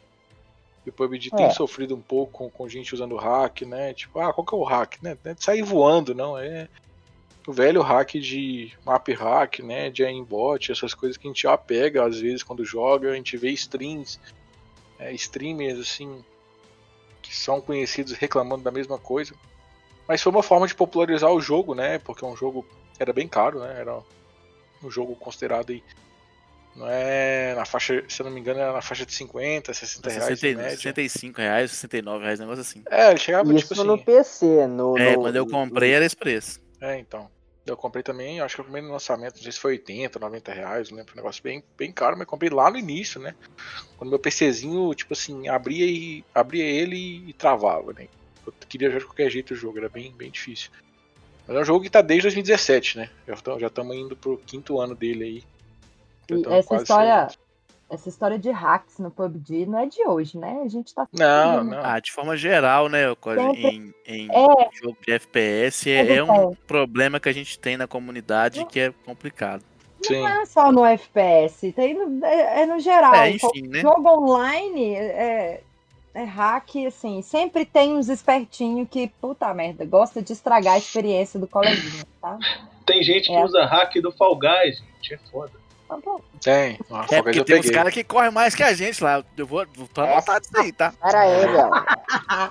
E 0.86 0.90
o 0.90 0.92
PUBG 0.92 1.30
É. 1.32 1.36
tem 1.36 1.50
sofrido 1.50 1.94
um 1.94 2.00
pouco 2.00 2.32
com, 2.32 2.50
com 2.50 2.68
gente 2.68 2.94
usando 2.94 3.16
hack, 3.16 3.62
né? 3.62 3.92
Tipo, 3.92 4.20
ah, 4.20 4.32
qual 4.32 4.46
que 4.46 4.54
é 4.54 4.58
o 4.58 4.64
hack, 4.64 5.02
né? 5.02 5.18
Não 5.22 5.32
é 5.32 5.34
de 5.34 5.44
sair 5.44 5.62
voando, 5.62 6.14
não. 6.14 6.38
É 6.38 6.68
o 7.46 7.52
velho 7.52 7.82
hack 7.82 8.14
de 8.14 8.72
map 8.84 9.08
hack, 9.08 9.58
né? 9.60 9.90
De 9.90 10.04
aimbot, 10.04 10.70
essas 10.70 10.94
coisas 10.94 11.16
que 11.16 11.26
a 11.26 11.30
gente 11.30 11.42
já 11.42 11.56
pega 11.58 12.04
às 12.04 12.18
vezes 12.20 12.42
quando 12.42 12.64
joga. 12.64 13.10
A 13.10 13.14
gente 13.14 13.36
vê 13.36 13.50
streams 13.50 14.18
é, 15.00 15.12
streamers 15.14 15.78
assim 15.80 16.24
que 17.22 17.34
são 17.34 17.60
conhecidos 17.60 18.12
reclamando 18.12 18.62
da 18.62 18.70
mesma 18.70 18.98
coisa. 18.98 19.34
Mas 20.06 20.22
foi 20.22 20.32
uma 20.32 20.42
forma 20.42 20.66
de 20.66 20.74
popularizar 20.74 21.30
o 21.32 21.40
jogo, 21.40 21.74
né? 21.74 21.98
Porque 21.98 22.24
um 22.24 22.36
jogo 22.36 22.66
era 22.98 23.12
bem 23.12 23.28
caro, 23.28 23.60
né? 23.60 23.76
Era 23.80 23.98
um 24.82 24.90
jogo 24.90 25.14
considerado 25.16 25.70
aí. 25.70 25.82
Não 26.74 26.86
é 26.88 27.54
na 27.54 27.64
faixa, 27.64 28.04
se 28.08 28.20
eu 28.22 28.26
não 28.26 28.32
me 28.32 28.40
engano, 28.40 28.60
era 28.60 28.72
na 28.72 28.80
faixa 28.80 29.04
de 29.04 29.12
50, 29.12 29.74
60 29.74 30.08
reais. 30.08 30.24
em 30.30 30.36
60, 30.36 30.58
média. 30.62 30.76
65 30.76 31.40
reais, 31.40 31.70
69 31.72 32.24
reais, 32.24 32.38
um 32.40 32.42
negócio 32.44 32.60
assim. 32.62 32.82
É, 32.88 33.10
ele 33.10 33.18
chegava 33.18 33.52
Isso 33.54 33.68
tipo 33.74 33.84
no 33.84 33.94
assim. 33.94 34.04
PC, 34.04 34.66
no. 34.66 34.96
É, 34.98 35.16
no- 35.16 35.22
quando 35.22 35.36
eu 35.36 35.46
comprei 35.46 35.92
era 35.92 36.04
esse 36.04 36.16
preço. 36.16 36.60
É, 36.80 36.98
então. 36.98 37.28
Eu 37.66 37.76
comprei 37.76 38.02
também, 38.02 38.40
acho 38.40 38.56
que 38.56 38.60
o 38.62 38.64
primeiro 38.64 38.90
lançamento, 38.90 39.36
não 39.36 39.42
sei 39.42 39.52
se 39.52 39.60
foi 39.60 39.72
80, 39.72 40.18
90 40.18 40.52
reais, 40.52 40.90
não 40.90 40.96
lembro, 40.96 41.12
um 41.12 41.16
negócio 41.16 41.42
bem, 41.42 41.62
bem 41.76 41.92
caro, 41.92 42.16
mas 42.16 42.26
comprei 42.26 42.50
lá 42.50 42.70
no 42.70 42.78
início, 42.78 43.20
né? 43.20 43.34
Quando 43.96 44.10
meu 44.10 44.18
PCzinho, 44.18 44.94
tipo 44.94 45.12
assim, 45.12 45.46
abria 45.48 45.86
e 45.86 46.24
abria 46.34 46.64
ele 46.64 47.28
e 47.28 47.32
travava, 47.34 47.92
né? 47.92 48.08
Eu 48.46 48.52
queria 48.68 48.88
jogar 48.88 49.00
de 49.00 49.06
qualquer 49.06 49.30
jeito 49.30 49.52
o 49.52 49.56
jogo, 49.56 49.78
era 49.78 49.88
bem, 49.88 50.12
bem 50.12 50.30
difícil. 50.30 50.70
Mas 51.46 51.56
é 51.56 51.60
um 51.60 51.64
jogo 51.64 51.82
que 51.82 51.90
tá 51.90 52.00
desde 52.00 52.22
2017, 52.22 52.96
né? 52.96 53.10
Já 53.58 53.66
estamos 53.66 53.96
indo 53.96 54.16
pro 54.16 54.38
quinto 54.38 54.80
ano 54.80 54.94
dele 54.94 55.24
aí. 55.24 55.44
E 56.30 56.54
essa 56.54 56.76
história. 56.76 57.28
Essa 57.90 58.08
história 58.08 58.38
de 58.38 58.50
hacks 58.50 58.98
no 58.98 59.10
PUBG 59.10 59.66
não 59.66 59.78
é 59.80 59.86
de 59.86 60.06
hoje, 60.06 60.38
né? 60.38 60.62
A 60.64 60.68
gente 60.68 60.94
tá 60.94 61.06
Não, 61.12 61.58
vendo. 61.64 61.70
não. 61.72 61.80
Ah, 61.84 61.98
de 61.98 62.12
forma 62.12 62.36
geral, 62.36 62.88
né, 62.88 63.08
Sempre- 63.08 63.66
em, 63.66 63.94
em 64.06 64.28
É. 64.30 64.68
jogo 64.80 64.96
de 65.06 65.12
FPS, 65.12 65.90
é, 65.90 66.16
é 66.16 66.22
um 66.22 66.24
então- 66.24 66.56
problema 66.66 67.18
que 67.18 67.28
a 67.28 67.32
gente 67.32 67.58
tem 67.58 67.76
na 67.76 67.86
comunidade 67.88 68.64
que 68.66 68.78
é 68.80 68.94
complicado. 69.04 69.62
Sim. 70.02 70.20
Não 70.20 70.28
é 70.28 70.46
só 70.46 70.72
no 70.72 70.84
FPS, 70.84 71.72
tem 71.72 71.92
no, 71.94 72.24
é, 72.24 72.62
é 72.62 72.66
no 72.66 72.78
geral. 72.80 73.14
É, 73.14 73.30
enfim, 73.30 73.66
né? 73.68 73.80
Jogo 73.80 74.08
online 74.08 74.94
é, 74.94 75.60
é 76.14 76.24
hack, 76.24 76.76
assim, 76.86 77.20
sempre 77.22 77.64
tem 77.66 77.92
uns 77.94 78.08
espertinhos 78.08 78.88
que, 78.90 79.08
puta 79.20 79.52
merda, 79.52 79.84
gosta 79.84 80.22
de 80.22 80.32
estragar 80.32 80.74
a 80.74 80.78
experiência 80.78 81.38
do 81.38 81.46
coleguinha, 81.46 82.04
tá? 82.20 82.38
Tem 82.86 83.02
gente 83.02 83.26
que 83.28 83.34
É. 83.34 83.44
usa 83.44 83.64
hack 83.66 83.94
do 84.00 84.10
Fall 84.10 84.36
Guys, 84.38 84.78
gente. 84.78 85.14
É 85.14 85.18
foda. 85.30 85.59
Tá 85.90 85.98
bom. 86.04 86.20
Tem. 86.40 86.78
Uma 86.88 87.04
É 87.10 87.20
porque 87.20 87.40
eu 87.40 87.44
tem 87.44 87.56
uns 87.56 87.62
peguei. 87.62 87.72
caras 87.72 87.92
que 87.92 88.04
correm 88.04 88.30
mais 88.30 88.54
que 88.54 88.62
a 88.62 88.72
gente 88.72 89.02
lá. 89.02 89.24
Eu 89.36 89.44
vou, 89.44 89.66
tomar 89.92 90.14
vontade 90.20 90.44
disso 90.46 90.56
aí, 90.56 90.72
tá? 90.72 90.94
Léo. 91.02 91.70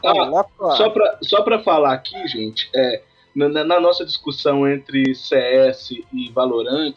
Olha 0.03 0.45
só. 0.75 0.89
Pra, 0.89 1.17
só 1.21 1.41
pra 1.41 1.63
falar 1.63 1.93
aqui, 1.93 2.27
gente, 2.27 2.69
é, 2.75 3.01
na, 3.33 3.47
na- 3.63 3.79
nossa 3.79 4.05
discussão 4.05 4.67
entre 4.67 5.15
CS 5.15 5.91
e 6.11 6.29
Valorant, 6.33 6.93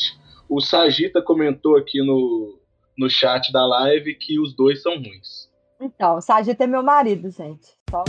o 0.48 0.60
Sagita 0.60 1.22
comentou 1.22 1.76
aqui 1.76 2.04
no, 2.04 2.58
no 2.98 3.08
chat 3.08 3.52
da 3.52 3.64
live 3.64 4.12
que 4.16 4.40
os 4.40 4.52
dois 4.52 4.82
são 4.82 4.94
ruins. 4.96 5.48
Então, 5.80 6.16
o 6.16 6.20
Sagita 6.20 6.64
é 6.64 6.66
meu 6.66 6.82
marido, 6.82 7.30
gente. 7.30 7.68
Só... 7.88 8.02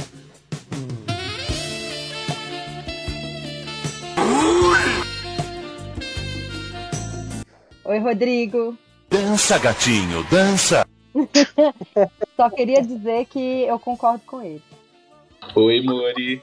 Oi, 7.85 7.99
Rodrigo. 7.99 8.77
Dança, 9.09 9.59
gatinho, 9.59 10.23
dança. 10.31 10.87
Só 12.35 12.49
queria 12.49 12.81
dizer 12.81 13.25
que 13.25 13.63
eu 13.63 13.77
concordo 13.77 14.23
com 14.25 14.41
ele. 14.41 14.63
Oi, 15.55 15.81
Mori. 15.83 16.41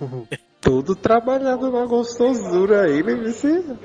Tudo 0.60 0.94
trabalhado 0.94 1.70
na 1.70 1.86
gostosura 1.86 2.82
aí, 2.82 3.02
né? 3.02 3.14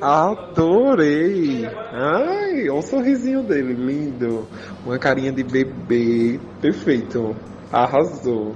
Adorei! 0.01 1.65
Ai, 1.65 2.69
olha 2.69 2.73
o 2.73 2.81
sorrisinho 2.81 3.43
dele, 3.43 3.73
lindo. 3.73 4.47
Uma 4.85 4.99
carinha 4.99 5.31
de 5.31 5.43
bebê, 5.43 6.39
perfeito. 6.61 7.35
Arrasou. 7.71 8.55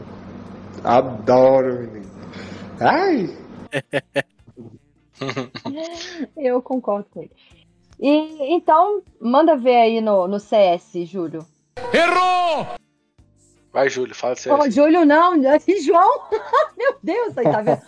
Adoro, 0.83 1.89
menino. 1.91 2.11
Ai! 2.79 3.37
Eu 6.37 6.61
concordo 6.61 7.07
com 7.11 7.21
ele. 7.21 7.31
E 7.99 8.53
então, 8.53 9.01
manda 9.19 9.57
ver 9.57 9.75
aí 9.75 10.01
no, 10.01 10.27
no 10.27 10.39
CS, 10.39 10.91
Júlio. 11.05 11.45
Vai, 13.71 13.89
Júlio, 13.89 14.15
fala 14.15 14.33
Ô, 14.33 14.37
sério. 14.37 14.71
Júlio, 14.71 15.05
não, 15.05 15.35
João. 15.83 16.21
Meu 16.77 16.95
Deus, 17.03 17.37
aí 17.37 17.43
tá 17.43 17.61
vendo? 17.61 17.81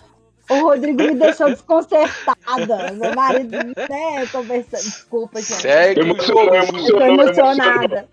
O 0.49 0.63
Rodrigo 0.63 1.01
me 1.01 1.15
deixou 1.15 1.49
desconcertada. 1.49 2.91
Meu 2.91 3.15
marido, 3.15 3.57
né, 3.57 4.27
conversando. 4.31 4.83
Desculpa, 4.83 5.39
gente. 5.39 5.61
Segue 5.61 6.01
o 6.01 6.03
Emocionou, 6.03 6.43
jogo, 6.43 6.55
Eu 6.55 6.65
Júlio. 6.65 6.87
tô 6.87 7.01
emocionou, 7.01 7.53
emocionada. 7.53 8.09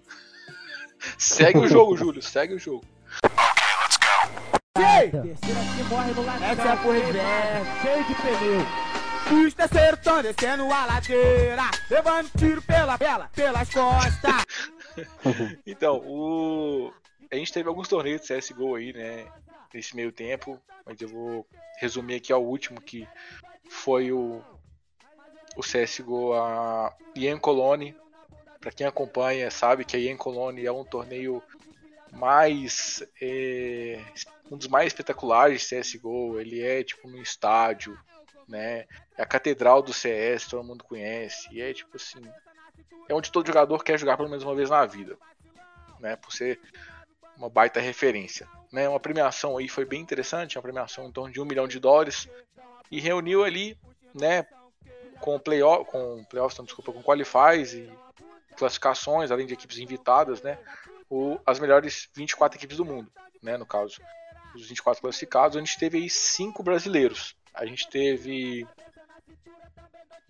Segue 1.16 1.58
o 1.58 1.66
jogo, 1.66 1.96
Júlio. 1.96 2.22
Segue 2.22 2.54
o 2.54 2.58
jogo. 2.58 2.84
Essa 4.76 6.62
é 6.62 6.72
a 6.72 6.76
porra 6.76 7.00
de 7.00 7.82
cheio 7.82 8.04
de 8.04 8.14
pneu. 8.14 8.87
Os 9.30 9.52
terceiros 9.52 10.00
descendo 10.22 10.72
a 10.72 10.86
ladeira, 10.86 11.70
levando 11.90 12.30
tiro 12.38 12.62
pela, 12.62 12.96
pela, 12.96 13.28
pelas 13.28 13.68
costas. 13.68 14.46
Então, 15.64 15.98
o... 15.98 16.92
a 17.30 17.36
gente 17.36 17.52
teve 17.52 17.68
alguns 17.68 17.86
torneios 17.86 18.22
de 18.22 18.34
CSGO 18.34 18.74
aí, 18.74 18.92
né? 18.92 19.30
Nesse 19.72 19.94
meio 19.94 20.10
tempo, 20.10 20.60
mas 20.84 21.00
eu 21.00 21.08
vou 21.08 21.46
resumir 21.78 22.16
aqui 22.16 22.32
ao 22.32 22.42
último, 22.42 22.80
que 22.80 23.06
foi 23.68 24.10
o, 24.10 24.42
o 25.56 25.60
CSGO 25.60 26.32
a 26.32 26.96
Ian 27.14 27.38
Colony. 27.38 27.94
Pra 28.58 28.72
quem 28.72 28.86
acompanha, 28.86 29.50
sabe 29.50 29.84
que 29.84 29.96
a 29.96 30.00
Ian 30.00 30.16
Colony 30.16 30.66
é 30.66 30.72
um 30.72 30.84
torneio 30.84 31.40
mais. 32.10 33.04
é, 33.20 34.02
um 34.50 34.56
dos 34.56 34.66
mais 34.66 34.88
espetaculares 34.88 35.68
de 35.68 35.80
CSGO. 35.80 36.40
Ele 36.40 36.60
é 36.60 36.82
tipo 36.82 37.06
no 37.08 37.22
estádio, 37.22 37.96
né? 38.48 38.86
É 39.16 39.22
a 39.22 39.26
catedral 39.26 39.82
do 39.82 39.92
CS, 39.92 40.46
todo 40.46 40.64
mundo 40.64 40.84
conhece. 40.84 41.48
E 41.52 41.60
é 41.60 41.72
tipo 41.72 41.96
assim. 41.96 42.22
É 43.08 43.14
onde 43.14 43.30
todo 43.30 43.46
jogador 43.46 43.82
quer 43.84 43.98
jogar 43.98 44.16
pelo 44.16 44.28
menos 44.28 44.44
uma 44.44 44.54
vez 44.54 44.70
na 44.70 44.84
vida. 44.86 45.16
Né? 46.00 46.16
Por 46.16 46.32
ser 46.32 46.60
uma 47.36 47.48
baita 47.48 47.80
referência. 47.80 48.48
Né? 48.72 48.88
Uma 48.88 49.00
premiação 49.00 49.56
aí 49.56 49.68
foi 49.68 49.84
bem 49.84 50.00
interessante, 50.00 50.56
uma 50.56 50.62
premiação 50.62 51.06
em 51.06 51.12
torno 51.12 51.32
de 51.32 51.40
um 51.40 51.44
milhão 51.44 51.68
de 51.68 51.78
dólares 51.78 52.28
e 52.90 53.00
reuniu 53.00 53.44
ali, 53.44 53.78
né, 54.14 54.46
com 55.20 55.38
playoff, 55.38 55.90
com 55.90 56.24
playoffs, 56.24 56.58
não, 56.58 56.64
desculpa, 56.64 56.92
com 56.92 57.02
qualifies 57.02 57.74
e 57.74 57.90
classificações, 58.56 59.30
além 59.30 59.46
de 59.46 59.54
equipes 59.54 59.78
invitadas, 59.78 60.42
né, 60.42 60.58
o, 61.08 61.38
as 61.46 61.58
melhores 61.58 62.08
24 62.14 62.58
equipes 62.58 62.76
do 62.76 62.84
mundo, 62.84 63.10
né, 63.42 63.56
no 63.56 63.66
caso, 63.66 64.00
os 64.54 64.66
24 64.66 65.02
classificados, 65.02 65.58
gente 65.58 65.78
teve 65.78 65.98
aí 65.98 66.10
cinco 66.10 66.62
brasileiros. 66.62 67.36
A 67.58 67.66
gente 67.66 67.88
teve 67.88 68.66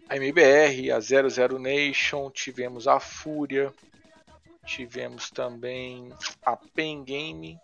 a 0.09 0.17
MBR, 0.17 0.91
a 0.91 0.99
00 0.99 1.59
Nation, 1.59 2.31
tivemos 2.31 2.89
a 2.89 2.99
Fúria, 2.99 3.73
tivemos 4.65 5.31
também 5.31 6.11
a 6.43 6.57
Pen 6.57 7.05
Game. 7.05 7.61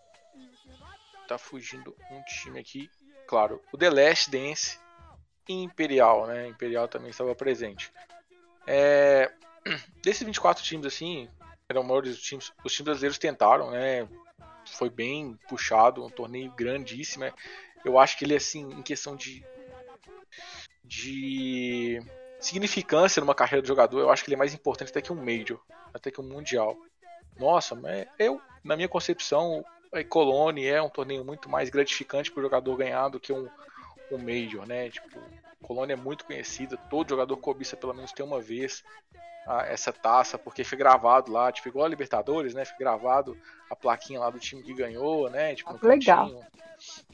Tá 1.27 1.39
fugindo 1.39 1.97
um 2.11 2.23
time 2.25 2.61
aqui. 2.61 2.91
Claro, 3.27 3.63
o 3.73 3.79
The 3.79 3.89
Last 3.89 4.31
Dance 4.31 4.79
e 5.49 5.55
Imperial, 5.55 6.27
né? 6.27 6.47
Imperial 6.49 6.87
também 6.87 7.09
estava 7.09 7.35
presente. 7.35 7.91
É, 8.67 9.33
desses 10.05 10.23
24 10.23 10.63
times, 10.63 10.85
assim, 10.85 11.27
eram 11.71 11.83
maiores 11.83 12.21
times. 12.21 12.53
Os 12.63 12.73
times 12.73 12.85
brasileiros 12.85 13.17
tentaram, 13.17 13.71
né? 13.71 14.07
Foi 14.67 14.91
bem 14.91 15.39
puxado, 15.49 16.05
um 16.05 16.11
torneio 16.11 16.53
grandíssimo. 16.53 17.25
Né? 17.25 17.33
Eu 17.83 17.99
acho 17.99 18.19
que 18.19 18.25
ele, 18.27 18.37
assim, 18.37 18.71
em 18.71 18.83
questão 18.83 19.17
de. 19.17 19.43
De 20.85 22.01
significância 22.39 23.21
numa 23.21 23.35
carreira 23.35 23.63
de 23.63 23.69
jogador, 23.69 24.01
eu 24.01 24.11
acho 24.11 24.23
que 24.23 24.31
ele 24.31 24.37
é 24.37 24.39
mais 24.39 24.53
importante 24.53 24.91
até 24.91 25.01
que 25.01 25.13
um 25.13 25.17
Major, 25.17 25.59
até 25.93 26.11
que 26.11 26.21
um 26.21 26.25
Mundial. 26.25 26.77
Nossa, 27.39 27.75
mas 27.75 28.07
eu, 28.19 28.41
na 28.63 28.77
minha 28.77 28.89
concepção, 28.89 29.65
a 29.93 30.05
Colone 30.05 30.67
é 30.67 30.81
um 30.81 30.91
torneio 30.91 31.25
muito 31.25 31.49
mais 31.49 31.71
gratificante 31.71 32.31
para 32.31 32.41
o 32.41 32.43
jogador 32.43 32.77
ganhar 32.77 33.09
do 33.09 33.19
que 33.19 33.33
um, 33.33 33.49
um 34.13 34.19
Major, 34.19 34.67
né? 34.67 34.91
Tipo, 34.91 35.19
Colônia 35.63 35.95
é 35.95 35.97
muito 35.97 36.27
conhecida, 36.27 36.77
todo 36.77 37.09
jogador 37.09 37.37
cobiça 37.39 37.77
pelo 37.77 37.95
menos 37.95 38.13
ter 38.13 38.23
uma 38.23 38.41
vez 38.41 38.85
a, 39.47 39.67
essa 39.67 39.93
taça, 39.93 40.39
porque 40.39 40.63
foi 40.63 40.77
gravado 40.77 41.33
lá, 41.33 41.51
tipo, 41.51 41.69
igual 41.69 41.87
a 41.87 41.89
Libertadores, 41.89 42.55
né? 42.55 42.65
Foi 42.65 42.77
gravado 42.77 43.37
a 43.71 43.75
plaquinha 43.75 44.21
lá 44.21 44.29
do 44.29 44.39
time 44.39 44.63
que 44.63 44.75
ganhou, 44.75 45.31
né? 45.31 45.55
Tipo, 45.55 45.71
ah, 45.71 45.87
legal. 45.87 46.45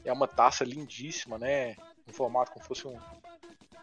É 0.03 0.11
uma 0.11 0.27
taça 0.27 0.65
lindíssima, 0.65 1.37
né? 1.37 1.77
Um 2.07 2.11
formato 2.11 2.51
como 2.51 2.63
se 2.63 2.67
fosse 2.67 2.87
um, 2.87 2.99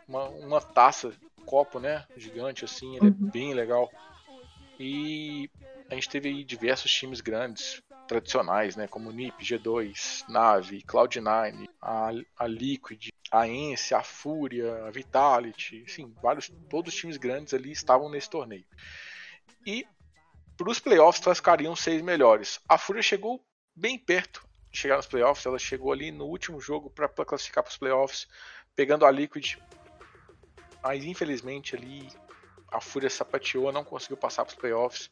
uma, 0.09 0.25
uma 0.29 0.61
taça, 0.61 1.13
um 1.39 1.45
copo, 1.45 1.79
né? 1.79 2.05
Gigante 2.17 2.65
assim, 2.65 2.97
ele 2.97 3.07
é 3.07 3.11
uhum. 3.11 3.29
é 3.29 3.31
bem 3.31 3.55
legal. 3.55 3.91
E 4.81 5.51
a 5.91 5.95
gente 5.95 6.09
teve 6.09 6.29
aí 6.29 6.45
diversos 6.45 6.91
times 6.91 7.21
grandes, 7.21 7.83
tradicionais, 8.07 8.75
né? 8.75 8.89
Como 8.89 9.13
NiP, 9.13 9.45
G2, 9.45 10.25
Nave, 10.29 10.83
Cloud9, 10.83 11.69
a, 11.81 12.11
a 12.39 12.47
Liquid, 12.47 13.11
a 13.31 13.47
Ence, 13.47 13.95
a 13.95 14.03
Fúria, 14.03 14.87
a 14.87 14.91
Vitality, 14.91 15.85
assim, 15.87 16.13
vários, 16.23 16.51
todos 16.71 16.95
os 16.95 16.99
times 16.99 17.17
grandes 17.17 17.53
ali 17.53 17.71
estavam 17.71 18.09
nesse 18.09 18.31
torneio. 18.31 18.65
E 19.67 19.87
para 20.57 20.71
os 20.71 20.81
playoffs 20.81 21.23
classificariam 21.23 21.77
seis 21.77 22.03
melhores. 22.03 22.59
A 22.69 22.79
Fúria 22.79 23.03
chegou 23.03 23.45
bem 23.77 23.99
perto 23.99 24.47
de 24.71 24.79
chegar 24.79 24.97
nos 24.97 25.07
playoffs, 25.07 25.47
ela 25.47 25.59
chegou 25.59 25.93
ali 25.93 26.11
no 26.11 26.25
último 26.25 26.61
jogo 26.61 26.91
para 26.91 27.09
classificar 27.09 27.63
para 27.63 27.71
os 27.71 27.77
playoffs, 27.77 28.27
pegando 28.75 29.07
a 29.07 29.11
Liquid, 29.11 29.57
mas 30.83 31.05
infelizmente 31.05 31.77
ali 31.77 32.09
a 32.71 32.81
Fúria 32.81 33.09
sapateou, 33.09 33.73
não 33.73 33.83
conseguiu 33.83 34.17
passar 34.17 34.45
para 34.45 34.53
os 34.53 34.59
playoffs. 34.59 35.11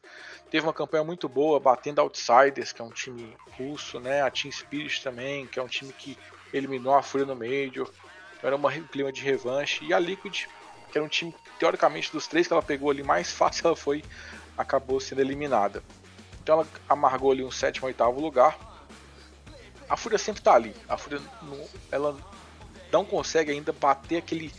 Teve 0.49 0.65
uma 0.65 0.73
campanha 0.73 1.03
muito 1.03 1.27
boa, 1.27 1.59
batendo 1.59 1.99
Outsiders, 1.99 2.71
que 2.71 2.81
é 2.81 2.85
um 2.85 2.91
time 2.91 3.35
russo, 3.57 3.99
né? 3.99 4.21
A 4.21 4.29
Team 4.29 4.51
Spirit 4.51 5.01
também, 5.01 5.47
que 5.47 5.57
é 5.57 5.63
um 5.63 5.67
time 5.67 5.91
que 5.91 6.17
eliminou 6.53 6.93
a 6.93 7.01
Fúria 7.01 7.25
no 7.25 7.35
Major. 7.35 7.89
Era 8.43 8.55
um 8.55 8.83
clima 8.83 9.11
de 9.11 9.21
revanche. 9.21 9.83
E 9.83 9.93
a 9.93 9.99
Liquid, 9.99 10.45
que 10.91 10.97
era 10.97 11.03
um 11.03 11.07
time, 11.09 11.33
teoricamente, 11.57 12.11
dos 12.11 12.27
três 12.27 12.45
que 12.45 12.53
ela 12.53 12.61
pegou 12.61 12.91
ali, 12.91 13.01
mais 13.01 13.31
fácil 13.33 13.67
ela 13.67 13.75
foi, 13.75 14.03
acabou 14.55 14.99
sendo 14.99 15.21
eliminada. 15.21 15.83
Então 16.41 16.59
ela 16.59 16.67
amargou 16.87 17.31
ali 17.31 17.43
um 17.43 17.51
sétimo, 17.51 17.87
oitavo 17.87 18.21
lugar. 18.21 18.57
A 19.89 19.97
Fúria 19.97 20.19
sempre 20.19 20.41
está 20.41 20.53
ali. 20.53 20.75
A 20.87 20.95
Fúria 20.95 21.19
ela 21.91 22.15
não 22.91 23.03
consegue 23.03 23.51
ainda 23.51 23.73
bater 23.73 24.17
aquele 24.17 24.53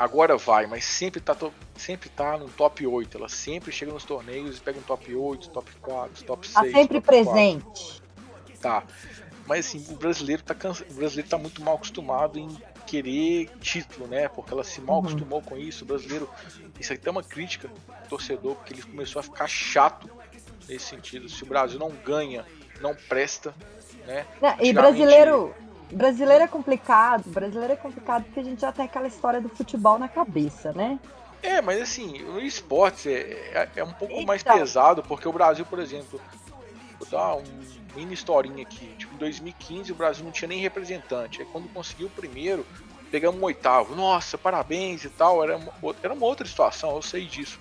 agora 0.00 0.38
vai, 0.38 0.66
mas 0.66 0.86
sempre 0.86 1.20
tá, 1.20 1.36
sempre 1.76 2.08
tá 2.08 2.38
no 2.38 2.48
top 2.48 2.86
8. 2.86 3.18
Ela 3.18 3.28
sempre 3.28 3.70
chega 3.70 3.92
nos 3.92 4.02
torneios 4.02 4.56
e 4.56 4.60
pega 4.60 4.78
um 4.78 4.82
top 4.82 5.14
8, 5.14 5.50
top 5.50 5.70
4, 5.82 6.24
top 6.24 6.48
6. 6.48 6.54
Tá 6.54 6.78
sempre 6.78 7.00
presente. 7.02 8.02
4. 8.54 8.58
Tá. 8.62 8.82
Mas 9.46 9.66
assim, 9.66 9.84
o 9.90 9.96
brasileiro 9.96 10.42
tá 10.42 10.54
cansa... 10.54 10.86
o 10.88 10.94
brasileiro 10.94 11.28
tá 11.28 11.36
muito 11.36 11.62
mal 11.62 11.74
acostumado 11.74 12.38
em 12.38 12.48
querer 12.86 13.50
título, 13.60 14.06
né? 14.06 14.26
Porque 14.28 14.54
ela 14.54 14.64
se 14.64 14.80
mal 14.80 14.96
uhum. 14.96 15.02
acostumou 15.02 15.42
com 15.42 15.58
isso. 15.58 15.84
O 15.84 15.86
brasileiro, 15.86 16.30
isso 16.78 16.94
aqui 16.94 17.06
é 17.06 17.10
uma 17.10 17.22
crítica 17.22 17.68
do 17.68 18.08
torcedor, 18.08 18.54
porque 18.56 18.72
ele 18.72 18.82
começou 18.82 19.20
a 19.20 19.22
ficar 19.22 19.48
chato 19.48 20.08
nesse 20.66 20.86
sentido. 20.86 21.28
Se 21.28 21.42
o 21.42 21.46
Brasil 21.46 21.78
não 21.78 21.90
ganha, 21.90 22.46
não 22.80 22.94
presta, 22.94 23.54
né? 24.06 24.26
Não, 24.40 24.56
e 24.60 24.72
brasileiro 24.72 25.54
Brasileiro 25.92 26.44
é 26.44 26.48
complicado, 26.48 27.24
brasileiro 27.28 27.72
é 27.72 27.76
complicado 27.76 28.24
porque 28.24 28.40
a 28.40 28.44
gente 28.44 28.60
já 28.60 28.72
tem 28.72 28.84
aquela 28.84 29.08
história 29.08 29.40
do 29.40 29.48
futebol 29.48 29.98
na 29.98 30.08
cabeça, 30.08 30.72
né? 30.72 30.98
É, 31.42 31.60
mas 31.60 31.80
assim, 31.80 32.22
o 32.22 32.38
esporte 32.38 33.08
é, 33.08 33.68
é, 33.74 33.80
é 33.80 33.84
um 33.84 33.92
pouco 33.92 34.14
então. 34.14 34.26
mais 34.26 34.42
pesado, 34.42 35.02
porque 35.02 35.26
o 35.26 35.32
Brasil, 35.32 35.64
por 35.64 35.78
exemplo, 35.78 36.20
vou 36.98 37.08
dar 37.10 37.36
um 37.36 37.44
mini 37.96 38.14
historinha 38.14 38.62
aqui. 38.62 38.94
Tipo, 38.98 39.14
em 39.14 39.18
2015 39.18 39.92
o 39.92 39.94
Brasil 39.94 40.24
não 40.24 40.32
tinha 40.32 40.48
nem 40.48 40.60
representante. 40.60 41.40
Aí 41.40 41.48
quando 41.50 41.68
conseguiu 41.72 42.08
o 42.08 42.10
primeiro, 42.10 42.66
pegamos 43.10 43.40
um 43.40 43.44
oitavo. 43.44 43.94
Nossa, 43.94 44.36
parabéns 44.36 45.04
e 45.04 45.08
tal. 45.08 45.42
Era 45.42 45.56
uma, 45.56 45.72
era 46.02 46.12
uma 46.12 46.26
outra 46.26 46.46
situação, 46.46 46.94
eu 46.94 47.02
sei 47.02 47.24
disso. 47.24 47.58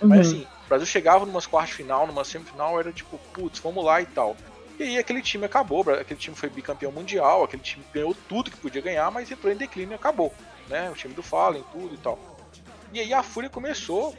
Uhum. 0.00 0.08
Mas 0.08 0.28
assim, 0.28 0.46
o 0.66 0.68
Brasil 0.68 0.86
chegava 0.86 1.24
numas 1.24 1.46
quartas 1.46 1.70
de 1.70 1.76
final, 1.76 2.06
numa 2.06 2.24
semifinal, 2.24 2.78
era 2.78 2.92
tipo, 2.92 3.18
putz, 3.32 3.58
vamos 3.60 3.84
lá 3.84 4.00
e 4.00 4.06
tal. 4.06 4.36
E 4.78 4.82
aí 4.82 4.98
aquele 4.98 5.22
time 5.22 5.44
acabou, 5.44 5.82
aquele 5.90 6.18
time 6.18 6.36
foi 6.36 6.48
bicampeão 6.48 6.90
mundial, 6.90 7.44
aquele 7.44 7.62
time 7.62 7.84
ganhou 7.92 8.16
tudo 8.28 8.50
que 8.50 8.56
podia 8.56 8.80
ganhar, 8.80 9.10
mas 9.10 9.30
entrou 9.30 9.52
em 9.52 9.56
declínio 9.56 9.92
e 9.92 9.94
acabou. 9.94 10.32
Né? 10.68 10.90
O 10.90 10.94
time 10.94 11.14
do 11.14 11.22
Fallen, 11.22 11.64
tudo 11.72 11.94
e 11.94 11.98
tal. 11.98 12.18
E 12.92 13.00
aí 13.00 13.12
a 13.12 13.22
Fúria 13.22 13.50
começou 13.50 14.14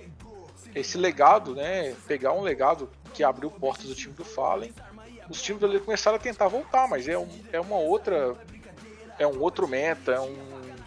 esse 0.74 0.98
legado, 0.98 1.56
né? 1.56 1.96
Pegar 2.08 2.34
um 2.34 2.42
legado 2.42 2.90
que 3.14 3.24
abriu 3.24 3.52
portas 3.52 3.86
do 3.86 3.96
time 3.96 4.14
do 4.14 4.26
Fallen. 4.26 4.74
Os 5.30 5.42
times 5.42 5.62
do 5.62 5.80
começaram 5.82 6.18
a 6.18 6.20
tentar 6.20 6.48
voltar, 6.48 6.88
mas 6.88 7.08
é, 7.08 7.18
um, 7.18 7.30
é 7.52 7.60
uma 7.60 7.78
outra. 7.78 8.36
É 9.20 9.28
um 9.28 9.40
outro 9.40 9.68
meta, 9.68 10.14
é 10.14 10.20
um, 10.20 10.36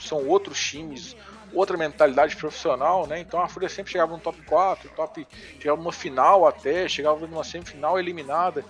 são 0.00 0.26
outros 0.26 0.58
times, 0.58 1.16
outra 1.52 1.76
mentalidade 1.76 2.34
profissional, 2.34 3.06
né? 3.06 3.20
Então 3.20 3.40
a 3.40 3.48
Fúria 3.48 3.68
sempre 3.68 3.92
chegava 3.92 4.12
no 4.12 4.18
top 4.18 4.42
4, 4.42 4.90
top, 4.90 5.26
chegava 5.60 5.80
numa 5.80 5.92
final 5.92 6.44
até, 6.44 6.88
chegava 6.88 7.24
numa 7.24 7.44
semifinal 7.44 7.98
eliminada 8.00 8.64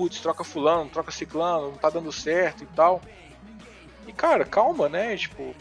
putz, 0.00 0.18
troca 0.18 0.42
fulano, 0.42 0.88
troca 0.88 1.10
ciclano, 1.10 1.72
não 1.72 1.76
tá 1.76 1.90
dando 1.90 2.10
certo 2.10 2.64
e 2.64 2.66
tal. 2.68 3.02
E 4.06 4.12
cara, 4.14 4.46
calma, 4.46 4.88
né? 4.88 5.14
Tipo, 5.14 5.54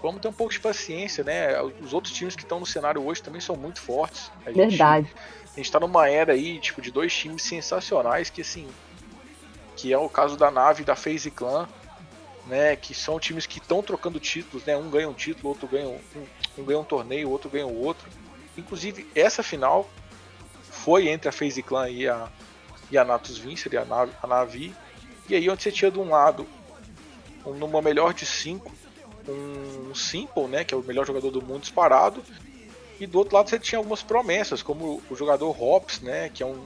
vamos 0.00 0.20
ter 0.20 0.28
um 0.28 0.32
pouco 0.32 0.52
de 0.52 0.60
paciência, 0.60 1.24
né? 1.24 1.60
Os 1.80 1.92
outros 1.92 2.14
times 2.14 2.36
que 2.36 2.44
estão 2.44 2.60
no 2.60 2.66
cenário 2.66 3.04
hoje 3.04 3.20
também 3.20 3.40
são 3.40 3.56
muito 3.56 3.80
fortes. 3.80 4.30
A 4.44 4.52
gente, 4.52 4.68
Verdade. 4.68 5.12
A 5.52 5.56
gente 5.56 5.72
tá 5.72 5.80
numa 5.80 6.08
era 6.08 6.34
aí, 6.34 6.60
tipo, 6.60 6.80
de 6.80 6.92
dois 6.92 7.12
times 7.12 7.42
sensacionais 7.42 8.30
que 8.30 8.40
assim. 8.40 8.68
Que 9.74 9.92
é 9.92 9.98
o 9.98 10.08
caso 10.08 10.36
da 10.36 10.48
nave 10.48 10.84
da 10.84 10.94
FaZe 10.94 11.32
Clan, 11.32 11.68
né? 12.46 12.76
Que 12.76 12.94
são 12.94 13.18
times 13.18 13.46
que 13.46 13.58
estão 13.58 13.82
trocando 13.82 14.20
títulos, 14.20 14.64
né? 14.64 14.76
Um 14.76 14.88
ganha 14.88 15.08
um 15.08 15.12
título, 15.12 15.48
outro 15.48 15.66
ganha 15.66 15.88
um, 15.88 15.98
um 16.56 16.64
ganha 16.64 16.78
um 16.78 16.84
torneio, 16.84 17.30
outro 17.30 17.50
ganha 17.50 17.66
o 17.66 17.84
outro. 17.84 18.08
Inclusive, 18.56 19.10
essa 19.12 19.42
final 19.42 19.90
foi 20.70 21.08
entre 21.08 21.28
a 21.28 21.32
FaZe 21.32 21.64
Clan 21.64 21.90
e 21.90 22.08
a, 22.08 22.30
e 22.90 22.98
a 22.98 23.04
Natus 23.04 23.38
Vincer 23.38 23.72
e 23.74 23.76
a 23.76 24.26
Navi. 24.26 24.74
E 25.28 25.34
aí 25.34 25.48
onde 25.50 25.62
você 25.62 25.72
tinha 25.72 25.90
de 25.90 25.98
um 25.98 26.08
lado, 26.08 26.46
um, 27.44 27.54
numa 27.54 27.82
melhor 27.82 28.14
de 28.14 28.24
5, 28.24 28.72
um 29.28 29.94
Simple, 29.94 30.44
né, 30.44 30.64
que 30.64 30.72
é 30.72 30.76
o 30.76 30.82
melhor 30.82 31.06
jogador 31.06 31.30
do 31.30 31.42
mundo 31.42 31.62
disparado, 31.62 32.22
e 32.98 33.06
do 33.06 33.18
outro 33.18 33.34
lado 33.34 33.50
você 33.50 33.58
tinha 33.58 33.78
algumas 33.78 34.02
promessas, 34.02 34.62
como 34.62 35.02
o 35.10 35.16
jogador 35.16 35.50
Hops, 35.60 36.00
né, 36.00 36.28
que 36.28 36.42
é 36.42 36.46
um 36.46 36.64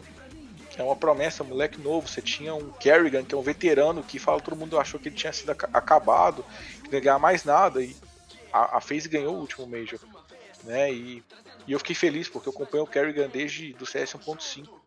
que 0.71 0.81
é 0.81 0.85
uma 0.85 0.95
promessa, 0.95 1.43
moleque 1.43 1.81
novo. 1.81 2.07
Você 2.07 2.23
tinha 2.23 2.55
um 2.55 2.71
Kerrigan, 2.71 3.25
que 3.25 3.35
é 3.35 3.39
um 3.39 3.43
veterano 3.43 4.05
que 4.05 4.21
fala 4.21 4.41
todo 4.41 4.57
mundo 4.57 4.79
achou 4.79 5.01
que 5.01 5.09
ele 5.09 5.17
tinha 5.17 5.33
sido 5.33 5.51
acabado, 5.51 6.45
que 6.85 6.89
não 6.89 6.95
ia 6.95 7.01
ganhar 7.01 7.19
mais 7.19 7.43
nada 7.43 7.83
e 7.83 7.97
a, 8.53 8.77
a 8.77 8.81
FaZe 8.81 9.09
ganhou 9.09 9.35
o 9.35 9.41
último 9.41 9.67
Major, 9.67 9.99
né? 10.63 10.93
E, 10.93 11.25
e 11.67 11.73
eu 11.73 11.79
fiquei 11.81 11.97
feliz 11.97 12.29
porque 12.29 12.49
eu 12.49 12.53
acompanho 12.53 12.85
o 12.85 12.87
Kerrigan 12.87 13.29
desde 13.29 13.73
do 13.73 13.85
CS 13.85 14.15
1.5 14.15 14.80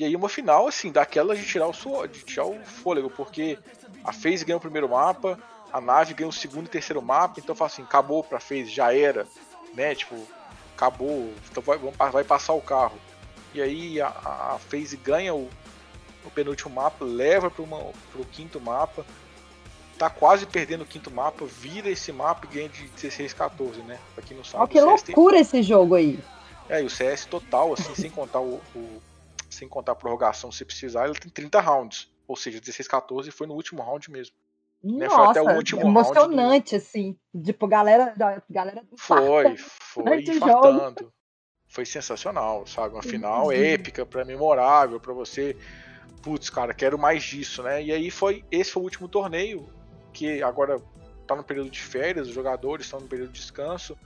e 0.00 0.04
aí 0.04 0.16
uma 0.16 0.30
final, 0.30 0.66
assim, 0.66 0.90
daquela 0.90 1.36
de 1.36 1.44
tirar 1.44 1.66
o, 1.66 1.74
suor, 1.74 2.08
de 2.08 2.22
tirar 2.22 2.46
o 2.46 2.58
fôlego, 2.64 3.10
porque 3.10 3.58
a 4.02 4.14
FaZe 4.14 4.46
ganhou 4.46 4.56
o 4.56 4.62
primeiro 4.62 4.88
mapa, 4.88 5.38
a 5.70 5.78
nave 5.78 6.14
ganhou 6.14 6.30
o 6.30 6.32
segundo 6.32 6.64
e 6.64 6.70
terceiro 6.70 7.02
mapa, 7.02 7.38
então 7.38 7.54
fala 7.54 7.70
assim, 7.70 7.82
acabou 7.82 8.24
pra 8.24 8.40
FaZe, 8.40 8.64
já 8.64 8.94
era, 8.94 9.26
né? 9.74 9.94
Tipo, 9.94 10.16
acabou, 10.74 11.30
então 11.50 11.62
vai, 11.62 11.78
vai 12.10 12.24
passar 12.24 12.54
o 12.54 12.62
carro. 12.62 12.98
E 13.52 13.60
aí 13.60 14.00
a, 14.00 14.08
a 14.08 14.58
FaZe 14.70 14.96
ganha 14.96 15.34
o, 15.34 15.50
no 16.24 16.30
penúltimo 16.30 16.74
mapa, 16.74 17.04
leva 17.04 17.50
para 17.50 17.62
o 17.62 18.24
quinto 18.32 18.58
mapa, 18.58 19.04
tá 19.98 20.08
quase 20.08 20.46
perdendo 20.46 20.80
o 20.80 20.86
quinto 20.86 21.10
mapa, 21.10 21.44
vira 21.44 21.90
esse 21.90 22.10
mapa 22.10 22.48
e 22.50 22.54
ganha 22.54 22.70
de 22.70 22.88
16 22.88 23.34
14, 23.34 23.82
né? 23.82 23.98
Pra 24.14 24.24
quem 24.24 24.34
não 24.34 24.44
sabe. 24.44 24.64
Ó, 24.64 24.66
que 24.66 24.80
loucura 24.80 25.34
tem... 25.34 25.42
esse 25.42 25.62
jogo 25.62 25.94
aí. 25.94 26.18
É, 26.70 26.80
e 26.80 26.86
o 26.86 26.88
CS 26.88 27.26
total, 27.26 27.74
assim, 27.74 27.94
sem 27.94 28.10
contar 28.10 28.40
o, 28.40 28.62
o, 28.74 29.02
sem 29.50 29.68
contar 29.68 29.92
a 29.92 29.96
prorrogação 29.96 30.50
se 30.50 30.64
precisar, 30.64 31.06
ele 31.06 31.18
tem 31.18 31.30
30 31.30 31.60
rounds. 31.60 32.10
Ou 32.26 32.36
seja, 32.36 32.60
16 32.60 32.86
14 32.86 33.30
foi 33.30 33.46
no 33.46 33.54
último 33.54 33.82
round 33.82 34.10
mesmo. 34.10 34.34
Né? 34.82 35.06
Nossa, 35.06 35.42
né? 35.42 35.82
emocionante, 35.82 36.70
do... 36.70 36.76
assim. 36.76 37.16
Tipo, 37.44 37.66
galera, 37.66 38.14
galera 38.48 38.82
Foi, 38.96 39.56
foi 39.56 40.22
infartando. 40.24 41.12
Foi 41.68 41.84
sensacional, 41.84 42.66
sabe? 42.66 42.94
Uma 42.94 43.02
final 43.02 43.46
uhum. 43.46 43.52
épica, 43.52 44.06
para 44.06 44.24
memorável, 44.24 44.98
para 44.98 45.12
você. 45.12 45.56
Putz, 46.22 46.50
cara, 46.50 46.74
quero 46.74 46.98
mais 46.98 47.22
disso, 47.22 47.62
né? 47.62 47.82
E 47.82 47.92
aí 47.92 48.10
foi. 48.10 48.44
Esse 48.50 48.72
foi 48.72 48.82
o 48.82 48.84
último 48.84 49.08
torneio, 49.08 49.68
que 50.12 50.42
agora 50.42 50.80
tá 51.26 51.36
no 51.36 51.44
período 51.44 51.70
de 51.70 51.80
férias, 51.80 52.26
os 52.26 52.34
jogadores 52.34 52.86
estão 52.86 53.00
no 53.00 53.06
período 53.06 53.32
de 53.32 53.40
descanso. 53.40 53.96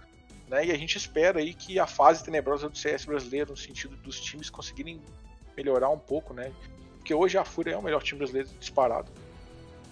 Né? 0.49 0.67
E 0.67 0.73
a 0.73 0.77
gente 0.77 0.97
espera 0.97 1.39
aí 1.39 1.55
que 1.55 1.79
a 1.79 1.87
fase 1.87 2.23
tenebrosa 2.23 2.69
do 2.69 2.77
CS 2.77 3.07
brasileiro, 3.07 3.53
no 3.53 3.57
sentido 3.57 3.97
dos 3.97 4.21
times 4.21 4.51
conseguirem 4.51 5.01
melhorar 5.57 5.89
um 5.91 5.99
pouco, 5.99 6.35
né? 6.35 6.53
Porque 6.99 7.13
hoje 7.15 7.37
a 7.37 7.45
Fúria 7.45 7.75
é 7.75 7.77
o 7.77 7.83
melhor 7.83 8.03
time 8.03 8.19
brasileiro 8.19 8.49
disparado. 8.59 9.11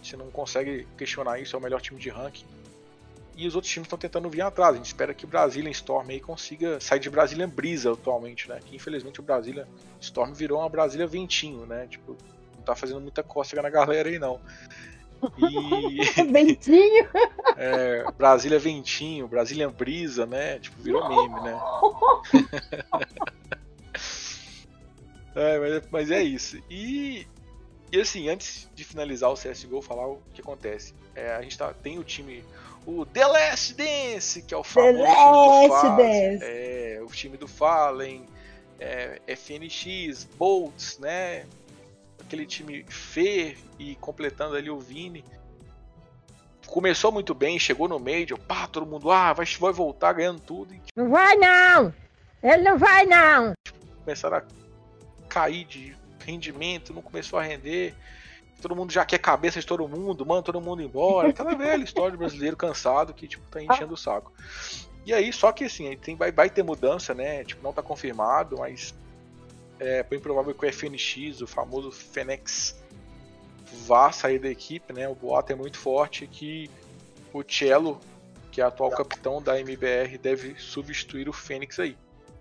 Você 0.02 0.16
não 0.16 0.30
consegue 0.30 0.86
questionar 0.96 1.38
isso, 1.38 1.54
é 1.54 1.58
o 1.58 1.62
melhor 1.62 1.80
time 1.80 2.00
de 2.00 2.08
ranking. 2.08 2.46
E 3.36 3.46
os 3.46 3.54
outros 3.54 3.72
times 3.72 3.86
estão 3.86 3.98
tentando 3.98 4.28
vir 4.28 4.42
atrás. 4.42 4.74
A 4.74 4.76
gente 4.76 4.86
espera 4.86 5.14
que 5.14 5.24
o 5.24 5.28
Brasília 5.28 5.70
Storm 5.70 6.10
aí 6.10 6.20
consiga 6.20 6.80
sair 6.80 7.00
de 7.00 7.08
Brasília 7.08 7.46
Brisa 7.46 7.92
atualmente, 7.92 8.48
né? 8.48 8.60
Que 8.64 8.76
infelizmente 8.76 9.20
o 9.20 9.22
Brasília 9.22 9.66
Storm 10.00 10.32
virou 10.32 10.60
uma 10.60 10.68
Brasília 10.68 11.06
Ventinho, 11.06 11.64
né? 11.64 11.86
Tipo, 11.88 12.16
não 12.56 12.62
tá 12.62 12.74
fazendo 12.74 13.00
muita 13.00 13.22
cócega 13.22 13.62
na 13.62 13.70
galera 13.70 14.08
aí 14.08 14.18
não. 14.18 14.40
E... 15.38 16.22
Ventinho? 16.30 17.08
É, 17.54 18.10
Brasília 18.12 18.58
Ventinho, 18.58 19.28
Brasília 19.28 19.68
Brisa, 19.68 20.24
né? 20.24 20.58
Tipo, 20.58 20.82
virou 20.82 21.06
meme, 21.08 21.40
né? 21.42 21.60
é, 25.34 25.58
mas, 25.58 25.82
mas, 25.90 26.10
é 26.10 26.22
isso. 26.22 26.62
E, 26.70 27.26
e 27.90 28.00
assim, 28.00 28.28
antes 28.28 28.68
de 28.74 28.84
finalizar 28.84 29.30
o 29.30 29.34
CSGO, 29.34 29.82
falar 29.82 30.08
o 30.08 30.22
que 30.32 30.40
acontece. 30.40 30.94
É, 31.14 31.34
a 31.34 31.42
gente 31.42 31.56
tá, 31.56 31.72
tem 31.72 31.98
o 31.98 32.04
time, 32.04 32.44
o 32.86 33.04
The 33.06 33.26
Last 33.26 33.74
Dance, 33.74 34.42
que 34.42 34.54
é 34.54 34.56
o 34.56 34.64
famoso 34.64 35.02
The 35.02 35.08
time 35.08 35.66
do 35.66 35.98
Fallen, 35.98 36.38
é, 36.42 37.00
o 37.02 37.06
time 37.06 37.36
do 37.36 37.48
Fallen, 37.48 38.26
é, 38.80 39.20
FNX, 39.26 40.24
Bolts, 40.36 40.98
né? 40.98 41.44
aquele 42.32 42.46
time 42.46 42.84
Fê 42.88 43.56
e 43.78 43.94
completando 43.96 44.56
ali 44.56 44.70
o 44.70 44.78
Vini. 44.78 45.24
Começou 46.66 47.12
muito 47.12 47.34
bem, 47.34 47.58
chegou 47.58 47.86
no 47.86 47.98
Major, 47.98 48.38
pá, 48.38 48.66
todo 48.66 48.86
mundo, 48.86 49.10
ah, 49.10 49.32
vai, 49.34 49.44
vai 49.44 49.72
voltar 49.72 50.14
ganhando 50.14 50.40
tudo. 50.40 50.72
E, 50.72 50.78
tipo, 50.78 50.92
não 50.96 51.10
vai 51.10 51.36
não! 51.36 51.94
Ele 52.42 52.62
não 52.62 52.78
vai 52.78 53.04
não! 53.04 53.52
Tipo, 53.66 53.78
começaram 53.96 54.38
a 54.38 54.42
cair 55.32 55.64
de 55.64 55.96
rendimento, 56.20 56.92
não 56.92 57.00
começou 57.00 57.38
a 57.38 57.42
render. 57.42 57.94
Todo 58.60 58.76
mundo 58.76 58.92
já 58.92 59.02
quer 59.02 59.18
cabeça 59.18 59.58
de 59.58 59.66
todo 59.66 59.88
mundo, 59.88 60.26
manda 60.26 60.42
todo 60.42 60.60
mundo 60.60 60.82
embora. 60.82 61.30
Aquela 61.30 61.54
velha 61.54 61.82
história 61.82 62.12
de 62.12 62.18
brasileiro 62.18 62.54
cansado 62.54 63.14
que, 63.14 63.26
tipo, 63.26 63.42
tá 63.50 63.62
enchendo 63.62 63.94
o 63.94 63.96
saco. 63.96 64.30
E 65.06 65.12
aí, 65.12 65.32
só 65.32 65.50
que 65.50 65.64
assim, 65.64 65.96
tem, 65.96 66.14
vai, 66.14 66.30
vai 66.30 66.50
ter 66.50 66.62
mudança, 66.62 67.14
né? 67.14 67.42
Tipo, 67.44 67.62
não 67.62 67.72
tá 67.72 67.82
confirmado, 67.82 68.58
mas 68.58 68.94
é 69.80 70.02
bem 70.02 70.20
provável 70.20 70.54
que 70.54 70.66
o 70.66 70.72
FNX, 70.72 71.40
o 71.40 71.46
famoso 71.46 71.90
Fênix, 71.90 72.76
vá 73.86 74.12
sair 74.12 74.38
da 74.38 74.50
equipe, 74.50 74.92
né? 74.92 75.08
O 75.08 75.14
boato 75.14 75.50
é 75.50 75.56
muito 75.56 75.78
forte 75.78 76.26
que 76.26 76.70
o 77.32 77.42
Cello, 77.42 77.98
que 78.52 78.60
é 78.60 78.64
atual 78.64 78.90
capitão 78.90 79.40
da 79.40 79.58
MBR, 79.58 80.18
deve 80.18 80.54
substituir 80.58 81.26
o 81.26 81.32
Fênix 81.32 81.80
aí. 81.80 81.96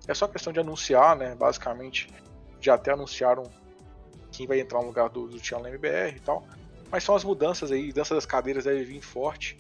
É 0.08 0.14
só 0.14 0.28
questão 0.28 0.52
de 0.52 0.60
anunciar, 0.60 1.16
né? 1.16 1.34
Basicamente, 1.34 2.10
já 2.62 2.76
até 2.76 2.92
anunciaram 2.92 3.44
quem 4.32 4.48
vai 4.48 4.60
entrar 4.60 4.80
no 4.80 4.88
lugar 4.88 5.10
do, 5.10 5.28
do 5.28 5.38
MBR 5.38 6.16
e 6.16 6.20
tal. 6.20 6.46
Mas 6.90 7.04
são 7.04 7.16
as 7.16 7.24
mudanças 7.24 7.72
aí, 7.72 7.88
mudança 7.88 8.16
das 8.16 8.26
cadeiras 8.26 8.66
deve 8.66 8.84
vir 8.84 9.02
forte, 9.02 9.58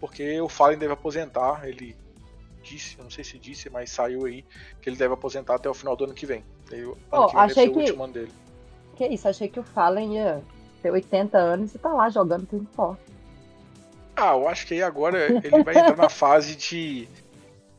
porque 0.00 0.40
o 0.40 0.48
Fallen 0.48 0.78
deve 0.78 0.92
aposentar, 0.92 1.66
ele 1.66 1.96
disse, 2.62 2.98
não 2.98 3.10
sei 3.10 3.24
se 3.24 3.38
disse, 3.38 3.70
mas 3.70 3.90
saiu 3.90 4.26
aí 4.26 4.44
que 4.80 4.88
ele 4.90 4.96
deve 4.96 5.14
aposentar 5.14 5.54
até 5.54 5.68
o 5.68 5.74
final 5.74 5.96
do 5.96 6.04
ano 6.04 6.14
que 6.14 6.26
vem. 6.26 6.44
Eu, 6.70 6.96
oh, 7.10 7.28
que 7.28 7.36
achei 7.36 7.68
que... 7.70 7.76
o 7.76 7.80
último 7.80 8.04
ano 8.04 8.12
dele. 8.12 8.32
Que 8.96 9.06
isso, 9.06 9.28
achei 9.28 9.48
que 9.48 9.60
o 9.60 9.62
Fallen 9.62 10.14
ia 10.14 10.42
ter 10.82 10.90
80 10.90 11.38
anos 11.38 11.74
e 11.74 11.78
tá 11.78 11.92
lá 11.92 12.08
jogando 12.08 12.46
tudo 12.46 12.66
forte. 12.74 13.02
Ah, 14.14 14.34
eu 14.34 14.48
acho 14.48 14.66
que 14.66 14.74
aí 14.74 14.82
agora 14.82 15.26
ele 15.26 15.62
vai 15.62 15.76
entrar 15.76 15.96
na 15.96 16.08
fase 16.10 16.56
de 16.56 17.08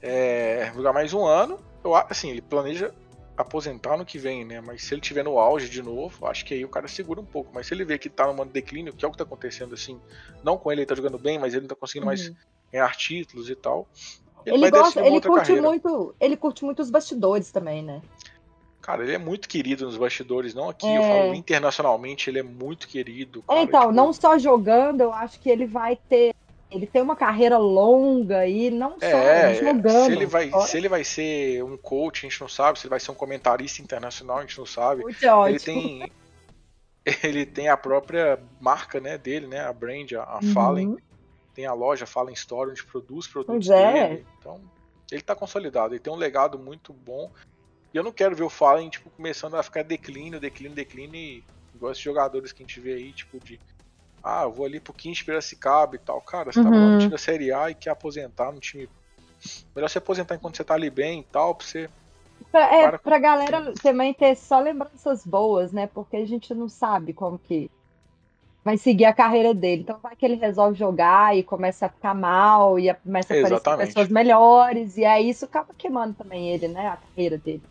é, 0.02 0.72
jogar 0.76 0.94
mais 0.94 1.14
um 1.14 1.26
ano. 1.26 1.60
Eu, 1.84 1.96
assim, 1.96 2.30
ele 2.30 2.42
planeja 2.42 2.94
aposentar 3.38 3.96
no 3.96 4.06
que 4.06 4.18
vem, 4.18 4.44
né? 4.44 4.60
Mas 4.60 4.84
se 4.84 4.94
ele 4.94 5.02
tiver 5.02 5.24
no 5.24 5.38
auge 5.38 5.70
de 5.70 5.84
novo, 5.84 6.26
acho 6.26 6.44
que 6.44 6.56
aí 6.56 6.66
o 6.66 6.70
cara 6.70 6.88
segura 6.88 7.22
um 7.22 7.26
pouco. 7.26 7.52
Mas 7.54 7.68
se 7.68 7.74
ele 7.74 7.86
vê 7.86 7.98
que 7.98 8.10
tá 8.10 8.32
num 8.34 8.48
declínio, 8.48 8.92
que 8.94 9.06
é 9.06 9.08
o 9.08 9.12
que 9.12 9.18
tá 9.18 9.24
acontecendo, 9.24 9.76
assim, 9.76 10.00
não 10.44 10.58
com 10.58 10.72
ele, 10.72 10.82
ele 10.82 10.88
tá 10.88 10.96
jogando 10.96 11.20
bem, 11.20 11.38
mas 11.38 11.54
ele 11.54 11.62
não 11.62 11.70
tá 11.70 11.76
conseguindo 11.76 12.06
uhum. 12.06 12.10
mais 12.10 12.34
ganhar 12.72 12.96
títulos 12.96 13.50
e 13.50 13.56
tal. 13.56 13.88
Ele, 14.46 14.56
ele 14.56 14.72
gosta, 14.72 15.06
ele 15.06 15.22
curte 15.22 15.48
carreira. 15.48 15.62
muito, 15.62 16.16
ele 16.20 16.38
curte 16.38 16.66
muito 16.66 16.82
os 16.82 16.90
bastidores 16.90 17.52
também, 17.52 17.84
né? 17.84 18.02
Cara, 18.82 19.04
ele 19.04 19.14
é 19.14 19.18
muito 19.18 19.50
querido 19.50 19.86
nos 19.86 19.98
bastidores, 19.98 20.54
não 20.54 20.70
aqui, 20.70 20.88
é... 20.88 20.98
eu 20.98 21.04
falo 21.04 21.34
internacionalmente, 21.34 22.30
ele 22.30 22.40
é 22.40 22.44
muito 22.44 22.88
querido. 22.88 23.44
Cara, 23.44 23.62
então, 23.62 23.82
tipo... 23.82 23.92
não 23.92 24.14
só 24.14 24.38
jogando, 24.38 25.02
eu 25.02 25.14
acho 25.14 25.40
que 25.40 25.50
ele 25.50 25.66
vai 25.66 25.98
ter. 25.98 26.34
Ele 26.70 26.86
tem 26.86 27.02
uma 27.02 27.16
carreira 27.16 27.58
longa 27.58 28.46
e 28.46 28.70
não 28.70 29.00
só 29.00 29.06
é, 29.06 29.56
jogando. 29.56 30.06
Se 30.06 30.12
ele, 30.12 30.26
vai, 30.26 30.52
se 30.52 30.78
ele 30.78 30.90
vai 30.90 31.04
ser 31.04 31.64
um 31.64 31.78
coach, 31.78 32.26
a 32.26 32.30
gente 32.30 32.42
não 32.42 32.50
sabe. 32.50 32.78
Se 32.78 32.86
ele 32.86 32.90
vai 32.90 33.00
ser 33.00 33.12
um 33.12 33.16
comentarista 33.16 33.82
internacional, 33.82 34.40
a 34.40 34.42
gente 34.42 34.58
não 34.58 34.66
sabe. 34.66 35.02
Muito 35.02 35.26
ele 35.48 35.60
tem. 35.60 36.12
Ele 37.24 37.46
tem 37.46 37.70
a 37.70 37.78
própria 37.78 38.38
marca 38.60 39.00
né, 39.00 39.18
dele, 39.18 39.48
né? 39.48 39.62
A 39.62 39.72
brand, 39.72 40.12
a, 40.12 40.40
uhum. 40.44 40.52
Fallen 40.52 40.98
tem 41.58 41.66
a 41.66 41.74
loja 41.74 42.06
Fallen 42.06 42.36
Store, 42.36 42.70
onde 42.70 42.84
produz 42.84 43.28
produtos 43.28 43.68
pois 43.68 43.80
é. 43.80 44.10
dele. 44.10 44.26
Então, 44.38 44.62
ele 45.12 45.24
tá 45.24 45.36
consolidado, 45.36 45.94
ele 45.96 46.00
tem 46.00 46.14
um 46.14 46.18
legado 46.18 46.60
muito 46.60 46.94
bom. 46.94 47.32
E 47.92 47.98
eu 47.98 48.04
não 48.04 48.12
quero 48.12 48.36
ver 48.36 48.44
o 48.44 48.50
Fallen, 48.50 48.90
tipo, 48.90 49.10
começando 49.10 49.56
a 49.56 49.64
ficar 49.64 49.84
declínio, 49.84 50.40
declínio, 50.40 50.76
declínio, 50.76 51.44
igual 51.74 51.92
esses 51.92 52.04
jogadores 52.04 52.52
que 52.52 52.62
a 52.62 52.66
gente 52.66 52.80
vê 52.80 52.94
aí, 52.94 53.12
tipo, 53.12 53.40
de 53.40 53.60
ah, 54.28 54.44
eu 54.44 54.52
vou 54.52 54.66
ali 54.66 54.80
pro 54.80 54.94
Kings 54.94 55.24
Piracicaba 55.24 55.96
e 55.96 56.00
tal. 56.00 56.20
Cara, 56.22 56.52
você 56.52 56.60
uhum. 56.60 56.66
tá 56.66 56.72
no 56.72 56.98
time 57.00 57.12
da 57.12 57.18
Série 57.18 57.54
A 57.54 57.70
e 57.70 57.76
quer 57.76 57.92
aposentar 57.92 58.52
no 58.52 58.60
time. 58.60 58.90
Melhor 59.76 59.90
você 59.90 60.00
aposentar 60.00 60.36
enquanto 60.36 60.58
você 60.58 60.64
tá 60.64 60.74
ali 60.74 60.90
bem 60.90 61.22
e 61.22 61.24
tal, 61.24 61.56
pra 61.56 61.66
você. 61.66 61.90
Pra, 62.52 62.76
é, 62.76 62.88
para... 62.88 63.00
pra 63.00 63.20
galera 63.20 63.74
também 63.82 64.14
ter 64.14 64.36
só 64.36 64.60
lembranças 64.60 65.26
boas, 65.26 65.72
né? 65.72 65.88
Porque 65.88 66.18
a 66.18 66.26
gente 66.26 66.54
não 66.54 66.68
sabe 66.68 67.14
como 67.14 67.40
que 67.40 67.72
vai 68.68 68.78
seguir 68.78 69.06
a 69.06 69.14
carreira 69.14 69.54
dele. 69.54 69.84
Então 69.84 69.98
vai 70.04 70.14
que 70.14 70.26
ele 70.26 70.36
resolve 70.36 70.78
jogar 70.78 71.38
e 71.38 71.42
começa 71.42 71.86
a 71.86 71.90
ficar 71.90 72.14
mal 72.14 72.78
e 72.78 72.94
começa 72.96 73.34
a 73.34 73.38
Exatamente. 73.38 73.62
aparecer 73.62 73.88
pessoas 73.94 74.10
melhores, 74.10 74.98
e 74.98 75.06
aí 75.06 75.30
isso 75.30 75.46
acaba 75.46 75.74
queimando 75.78 76.16
também 76.16 76.50
ele, 76.50 76.68
né? 76.68 76.90
A 76.90 76.98
carreira 76.98 77.38
dele. 77.38 77.64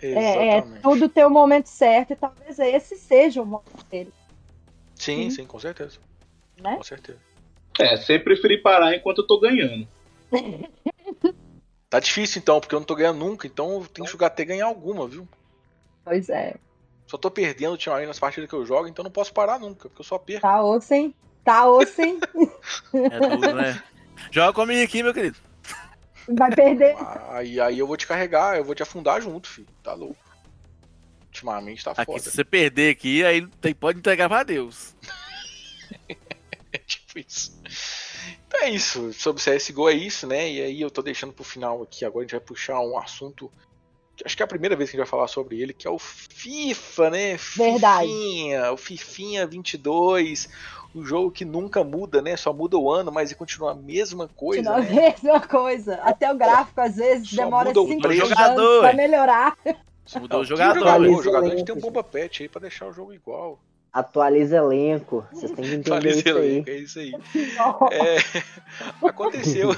É, 0.00 0.56
é, 0.56 0.62
tudo 0.82 1.08
ter 1.08 1.24
o 1.24 1.30
momento 1.30 1.66
certo 1.66 2.12
e 2.12 2.16
talvez 2.16 2.58
esse 2.58 2.96
seja 2.96 3.42
o 3.42 3.46
momento 3.46 3.84
dele. 3.88 4.12
Sim, 5.02 5.24
sim, 5.24 5.30
sim 5.30 5.46
com 5.46 5.58
certeza. 5.58 5.98
Né? 6.56 6.76
Com 6.76 6.82
certeza. 6.84 7.18
É, 7.80 7.96
sempre 7.96 8.34
preferi 8.34 8.58
parar 8.58 8.94
enquanto 8.94 9.18
eu 9.18 9.26
tô 9.26 9.40
ganhando. 9.40 9.88
tá 11.90 11.98
difícil 11.98 12.40
então, 12.40 12.60
porque 12.60 12.72
eu 12.72 12.78
não 12.78 12.86
tô 12.86 12.94
ganhando 12.94 13.18
nunca, 13.18 13.48
então 13.48 13.80
eu 13.80 13.86
tenho 13.88 14.06
que 14.06 14.12
jogar 14.12 14.28
até 14.28 14.44
ganhar 14.44 14.66
alguma, 14.66 15.08
viu? 15.08 15.26
Pois 16.04 16.28
é. 16.28 16.54
Só 17.08 17.18
tô 17.18 17.32
perdendo 17.32 17.72
ultimamente 17.72 18.06
nas 18.06 18.20
partidas 18.20 18.48
que 18.48 18.54
eu 18.54 18.64
jogo, 18.64 18.86
então 18.86 19.02
não 19.02 19.10
posso 19.10 19.32
parar 19.32 19.58
nunca, 19.58 19.88
porque 19.88 20.02
eu 20.02 20.04
só 20.04 20.18
perco. 20.18 20.42
Tá 20.42 20.62
osso, 20.62 20.94
hein? 20.94 21.12
Tá 21.44 21.68
osso, 21.68 22.00
hein? 22.00 22.20
é 22.94 23.18
tudo, 23.28 23.54
né? 23.54 23.82
Joga 24.30 24.52
comigo 24.52 24.84
aqui, 24.84 25.02
meu 25.02 25.12
querido. 25.12 25.36
Vai 26.28 26.54
perder. 26.54 26.94
Aí, 27.30 27.60
aí 27.60 27.76
eu 27.76 27.88
vou 27.88 27.96
te 27.96 28.06
carregar, 28.06 28.56
eu 28.56 28.64
vou 28.64 28.74
te 28.74 28.84
afundar 28.84 29.20
junto, 29.20 29.48
filho. 29.48 29.66
Tá 29.82 29.94
louco. 29.94 30.31
Ultimamente 31.42 31.84
tá 31.84 31.90
aqui, 31.92 32.04
foda. 32.04 32.20
Se 32.20 32.30
você 32.30 32.44
perder 32.44 32.90
aqui, 32.90 33.24
aí 33.24 33.46
tem, 33.60 33.74
pode 33.74 33.98
entregar 33.98 34.28
pra 34.28 34.42
Deus. 34.42 34.94
é 36.72 36.78
tipo 36.78 37.18
isso. 37.18 37.60
Então 38.46 38.60
é 38.60 38.70
isso. 38.70 39.12
Sobre 39.12 39.42
CSGO 39.42 39.88
é 39.88 39.94
isso, 39.94 40.26
né? 40.26 40.50
E 40.50 40.62
aí 40.62 40.80
eu 40.80 40.90
tô 40.90 41.02
deixando 41.02 41.32
pro 41.32 41.44
final 41.44 41.82
aqui. 41.82 42.04
Agora 42.04 42.20
a 42.20 42.24
gente 42.24 42.32
vai 42.32 42.40
puxar 42.40 42.80
um 42.80 42.98
assunto 42.98 43.50
acho 44.24 44.36
que 44.36 44.42
é 44.42 44.44
a 44.44 44.48
primeira 44.48 44.76
vez 44.76 44.90
que 44.90 44.96
a 44.96 44.98
gente 44.98 45.08
vai 45.08 45.10
falar 45.10 45.28
sobre 45.28 45.60
ele, 45.60 45.72
que 45.72 45.86
é 45.86 45.90
o 45.90 45.98
FIFA, 45.98 47.10
né? 47.10 47.36
Verdade. 47.56 48.06
Fifinha, 48.06 48.72
o 48.72 48.76
Fifinha 48.76 49.46
22, 49.46 50.48
um 50.94 51.04
jogo 51.04 51.30
que 51.30 51.44
nunca 51.44 51.82
muda, 51.82 52.20
né? 52.20 52.36
Só 52.36 52.52
muda 52.52 52.76
o 52.76 52.90
ano, 52.90 53.10
mas 53.10 53.32
continua 53.32 53.72
a 53.72 53.74
mesma 53.74 54.28
coisa. 54.28 54.72
Continua 54.72 54.94
né? 54.94 55.08
a 55.08 55.10
mesma 55.10 55.40
coisa. 55.40 55.94
Até 56.02 56.30
o 56.30 56.36
gráfico 56.36 56.80
às 56.80 56.96
vezes 56.96 57.30
Só 57.30 57.44
demora 57.44 57.72
5 57.72 58.06
anos 58.06 58.80
pra 58.80 58.92
melhorar. 58.92 59.56
Você 60.04 60.18
mudou 60.18 60.40
o 60.40 60.44
jogador, 60.44 61.00
o 61.00 61.22
jogador 61.22 61.46
a 61.46 61.56
gente 61.56 61.64
tem 61.64 61.74
um 61.74 61.80
bomba 61.80 62.02
pet 62.02 62.42
aí 62.42 62.48
pra 62.48 62.60
deixar 62.60 62.86
o 62.86 62.92
jogo 62.92 63.12
igual. 63.14 63.58
Atualiza 63.92 64.56
elenco. 64.56 65.26
Vocês 65.32 65.52
têm 65.52 65.64
que 65.64 65.74
entender 65.74 65.90
Atualiza 65.90 66.18
isso 66.18 66.38
aí. 66.38 66.50
elenco, 66.50 66.70
é 66.70 66.76
isso 66.76 66.98
aí. 66.98 67.12
É, 67.92 69.06
aconteceu. 69.06 69.70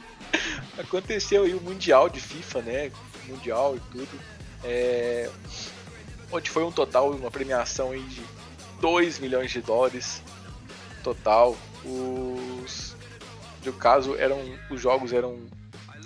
aconteceu 0.78 1.44
aí 1.44 1.54
o 1.54 1.60
Mundial 1.60 2.08
de 2.08 2.20
FIFA, 2.20 2.62
né? 2.62 2.92
Mundial 3.28 3.76
e 3.76 3.80
tudo. 3.92 4.20
É, 4.64 5.30
onde 6.32 6.50
foi 6.50 6.64
um 6.64 6.72
total, 6.72 7.10
uma 7.10 7.30
premiação 7.30 7.90
aí 7.90 8.02
de 8.02 8.22
2 8.80 9.18
milhões 9.18 9.50
de 9.50 9.60
dólares 9.60 10.22
total. 11.04 11.56
Os. 11.84 12.96
No 13.64 13.72
caso, 13.72 14.16
eram. 14.16 14.40
Os 14.70 14.80
jogos 14.80 15.12
eram 15.12 15.38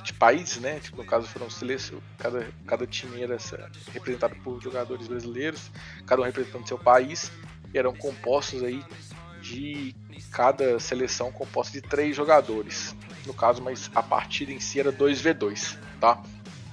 de 0.02 0.12
países, 0.12 0.58
né? 0.58 0.80
Tipo, 0.80 0.98
no 0.98 1.04
caso 1.04 1.26
foram 1.26 1.48
seleção. 1.50 2.00
Cada, 2.18 2.48
cada 2.66 2.86
time 2.86 3.22
era 3.22 3.36
representado 3.92 4.34
por 4.36 4.60
jogadores 4.62 5.06
brasileiros, 5.06 5.70
cada 6.06 6.22
um 6.22 6.24
representando 6.24 6.66
seu 6.66 6.78
país. 6.78 7.30
E 7.72 7.78
eram 7.78 7.94
compostos 7.94 8.62
aí 8.62 8.82
de 9.40 9.94
cada 10.30 10.78
seleção 10.78 11.32
composta 11.32 11.72
de 11.72 11.80
três 11.80 12.14
jogadores. 12.14 12.94
No 13.26 13.34
caso, 13.34 13.62
mas 13.62 13.90
a 13.94 14.02
partida 14.02 14.52
em 14.52 14.60
si 14.60 14.80
era 14.80 14.92
2v2, 14.92 15.76
tá? 16.00 16.22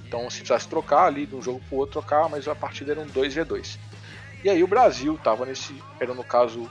Então 0.07 0.29
se 0.29 0.37
precisasse 0.37 0.67
trocar 0.67 1.05
ali 1.05 1.25
de 1.25 1.35
um 1.35 1.41
jogo 1.41 1.61
pro 1.67 1.77
outro, 1.77 1.99
trocar, 1.99 2.29
mas 2.29 2.47
a 2.47 2.55
partida 2.55 2.93
era 2.93 3.01
um 3.01 3.07
2v2. 3.07 3.77
E 4.43 4.49
aí 4.49 4.63
o 4.63 4.67
Brasil 4.67 5.19
tava 5.23 5.45
nesse. 5.45 5.75
Era 5.99 6.13
no 6.13 6.23
caso. 6.23 6.69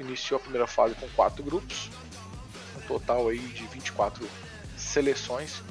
Iniciou 0.00 0.38
a 0.38 0.40
primeira 0.40 0.66
fase 0.66 0.94
com 0.94 1.08
quatro 1.10 1.42
grupos. 1.42 1.90
Um 2.76 2.80
total 2.86 3.28
aí 3.28 3.38
de 3.38 3.64
24 3.66 4.26
seleções. 4.76 5.62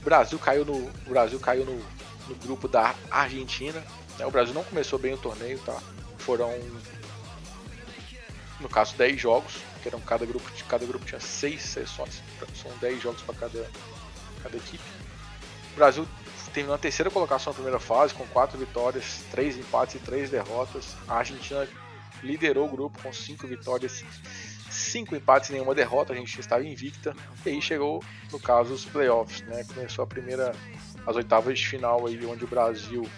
O 0.00 0.04
Brasil 0.04 0.38
caiu 0.38 0.64
no. 0.64 0.76
O 1.06 1.10
Brasil 1.10 1.38
caiu 1.38 1.64
no, 1.64 1.76
no 2.28 2.34
grupo 2.36 2.66
da 2.66 2.94
Argentina. 3.10 3.84
né? 4.18 4.26
O 4.26 4.30
Brasil 4.30 4.54
não 4.54 4.64
começou 4.64 4.98
bem 4.98 5.14
o 5.14 5.18
torneio, 5.18 5.58
tá? 5.60 5.78
Foram 6.18 6.50
no 8.60 8.68
caso 8.68 8.94
10 8.96 9.20
jogos, 9.20 9.54
que 9.82 9.88
eram 9.88 10.00
cada 10.00 10.26
grupo, 10.26 10.50
cada 10.68 10.84
grupo 10.84 11.04
tinha 11.04 11.20
6 11.20 11.62
sessões, 11.62 12.22
são 12.54 12.70
10 12.78 13.02
jogos 13.02 13.22
para 13.22 13.34
cada, 13.34 13.70
cada 14.42 14.56
equipe. 14.56 14.84
O 15.72 15.76
Brasil 15.76 16.06
terminou 16.52 16.74
a 16.74 16.78
terceira 16.78 17.10
colocação 17.10 17.52
na 17.52 17.54
primeira 17.54 17.80
fase, 17.80 18.12
com 18.12 18.26
4 18.26 18.58
vitórias, 18.58 19.22
3 19.30 19.58
empates 19.58 19.94
e 19.94 19.98
3 19.98 20.30
derrotas. 20.30 20.96
A 21.08 21.16
Argentina 21.16 21.66
liderou 22.22 22.66
o 22.66 22.70
grupo 22.70 23.02
com 23.02 23.12
5 23.12 23.46
vitórias, 23.46 24.04
5 24.70 25.14
empates 25.16 25.50
e 25.50 25.52
nenhuma 25.52 25.74
derrota, 25.74 26.12
a 26.12 26.16
Argentina 26.16 26.40
estava 26.40 26.64
invicta. 26.64 27.14
E 27.44 27.50
aí 27.50 27.60
chegou, 27.60 28.02
no 28.32 28.38
caso, 28.38 28.72
os 28.72 28.84
playoffs, 28.84 29.42
né? 29.42 29.64
Começou 29.64 30.04
a 30.04 30.06
primeira, 30.06 30.52
as 31.06 31.16
oitavas 31.16 31.58
de 31.58 31.66
final 31.66 32.06
aí, 32.06 32.24
onde 32.24 32.44
o 32.44 32.48
Brasil 32.48 33.08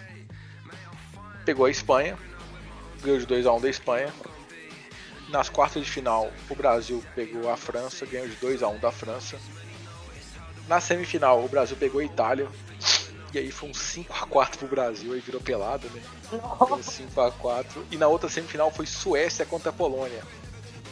pegou 1.45 1.65
a 1.65 1.69
Espanha, 1.71 2.17
ganhou 3.01 3.19
de 3.19 3.25
2 3.25 3.45
a 3.45 3.53
1 3.53 3.61
da 3.61 3.69
Espanha, 3.69 4.13
nas 5.33 5.49
quartas 5.49 5.83
de 5.83 5.89
final, 5.89 6.31
o 6.47 6.55
Brasil 6.55 7.03
pegou 7.15 7.49
a 7.49 7.57
França, 7.57 8.05
ganhou 8.05 8.27
de 8.27 8.35
2 8.35 8.61
a 8.61 8.67
1 8.67 8.77
da 8.77 8.91
França. 8.91 9.39
Na 10.67 10.79
semifinal, 10.79 11.43
o 11.43 11.47
Brasil 11.47 11.75
pegou 11.75 12.01
a 12.01 12.03
Itália. 12.03 12.47
E 13.33 13.39
aí 13.39 13.51
foi 13.51 13.69
um 13.69 13.73
5 13.73 14.13
a 14.13 14.27
4 14.27 14.59
pro 14.59 14.67
Brasil, 14.67 15.11
aí 15.11 15.19
virou 15.19 15.41
pelada, 15.41 15.87
né? 15.89 16.03
Foi 16.67 16.83
5 16.83 17.19
a 17.19 17.31
4 17.31 17.83
E 17.89 17.97
na 17.97 18.07
outra 18.07 18.29
semifinal 18.29 18.69
foi 18.69 18.85
Suécia 18.85 19.43
contra 19.43 19.71
a 19.71 19.73
Polônia. 19.73 20.21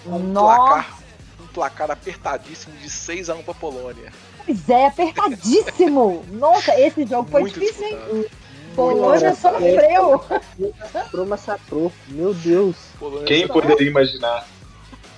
Um 0.06 0.20
Nossa. 0.20 0.56
placar, 0.58 0.99
um 1.39 1.47
placar 1.47 1.91
apertadíssimo 1.91 2.76
de 2.78 2.89
6 2.89 3.30
a 3.30 3.36
1 3.36 3.43
pra 3.43 3.54
Polônia. 3.54 4.12
Pois 4.45 4.70
é, 4.70 4.88
apertadíssimo. 4.88 6.26
Nossa, 6.32 6.80
esse 6.80 7.06
jogo 7.06 7.30
foi 7.30 7.41
Muito 7.41 7.60
difícil, 7.60 7.88
hein? 7.88 8.26
Polônia 8.76 9.36
sofreu. 9.36 10.24
Pro 11.12 11.26
massacrou. 11.26 11.91
Meu 12.08 12.34
Deus. 12.34 12.76
Polônia 12.97 13.26
Quem 13.26 13.45
sofreu. 13.45 13.62
poderia 13.62 13.89
imaginar? 13.89 14.47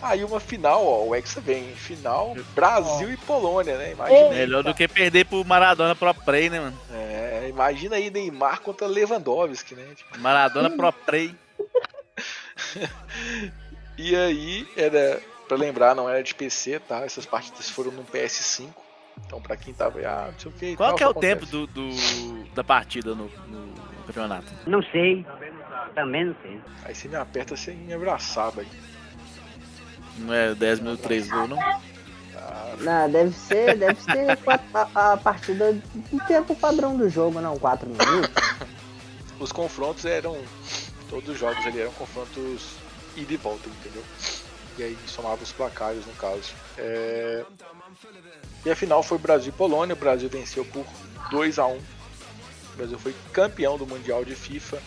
Aí 0.02 0.24
uma 0.24 0.40
final, 0.40 0.86
ó, 0.86 1.06
o 1.06 1.16
Hexa 1.16 1.40
vem. 1.40 1.74
Final 1.76 2.36
Brasil 2.54 3.10
e 3.10 3.16
Polônia, 3.16 3.78
né? 3.78 3.94
Imagina. 3.94 4.20
aí, 4.20 4.36
Melhor 4.36 4.64
do 4.64 4.74
que 4.74 4.86
perder 4.86 5.26
pro 5.26 5.46
Maradona 5.46 5.96
Pro 5.96 6.14
Play, 6.14 6.50
né, 6.50 6.60
mano? 6.60 6.78
É, 6.92 7.46
imagina 7.48 7.96
aí 7.96 8.10
Neymar 8.10 8.60
contra 8.60 8.86
Lewandowski, 8.86 9.76
né? 9.76 9.86
Tipo, 9.96 10.20
Maradona 10.20 10.70
Pro 10.70 10.92
Play. 10.92 11.34
E 13.98 14.16
aí, 14.16 14.68
era, 14.76 15.22
pra 15.48 15.58
lembrar, 15.58 15.96
não 15.96 16.10
era 16.10 16.24
de 16.24 16.34
PC, 16.34 16.80
tá? 16.80 17.02
Essas 17.06 17.26
partidas 17.26 17.70
foram 17.70 17.92
no 17.92 18.04
PS5. 18.04 18.70
Então, 19.26 19.40
pra 19.40 19.56
quem 19.56 19.74
tava, 19.74 20.00
ah, 20.00 20.30
não 20.32 20.40
sei 20.40 20.52
o 20.52 20.54
que. 20.56 20.76
Qual 20.76 20.90
tal, 20.90 20.98
que 20.98 21.04
é 21.04 21.08
o 21.08 21.12
acontece. 21.12 21.36
tempo 21.36 21.46
do, 21.46 21.68
do- 21.68 22.44
da 22.56 22.64
partida 22.64 23.14
no, 23.14 23.26
no 23.48 23.74
campeonato? 24.08 24.52
Não 24.66 24.82
sei. 24.84 25.24
Também 25.94 26.26
não 26.26 26.36
sei. 26.42 26.60
Aí 26.84 26.96
você 26.96 27.08
me 27.08 27.16
aperta 27.16 27.56
sem 27.56 27.76
me 27.76 27.94
abraçar, 27.94 28.52
velho. 28.52 28.68
Não 30.18 30.34
é 30.34 30.56
10 30.56 30.80
minutos 30.80 31.02
3 31.06 31.30
gols, 31.30 31.50
não? 31.50 31.60
Não, 32.80 33.10
deve 33.10 33.32
ser, 33.34 33.78
deve 33.78 34.02
ser 34.02 34.38
a, 34.96 35.14
a 35.14 35.18
partida 35.18 35.74
do 35.74 36.26
tempo 36.28 36.56
padrão 36.56 36.98
do 36.98 37.08
jogo, 37.10 37.40
não, 37.40 37.58
4 37.58 37.88
minutos. 37.88 38.30
Os 39.40 39.52
confrontos 39.52 40.06
eram. 40.06 40.36
Todos 41.10 41.30
os 41.30 41.38
jogos 41.40 41.64
ali 41.68 41.82
eram 41.82 41.92
confrontos 41.94 42.76
e 43.16 43.38
volta, 43.38 43.70
entendeu? 43.70 44.04
E 44.78 44.84
aí 44.84 44.98
somava 45.08 45.44
os 45.44 45.52
placares 45.52 46.06
no 46.06 46.14
caso. 46.14 46.54
É, 46.78 47.46
E 48.66 48.72
a 48.72 48.76
final 48.76 49.04
foi 49.04 49.18
Brasil 49.18 49.50
e 49.50 49.58
Polônia. 49.58 49.94
O 49.94 50.00
Brasil 50.00 50.30
venceu 50.30 50.66
por 50.66 50.86
2 51.30 51.60
a 51.60 51.68
1 51.68 51.76
O 51.76 51.82
Brasil 52.78 52.98
foi 52.98 53.16
campeão 53.32 53.78
do 53.78 53.86
Mundial 53.86 54.26
de 54.26 54.36
FIFA 54.36 54.82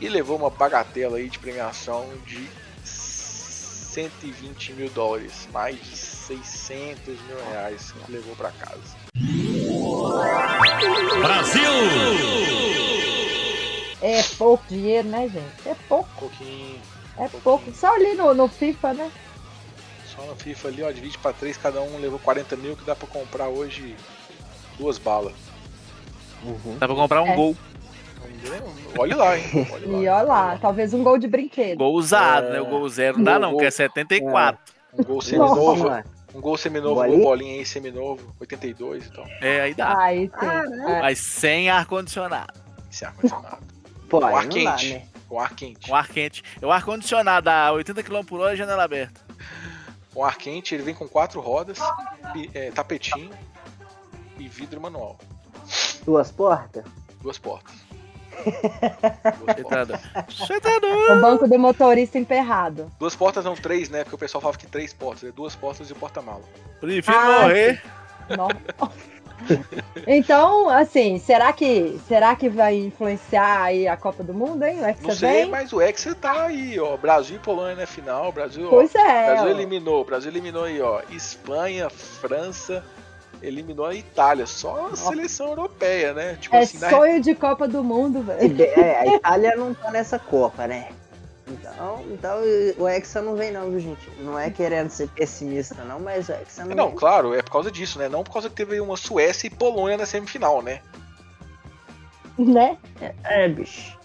e 0.00 0.08
levou 0.08 0.36
uma 0.36 0.50
bagatela 0.50 1.18
aí 1.18 1.28
de 1.28 1.38
premiação 1.38 2.08
de 2.26 2.48
120 2.84 4.72
mil 4.74 4.90
dólares, 4.90 5.48
mais 5.52 5.76
de 5.82 5.96
600 5.96 7.06
mil 7.06 7.44
reais 7.50 7.92
que 7.92 8.12
levou 8.12 8.36
para 8.36 8.50
casa. 8.52 8.96
É 14.02 14.22
pouco 14.38 14.64
dinheiro, 14.68 15.08
né, 15.08 15.28
gente? 15.28 15.68
É 15.68 15.74
pouco. 15.88 16.08
pouquinho. 16.18 16.80
É 17.20 17.28
pouco. 17.42 17.70
Só 17.72 17.94
ali 17.94 18.14
no, 18.14 18.32
no 18.34 18.48
FIFA, 18.48 18.94
né? 18.94 19.10
Só 20.06 20.22
no 20.24 20.34
FIFA 20.36 20.68
ali, 20.68 20.82
ó, 20.82 20.90
divide 20.90 21.18
pra 21.18 21.32
três, 21.32 21.56
cada 21.56 21.80
um 21.82 21.98
levou 21.98 22.18
40 22.18 22.56
mil 22.56 22.76
que 22.76 22.84
dá 22.84 22.96
pra 22.96 23.06
comprar 23.06 23.48
hoje 23.48 23.94
duas 24.78 24.98
balas. 24.98 25.34
Dá 26.78 26.86
pra 26.86 26.96
comprar 26.96 27.22
um 27.22 27.26
É. 27.28 27.36
gol. 27.36 27.56
Olha 28.98 29.16
lá, 29.16 29.38
hein? 29.38 29.44
Olha 29.70 29.86
lá. 29.86 29.98
E 30.02 30.08
olha 30.08 30.22
lá, 30.22 30.58
talvez 30.58 30.94
um 30.94 31.02
gol 31.02 31.18
de 31.18 31.28
brinquedo. 31.28 31.78
Gol 31.78 31.94
usado, 31.94 32.46
É. 32.48 32.52
né? 32.54 32.60
O 32.60 32.66
gol 32.66 32.88
zero 32.88 33.18
não 33.18 33.24
dá, 33.24 33.38
não, 33.38 33.56
que 33.56 33.64
é 33.64 33.70
74. 33.70 34.58
Um 34.98 35.02
gol 35.04 35.20
seminovo. 35.20 35.84
Nossa. 35.84 36.04
Um 36.34 36.40
gol 36.40 36.56
seminovo, 36.56 36.94
gol 37.04 37.18
bolinha 37.18 37.58
aí 37.58 37.66
seminovo, 37.66 38.34
82 38.40 39.06
e 39.06 39.12
tal. 39.12 39.26
É, 39.42 39.60
aí 39.62 39.74
dá. 39.74 39.98
Aí 39.98 40.30
sim. 40.40 40.46
É. 40.46 41.00
Mas 41.00 41.18
sem 41.18 41.68
ar-condicionado. 41.68 42.52
Sem 42.90 43.06
ar-condicionado. 43.08 43.58
Pô, 44.08 44.24
ar 44.24 44.30
não 44.32 44.40
dá, 44.42 44.48
quente. 44.48 44.94
né? 44.94 45.02
Com 45.30 45.38
ar 45.38 45.54
quente. 45.54 45.88
Com 45.88 45.94
ar 45.94 46.08
quente. 46.08 46.42
É 46.60 46.66
o 46.66 46.72
ar-condicionado 46.72 47.48
a 47.48 47.70
80 47.70 48.02
km 48.02 48.24
por 48.24 48.40
hora 48.40 48.52
e 48.52 48.56
janela 48.56 48.82
aberta. 48.82 49.20
Com 50.12 50.24
ar 50.24 50.36
quente, 50.36 50.74
ele 50.74 50.82
vem 50.82 50.92
com 50.92 51.06
quatro 51.08 51.40
rodas, 51.40 51.78
é, 52.52 52.72
tapetinho 52.72 53.30
e 54.36 54.48
vidro 54.48 54.80
manual. 54.80 55.16
Duas 56.04 56.32
portas? 56.32 56.84
Duas 57.22 57.38
portas. 57.38 57.72
Você 60.28 60.60
tá 60.60 60.78
doido. 60.80 61.12
O 61.12 61.20
banco 61.20 61.46
do 61.46 61.58
motorista 61.60 62.18
emperrado. 62.18 62.90
Duas 62.98 63.14
portas 63.14 63.44
não 63.44 63.54
três, 63.54 63.88
né? 63.88 64.02
Porque 64.02 64.16
o 64.16 64.18
pessoal 64.18 64.42
falava 64.42 64.58
que 64.58 64.66
três 64.66 64.92
portas. 64.92 65.28
É 65.28 65.32
duas 65.32 65.54
portas 65.54 65.90
e 65.90 65.92
o 65.92 65.96
porta-mala. 65.96 66.42
Prefiro 66.80 67.16
Ah, 67.16 67.42
morrer. 67.42 67.82
Não. 68.36 68.48
Então, 70.06 70.68
assim, 70.68 71.18
será 71.18 71.52
que 71.52 72.00
será 72.08 72.34
que 72.34 72.48
vai 72.48 72.74
influenciar 72.76 73.62
aí 73.62 73.86
a 73.86 73.96
Copa 73.96 74.22
do 74.22 74.32
Mundo, 74.34 74.64
hein? 74.64 74.78
O 74.78 74.82
Não 74.82 74.88
Hexa 74.88 75.14
sei, 75.14 75.42
vem? 75.42 75.50
mas 75.50 75.72
o 75.72 75.80
Hexa 75.80 76.14
tá 76.14 76.44
aí, 76.44 76.78
ó. 76.78 76.96
Brasil 76.96 77.36
e 77.36 77.38
Polônia 77.38 77.76
na 77.76 77.86
final. 77.86 78.32
Brasil, 78.32 78.66
ó, 78.66 78.70
Pois 78.70 78.94
é, 78.94 79.26
Brasil 79.26 79.46
ó. 79.46 79.50
eliminou. 79.50 80.04
Brasil 80.04 80.30
eliminou 80.30 80.64
aí, 80.64 80.80
ó. 80.80 81.00
Espanha, 81.10 81.88
França, 81.90 82.84
eliminou 83.42 83.86
a 83.86 83.94
Itália. 83.94 84.46
Só 84.46 84.88
a 84.92 84.96
seleção 84.96 85.48
europeia, 85.48 86.12
né? 86.12 86.36
Tipo 86.40 86.56
É 86.56 86.60
assim, 86.60 86.78
na- 86.78 86.90
sonho 86.90 87.20
de 87.20 87.34
Copa 87.34 87.66
do 87.68 87.82
Mundo, 87.84 88.22
velho. 88.22 88.62
É, 88.62 88.98
a 89.00 89.06
Itália 89.16 89.56
não 89.56 89.74
tá 89.74 89.90
nessa 89.90 90.18
Copa, 90.18 90.66
né? 90.66 90.88
Então, 91.50 92.04
então 92.10 92.38
o 92.78 92.88
Hexa 92.88 93.20
não 93.20 93.34
vem 93.36 93.50
não, 93.50 93.70
viu, 93.70 93.80
gente? 93.80 94.08
Não 94.20 94.38
é 94.38 94.50
querendo 94.50 94.90
ser 94.90 95.08
pessimista 95.08 95.82
não, 95.84 95.98
mas 96.00 96.28
o 96.28 96.32
Hexa 96.32 96.64
não, 96.64 96.76
Não, 96.76 96.86
vem. 96.88 96.96
claro, 96.96 97.34
é 97.34 97.42
por 97.42 97.50
causa 97.50 97.70
disso, 97.70 97.98
né? 97.98 98.08
Não 98.08 98.22
por 98.22 98.32
causa 98.32 98.48
que 98.48 98.54
teve 98.54 98.80
uma 98.80 98.96
Suécia 98.96 99.46
e 99.48 99.50
Polônia 99.50 99.96
na 99.96 100.06
semifinal, 100.06 100.62
né? 100.62 100.80
Né? 102.38 102.78
É, 103.24 103.48
bicho. 103.48 103.98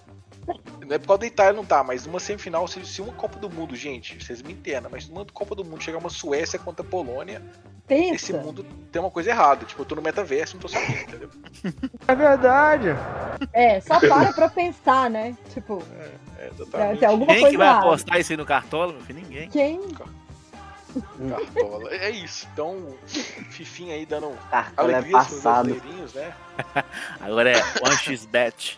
Não 0.88 0.96
é 0.96 1.00
por 1.00 1.08
causa 1.08 1.20
da 1.22 1.28
Itália 1.28 1.54
não 1.54 1.66
tá, 1.66 1.84
mas 1.84 2.06
numa 2.06 2.20
semifinal, 2.20 2.68
se, 2.68 2.86
se 2.86 3.02
uma 3.02 3.14
Copa 3.14 3.40
do 3.40 3.50
Mundo, 3.50 3.76
gente, 3.76 4.24
vocês 4.24 4.42
me 4.42 4.54
entendam, 4.54 4.90
mas 4.92 5.08
numa 5.10 5.26
Copa 5.26 5.56
do 5.56 5.66
Mundo 5.66 5.82
chegar 5.84 5.98
uma 5.98 6.10
Suécia 6.10 6.60
contra 6.60 6.86
a 6.86 6.90
Polônia, 6.90 7.42
esse 7.90 8.32
Pensa. 8.34 8.38
mundo 8.44 8.66
tem 8.92 9.00
uma 9.02 9.12
coisa 9.12 9.30
errada. 9.30 9.66
Tipo, 9.66 9.82
eu 9.82 9.86
tô 9.86 9.96
no 9.96 10.02
metaverso, 10.02 10.56
não 10.56 10.62
tô 10.62 10.68
sabendo, 10.68 11.02
entendeu? 11.02 11.30
É 12.08 12.16
verdade. 12.16 12.88
É, 13.54 13.80
só 13.80 14.00
para 14.00 14.34
pra 14.34 14.50
pensar, 14.50 15.10
né? 15.10 15.38
Tipo, 15.54 15.84
É, 16.40 16.50
tem, 16.50 16.98
tem 16.98 17.08
alguma 17.08 17.28
Quem 17.32 17.42
coisa 17.42 17.52
que 17.52 17.58
vai 17.58 17.68
errada. 17.68 17.86
apostar 17.86 18.20
isso 18.20 18.34
aí 18.34 18.38
no 18.38 18.46
Cartola, 18.46 18.94
meu 18.94 19.02
filho? 19.02 19.20
Ninguém. 19.22 19.50
Quem? 19.50 19.80
Cartola. 21.30 21.94
É 21.94 22.10
isso. 22.10 22.48
Então, 22.54 22.96
Fifinha 23.06 23.96
aí 23.96 24.06
dando 24.06 24.32
Cartola 24.50 24.92
é 24.92 24.96
alegria 24.96 25.18
pros 25.20 25.34
passado. 25.34 25.70
né? 26.16 26.34
Agora 27.22 27.52
é 27.52 27.62
1xBet. 27.62 28.78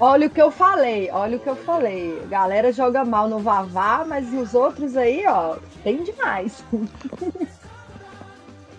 Olha 0.00 0.26
o 0.26 0.30
que 0.30 0.42
eu 0.42 0.50
falei, 0.50 1.10
olha 1.10 1.36
o 1.36 1.40
que 1.40 1.48
eu 1.48 1.56
falei. 1.56 2.20
Galera 2.28 2.72
joga 2.72 3.04
mal 3.04 3.28
no 3.28 3.38
Vavá, 3.38 4.04
mas 4.04 4.32
nos 4.32 4.54
outros 4.54 4.96
aí, 4.96 5.24
ó, 5.26 5.56
tem 5.84 6.02
demais. 6.02 6.64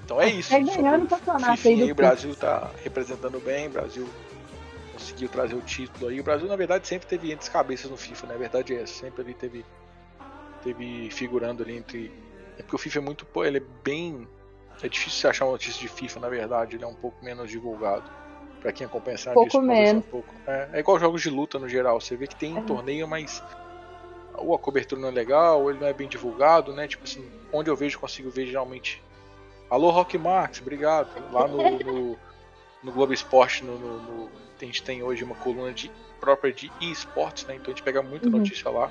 Então 0.03 0.19
é 0.19 0.29
isso. 0.29 0.49
Tá 0.49 0.59
ganhando 0.59 1.05
o 1.05 1.07
campeonato 1.07 1.67
aí 1.67 1.91
o 1.91 1.95
Brasil 1.95 2.35
tá 2.35 2.69
representando 2.83 3.39
bem, 3.39 3.67
o 3.67 3.71
Brasil 3.71 4.09
conseguiu 4.93 5.27
trazer 5.29 5.55
o 5.55 5.61
título 5.61 6.09
aí. 6.09 6.19
O 6.19 6.23
Brasil, 6.23 6.47
na 6.47 6.55
verdade, 6.55 6.87
sempre 6.87 7.07
teve 7.07 7.31
entre 7.31 7.43
as 7.43 7.49
cabeças 7.49 7.89
no 7.89 7.97
FIFA, 7.97 8.27
né? 8.27 8.35
A 8.35 8.37
verdade 8.37 8.75
é. 8.75 8.85
Sempre 8.85 9.21
ali 9.21 9.33
teve, 9.33 9.65
teve 10.63 11.09
figurando 11.11 11.63
ali 11.63 11.77
entre. 11.77 12.11
É 12.57 12.61
porque 12.61 12.75
o 12.75 12.79
FIFA 12.79 12.99
é 12.99 13.01
muito. 13.01 13.27
Ele 13.43 13.57
é 13.57 13.63
bem. 13.83 14.27
É 14.81 14.87
difícil 14.87 15.19
você 15.19 15.27
achar 15.27 15.45
uma 15.45 15.51
notícia 15.53 15.79
de 15.79 15.87
FIFA, 15.87 16.19
na 16.19 16.29
verdade. 16.29 16.75
Ele 16.75 16.83
é 16.83 16.87
um 16.87 16.95
pouco 16.95 17.23
menos 17.23 17.49
divulgado. 17.49 18.09
Pra 18.63 18.71
quem 18.71 18.87
acompanha 18.87 19.15
a 19.15 19.17
cena 19.19 19.33
Pouco 19.35 19.49
disso, 19.49 19.61
menos. 19.61 20.05
Um 20.05 20.09
pouco. 20.09 20.33
É, 20.47 20.69
é 20.73 20.79
igual 20.79 20.97
jogos 20.99 21.21
de 21.21 21.29
luta 21.29 21.59
no 21.59 21.69
geral. 21.69 21.99
Você 22.01 22.15
vê 22.15 22.25
que 22.25 22.35
tem 22.35 22.57
um 22.57 22.61
torneio, 22.61 23.07
mas 23.07 23.43
ou 24.35 24.55
a 24.55 24.57
cobertura 24.59 24.99
não 24.99 25.09
é 25.09 25.11
legal, 25.11 25.61
ou 25.61 25.69
ele 25.69 25.79
não 25.79 25.87
é 25.87 25.93
bem 25.93 26.07
divulgado, 26.07 26.73
né? 26.73 26.87
Tipo 26.87 27.03
assim, 27.03 27.29
onde 27.51 27.69
eu 27.69 27.75
vejo, 27.75 27.99
consigo 27.99 28.29
ver 28.31 28.47
geralmente. 28.47 29.01
Alô, 29.69 29.91
Rock 29.91 30.17
Marx, 30.17 30.59
obrigado. 30.61 31.09
Lá 31.31 31.47
no, 31.47 31.57
no, 31.83 32.17
no 32.83 32.91
Globo 32.91 33.13
Esporte, 33.13 33.63
no, 33.63 33.77
no- 33.77 34.29
a 34.61 34.65
gente 34.65 34.81
tem 34.81 35.03
hoje 35.03 35.25
uma 35.25 35.35
coluna 35.35 35.73
de, 35.73 35.91
própria 36.21 36.53
de 36.53 36.71
esportes, 36.79 37.45
né? 37.45 37.55
Então 37.55 37.65
a 37.73 37.75
gente 37.75 37.83
pega 37.83 38.01
muita 38.01 38.29
Uhum. 38.29 38.37
notícia 38.37 38.71
lá. 38.71 38.89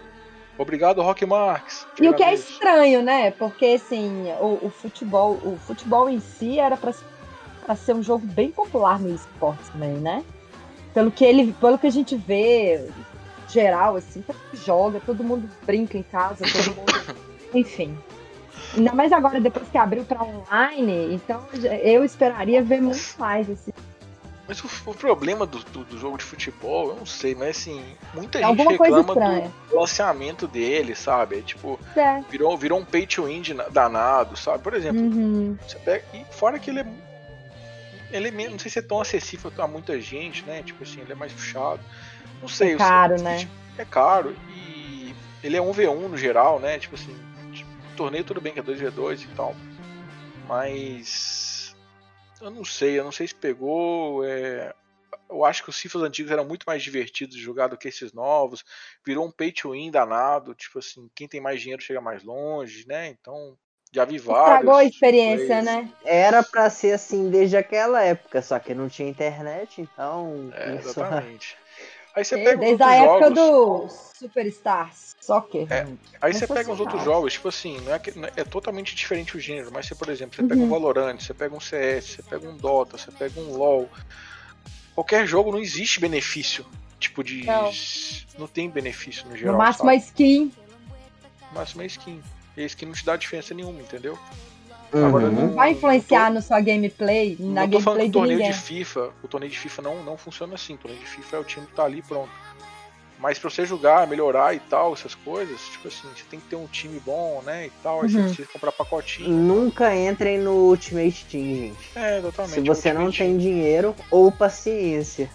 Obrigado, 0.58 1.00
Rock 1.00 1.24
Marx. 1.24 1.86
E 1.98 2.06
o 2.10 2.14
que 2.14 2.22
é 2.22 2.34
estranho, 2.34 3.02
né? 3.02 3.30
Porque 3.30 3.64
assim, 3.64 4.30
o, 4.38 4.66
o 4.66 4.70
futebol, 4.70 5.40
o 5.42 5.56
futebol 5.56 6.10
em 6.10 6.20
si 6.20 6.60
era 6.60 6.76
pra, 6.76 6.92
pra 7.64 7.76
ser 7.76 7.94
um 7.94 8.02
jogo 8.02 8.26
bem 8.26 8.50
popular 8.50 8.98
no 8.98 9.14
esporte 9.14 9.62
também, 9.72 9.94
né? 9.94 10.24
Pelo 10.92 11.10
que 11.10 11.24
ele, 11.24 11.52
pelo 11.54 11.78
que 11.78 11.86
a 11.86 11.90
gente 11.90 12.16
vê 12.16 12.88
geral, 13.48 13.96
assim, 13.96 14.24
joga, 14.52 15.00
todo 15.04 15.22
mundo 15.22 15.48
brinca 15.64 15.96
em 15.96 16.02
casa, 16.02 16.44
todo 16.44 16.76
mundo. 16.76 17.16
Enfim. 17.54 17.96
Ainda 18.74 18.92
mais 18.92 19.12
agora, 19.12 19.40
depois 19.40 19.68
que 19.68 19.76
abriu 19.76 20.04
pra 20.04 20.22
online, 20.22 21.14
então 21.14 21.42
eu 21.82 22.04
esperaria 22.04 22.62
ver 22.62 22.80
muito 22.80 23.14
mais, 23.18 23.48
assim. 23.50 23.72
Mas 24.48 24.62
o, 24.62 24.68
o 24.90 24.94
problema 24.94 25.46
do, 25.46 25.58
do, 25.58 25.84
do 25.84 25.98
jogo 25.98 26.18
de 26.18 26.24
futebol, 26.24 26.90
eu 26.90 26.96
não 26.96 27.06
sei, 27.06 27.34
mas 27.34 27.50
assim, 27.50 27.82
muita 28.12 28.40
É 28.40 28.44
gente 28.44 28.62
reclama 28.66 29.14
do 29.14 29.76
lançamento 29.76 30.48
dele, 30.48 30.94
sabe? 30.94 31.38
É 31.38 31.42
tipo, 31.42 31.78
É. 31.96 32.20
virou, 32.28 32.56
virou 32.56 32.78
um 32.78 32.84
pay 32.84 33.06
to 33.06 33.24
win 33.24 33.42
danado, 33.70 34.36
sabe? 34.36 34.62
Por 34.62 34.74
exemplo, 34.74 35.00
Uhum. 35.00 35.56
Você 35.66 35.78
pega, 35.78 36.04
e 36.12 36.24
fora 36.34 36.58
que 36.58 36.70
ele 36.70 36.80
é. 36.80 36.86
Ele 38.12 38.28
é 38.28 38.48
não 38.50 38.58
sei 38.58 38.70
se 38.70 38.78
é 38.78 38.82
tão 38.82 39.00
acessível 39.00 39.50
a 39.58 39.66
muita 39.66 40.00
gente, 40.00 40.44
né? 40.44 40.62
Tipo 40.62 40.82
assim, 40.82 41.00
ele 41.00 41.12
é 41.12 41.14
mais 41.14 41.32
puxado. 41.32 41.82
Não 42.40 42.48
sei. 42.48 42.74
É 42.74 42.76
caro, 42.76 43.16
sei- 43.18 43.24
né? 43.24 43.38
tipo, 43.38 43.52
É 43.78 43.84
caro. 43.84 44.36
E 44.54 45.14
ele 45.42 45.56
é 45.56 45.60
1v1 45.60 46.08
no 46.08 46.16
geral, 46.16 46.60
né? 46.60 46.78
Tipo 46.78 46.94
assim, 46.94 47.16
tipo, 47.52 47.70
torneio 47.96 48.22
tudo 48.24 48.40
bem 48.40 48.52
que 48.52 48.60
é 48.60 48.62
2v2 48.62 49.22
e 49.22 49.28
tal. 49.28 49.56
Mas. 50.46 51.74
Eu 52.40 52.50
não 52.50 52.64
sei, 52.64 52.98
eu 52.98 53.04
não 53.04 53.12
sei 53.12 53.28
se 53.28 53.34
pegou. 53.34 54.24
é, 54.24 54.74
Eu 55.30 55.44
acho 55.44 55.62
que 55.62 55.70
os 55.70 55.78
FIFAs 55.78 56.02
antigos 56.02 56.30
eram 56.32 56.44
muito 56.44 56.64
mais 56.64 56.82
divertidos 56.82 57.36
de 57.36 57.40
jogar 57.42 57.68
do 57.68 57.76
que 57.78 57.88
esses 57.88 58.12
novos. 58.12 58.64
Virou 59.06 59.26
um 59.26 59.30
pay 59.30 59.50
to 59.52 59.70
win 59.70 59.90
danado. 59.90 60.54
Tipo 60.54 60.80
assim, 60.80 61.08
quem 61.14 61.26
tem 61.28 61.40
mais 61.40 61.60
dinheiro 61.62 61.80
chega 61.82 62.00
mais 62.00 62.22
longe, 62.22 62.86
né? 62.86 63.08
Então. 63.08 63.56
Já 63.94 64.06
vi 64.06 64.18
vários. 64.18 64.48
Estragou 64.54 64.74
a 64.74 64.84
experiência, 64.84 65.46
players. 65.46 65.64
né? 65.66 65.88
Era 66.02 66.42
pra 66.42 66.70
ser 66.70 66.92
assim 66.92 67.28
desde 67.28 67.56
aquela 67.58 68.02
época, 68.02 68.40
só 68.40 68.58
que 68.58 68.74
não 68.74 68.88
tinha 68.88 69.06
internet, 69.08 69.82
então. 69.82 70.50
É, 70.54 70.70
a- 70.70 70.74
exatamente. 70.76 71.56
Aí 72.16 72.24
você 72.24 72.34
É, 72.34 72.44
pega 72.44 72.56
os 72.58 72.60
Desde 72.66 72.82
a 72.82 72.94
época 72.94 73.34
jogos. 73.34 73.34
do 73.34 73.88
Superstars. 74.18 75.16
Só 75.20 75.40
que. 75.40 75.66
É, 75.70 75.86
Aí 76.20 76.32
você 76.34 76.40
pega 76.46 76.60
os 76.60 76.66
Sensacional. 76.66 76.80
outros 76.80 77.04
jogos, 77.04 77.32
tipo 77.34 77.48
assim, 77.48 77.80
não 77.80 77.94
é, 77.94 77.98
que- 77.98 78.18
não 78.18 78.28
é- 78.28 78.32
é 78.36 78.44
totalmente 78.44 78.94
diferente 78.94 79.34
o 79.36 79.40
gênero, 79.40 79.70
mas 79.72 79.86
você, 79.86 79.94
por 79.94 80.08
exemplo, 80.10 80.36
você 80.36 80.42
pega 80.42 80.60
Uhum. 80.60 80.66
um 80.66 80.70
Valorant, 80.70 81.18
você 81.20 81.32
pega 81.32 81.54
um 81.54 81.60
CS, 81.60 82.16
você 82.16 82.22
pega 82.22 82.46
um 82.48 82.56
Dota, 82.56 82.98
você 82.98 83.10
pega 83.10 83.40
um 83.40 83.56
LoL. 83.56 83.88
Qualquer 84.94 85.26
jogo 85.26 85.50
não 85.52 85.58
existe 85.58 86.00
benefício. 86.00 86.66
Tipo 86.98 87.24
de. 87.24 87.44
Não. 87.44 87.70
Não 88.38 88.46
tem 88.46 88.68
benefício 88.68 89.26
no 89.28 89.36
geral. 89.36 89.52
No 89.52 89.58
máximo 89.58 89.88
a 89.88 89.92
sabe? 89.94 90.04
skin. 90.04 90.52
No 91.50 91.54
máximo 91.58 91.82
é 91.82 91.86
skin. 91.86 92.22
E 92.56 92.62
a 92.62 92.66
skin 92.66 92.86
não 92.86 92.92
te 92.92 93.04
dá 93.04 93.16
diferença 93.16 93.54
nenhuma, 93.54 93.80
entendeu? 93.80 94.18
Uhum. 94.92 95.06
Agora 95.06 95.30
não. 95.30 95.52
Vai 95.54 95.70
influenciar 95.72 96.30
na 96.30 96.42
sua 96.42 96.60
gameplay, 96.60 97.36
na 97.40 97.62
Não 97.62 97.70
tô 97.70 97.80
falando 97.80 97.98
gameplay 98.00 98.00
que 98.00 98.02
o 98.02 98.06
de 98.06 98.12
torneio 98.12 98.38
ninguém. 98.38 98.52
de 98.52 98.58
FIFA, 98.58 99.10
o 99.22 99.28
torneio 99.28 99.52
de 99.52 99.58
FIFA 99.58 99.82
não, 99.82 100.02
não 100.02 100.16
funciona 100.18 100.54
assim. 100.54 100.74
O 100.74 100.78
torneio 100.78 101.02
de 101.02 101.08
FIFA 101.08 101.36
é 101.36 101.40
o 101.40 101.44
time 101.44 101.66
que 101.66 101.72
tá 101.72 101.84
ali 101.84 102.02
pronto. 102.02 102.30
Mas 103.18 103.38
pra 103.38 103.48
você 103.48 103.64
jogar, 103.64 104.06
melhorar 104.08 104.52
e 104.52 104.58
tal, 104.58 104.92
essas 104.92 105.14
coisas, 105.14 105.60
tipo 105.68 105.86
assim, 105.88 106.08
você 106.14 106.24
tem 106.28 106.40
que 106.40 106.46
ter 106.48 106.56
um 106.56 106.66
time 106.66 106.98
bom, 107.00 107.40
né? 107.46 107.66
E 107.66 107.70
tal, 107.82 108.02
aí 108.02 108.10
você 108.10 108.18
Uhum. 108.18 108.24
precisa 108.24 108.48
comprar 108.52 108.72
pacotinho. 108.72 109.30
Nunca 109.30 109.94
entrem 109.94 110.38
no 110.38 110.50
Ultimate 110.68 111.24
Team, 111.26 111.44
gente. 111.68 111.90
É, 111.94 112.18
exatamente. 112.18 112.54
Se 112.54 112.60
você 112.60 112.92
não 112.92 113.10
tem 113.12 113.38
dinheiro 113.38 113.94
ou 114.10 114.30
paciência. 114.32 115.30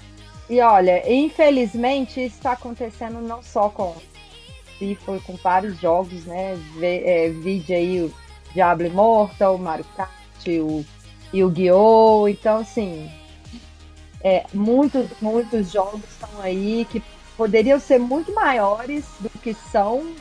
E 0.50 0.60
olha, 0.60 1.02
infelizmente 1.12 2.24
isso 2.24 2.36
está 2.38 2.52
acontecendo 2.52 3.22
não 3.22 3.42
só 3.42 3.70
com 3.70 3.96
FIFA, 4.78 5.20
com 5.26 5.36
vários 5.36 5.80
jogos, 5.80 6.26
né? 6.26 6.56
Vê, 6.78 7.04
é, 7.06 7.30
vídeo 7.30 7.76
aí 7.76 8.02
o 8.04 8.14
Diablo 8.54 8.88
Immortal, 8.88 9.56
o 9.56 9.60
Mario 9.60 9.86
Kart, 9.96 10.12
o 10.48 10.86
Yu-Gi-Oh! 11.34 12.28
Então, 12.28 12.60
assim, 12.60 13.12
é, 14.22 14.46
muitos, 14.54 15.08
muitos 15.22 15.72
jogos 15.72 16.02
estão 16.10 16.42
aí 16.42 16.86
que 16.90 17.04
poderiam 17.36 17.80
ser 17.80 18.00
muito 18.00 18.34
maiores 18.34 19.06
do 19.20 19.30
que 19.30 19.54
são. 19.54 20.14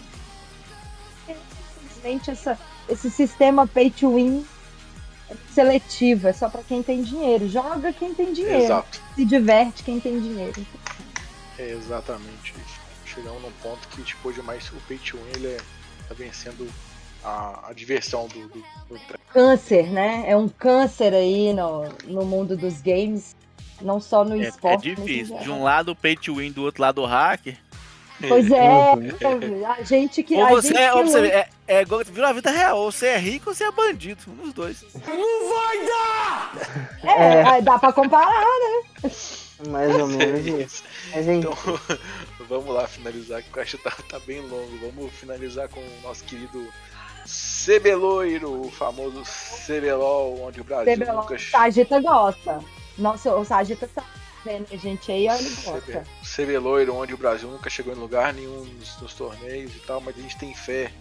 Infelizmente, 1.28 2.30
essa, 2.30 2.58
esse 2.88 3.10
sistema 3.10 3.66
pay 3.66 3.90
to 3.90 4.14
win 4.14 4.44
é 5.30 5.34
seletivo, 5.52 6.28
é 6.28 6.32
só 6.32 6.48
para 6.48 6.62
quem 6.62 6.82
tem 6.82 7.02
dinheiro. 7.02 7.48
Joga 7.48 7.92
quem 7.92 8.14
tem 8.14 8.32
dinheiro. 8.32 8.64
Exato. 8.64 9.00
Se 9.14 9.24
diverte 9.24 9.82
quem 9.82 9.98
tem 9.98 10.20
dinheiro. 10.20 10.64
É 11.58 11.70
exatamente 11.70 12.54
isso. 12.54 12.75
Chegamos 13.16 13.42
num 13.42 13.50
ponto 13.62 13.88
que, 13.88 14.02
tipo, 14.02 14.28
hoje 14.28 14.40
mais 14.42 14.68
o 14.68 14.76
pay 14.86 14.98
to 14.98 15.16
win 15.16 15.24
ele 15.36 15.48
é, 15.48 15.56
tá 16.08 16.14
vencendo 16.14 16.68
a, 17.24 17.70
a 17.70 17.72
diversão 17.72 18.28
do, 18.28 18.46
do, 18.48 18.58
do 18.88 19.00
Câncer, 19.32 19.90
né? 19.90 20.24
É 20.28 20.36
um 20.36 20.48
câncer 20.48 21.12
aí 21.14 21.52
no, 21.52 21.88
no 22.04 22.24
mundo 22.24 22.56
dos 22.56 22.80
games. 22.80 23.34
Não 23.80 24.00
só 24.00 24.24
no 24.24 24.36
É, 24.40 24.44
é 24.46 24.48
esporte. 24.48 24.88
em 24.90 24.94
difícil. 24.94 25.36
De 25.38 25.50
um 25.50 25.62
lado 25.62 25.90
o 25.92 25.96
pay 25.96 26.14
to 26.16 26.36
win, 26.36 26.52
do 26.52 26.62
outro 26.62 26.80
lado 26.82 27.02
o 27.02 27.06
hacker. 27.06 27.56
Pois 28.28 28.50
é, 28.50 28.66
a 29.66 29.82
gente 29.82 30.22
que. 30.22 30.34
Ou 30.36 30.46
a 30.46 30.50
você, 30.50 30.68
gente 30.68 30.78
é, 30.78 30.90
que 30.90 31.02
você 31.02 31.18
é, 31.26 31.48
é 31.68 31.82
igual 31.82 32.02
virou 32.02 32.30
a 32.30 32.32
vida 32.32 32.50
real. 32.50 32.78
Ou 32.78 32.90
você 32.90 33.08
é 33.08 33.18
rico 33.18 33.50
ou 33.50 33.54
você 33.54 33.64
é 33.64 33.70
bandido. 33.70 34.22
Um 34.28 34.36
dos 34.44 34.52
dois. 34.54 34.82
Não 35.06 35.48
vai 35.54 35.86
dar! 35.86 36.52
É, 37.04 37.58
É. 37.58 37.60
dá 37.60 37.78
pra 37.78 37.92
comparar, 37.92 38.30
né? 38.40 39.10
Mais 39.68 39.94
ou 39.94 40.06
menos 40.06 40.46
isso. 40.46 40.82
Mas, 41.14 41.28
Então, 41.28 41.52
vamos 42.48 42.74
lá 42.74 42.86
finalizar, 42.86 43.42
que 43.42 43.60
acho 43.60 43.76
que 43.76 43.84
tá, 43.84 43.90
tá 44.08 44.18
bem 44.20 44.40
longo. 44.40 44.78
Vamos 44.78 45.12
finalizar 45.12 45.68
com 45.68 45.80
o 45.80 46.00
nosso 46.02 46.24
querido 46.24 46.66
Cebeloiro, 47.24 48.66
o 48.66 48.70
famoso 48.70 49.24
Cebelol, 49.24 50.42
onde 50.42 50.60
o 50.60 50.64
Brasil 50.64 50.94
CBLOL. 50.94 51.22
nunca 51.22 51.34
O 51.34 51.38
Sagita 51.38 52.00
gosta. 52.00 52.60
Nossa, 52.96 53.34
o 53.34 53.44
Sagita 53.44 53.88
tá 53.92 54.04
vendo 54.44 54.66
a 54.72 54.76
gente 54.76 55.10
aí, 55.10 55.28
olha, 55.28 55.38
ele 55.38 55.56
gosta. 55.64 56.04
Cebeloiro, 56.22 56.94
onde 56.94 57.14
o 57.14 57.18
Brasil 57.18 57.50
nunca 57.50 57.68
chegou 57.68 57.92
em 57.92 57.96
lugar 57.96 58.32
nenhum 58.32 58.64
nos, 58.64 59.00
nos 59.00 59.14
torneios 59.14 59.74
e 59.74 59.80
tal, 59.80 60.00
mas 60.00 60.16
a 60.16 60.20
gente 60.20 60.38
tem 60.38 60.54
fé 60.54 60.92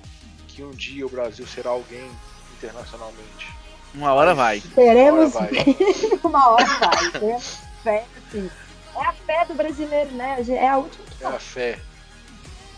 que 0.47 0.63
um 0.63 0.71
dia 0.71 1.05
o 1.05 1.09
Brasil 1.09 1.45
será 1.45 1.69
alguém 1.69 2.09
internacionalmente. 2.57 3.53
Uma 3.93 4.13
hora 4.13 4.33
vai. 4.33 4.61
Teremos 4.73 5.35
Uma 5.35 5.41
hora 5.41 5.51
vai. 5.53 5.75
uma 6.23 6.49
hora 6.49 6.65
vai. 6.65 7.11
Teremos 7.11 7.59
fé, 7.83 8.05
assim. 8.27 8.49
É 8.95 9.05
a 9.05 9.13
fé 9.13 9.45
do 9.45 9.53
brasileiro, 9.53 10.11
né? 10.11 10.37
É 10.47 10.67
a 10.67 10.77
última 10.77 11.05
É 11.21 11.25
a 11.25 11.39
fé. 11.39 11.79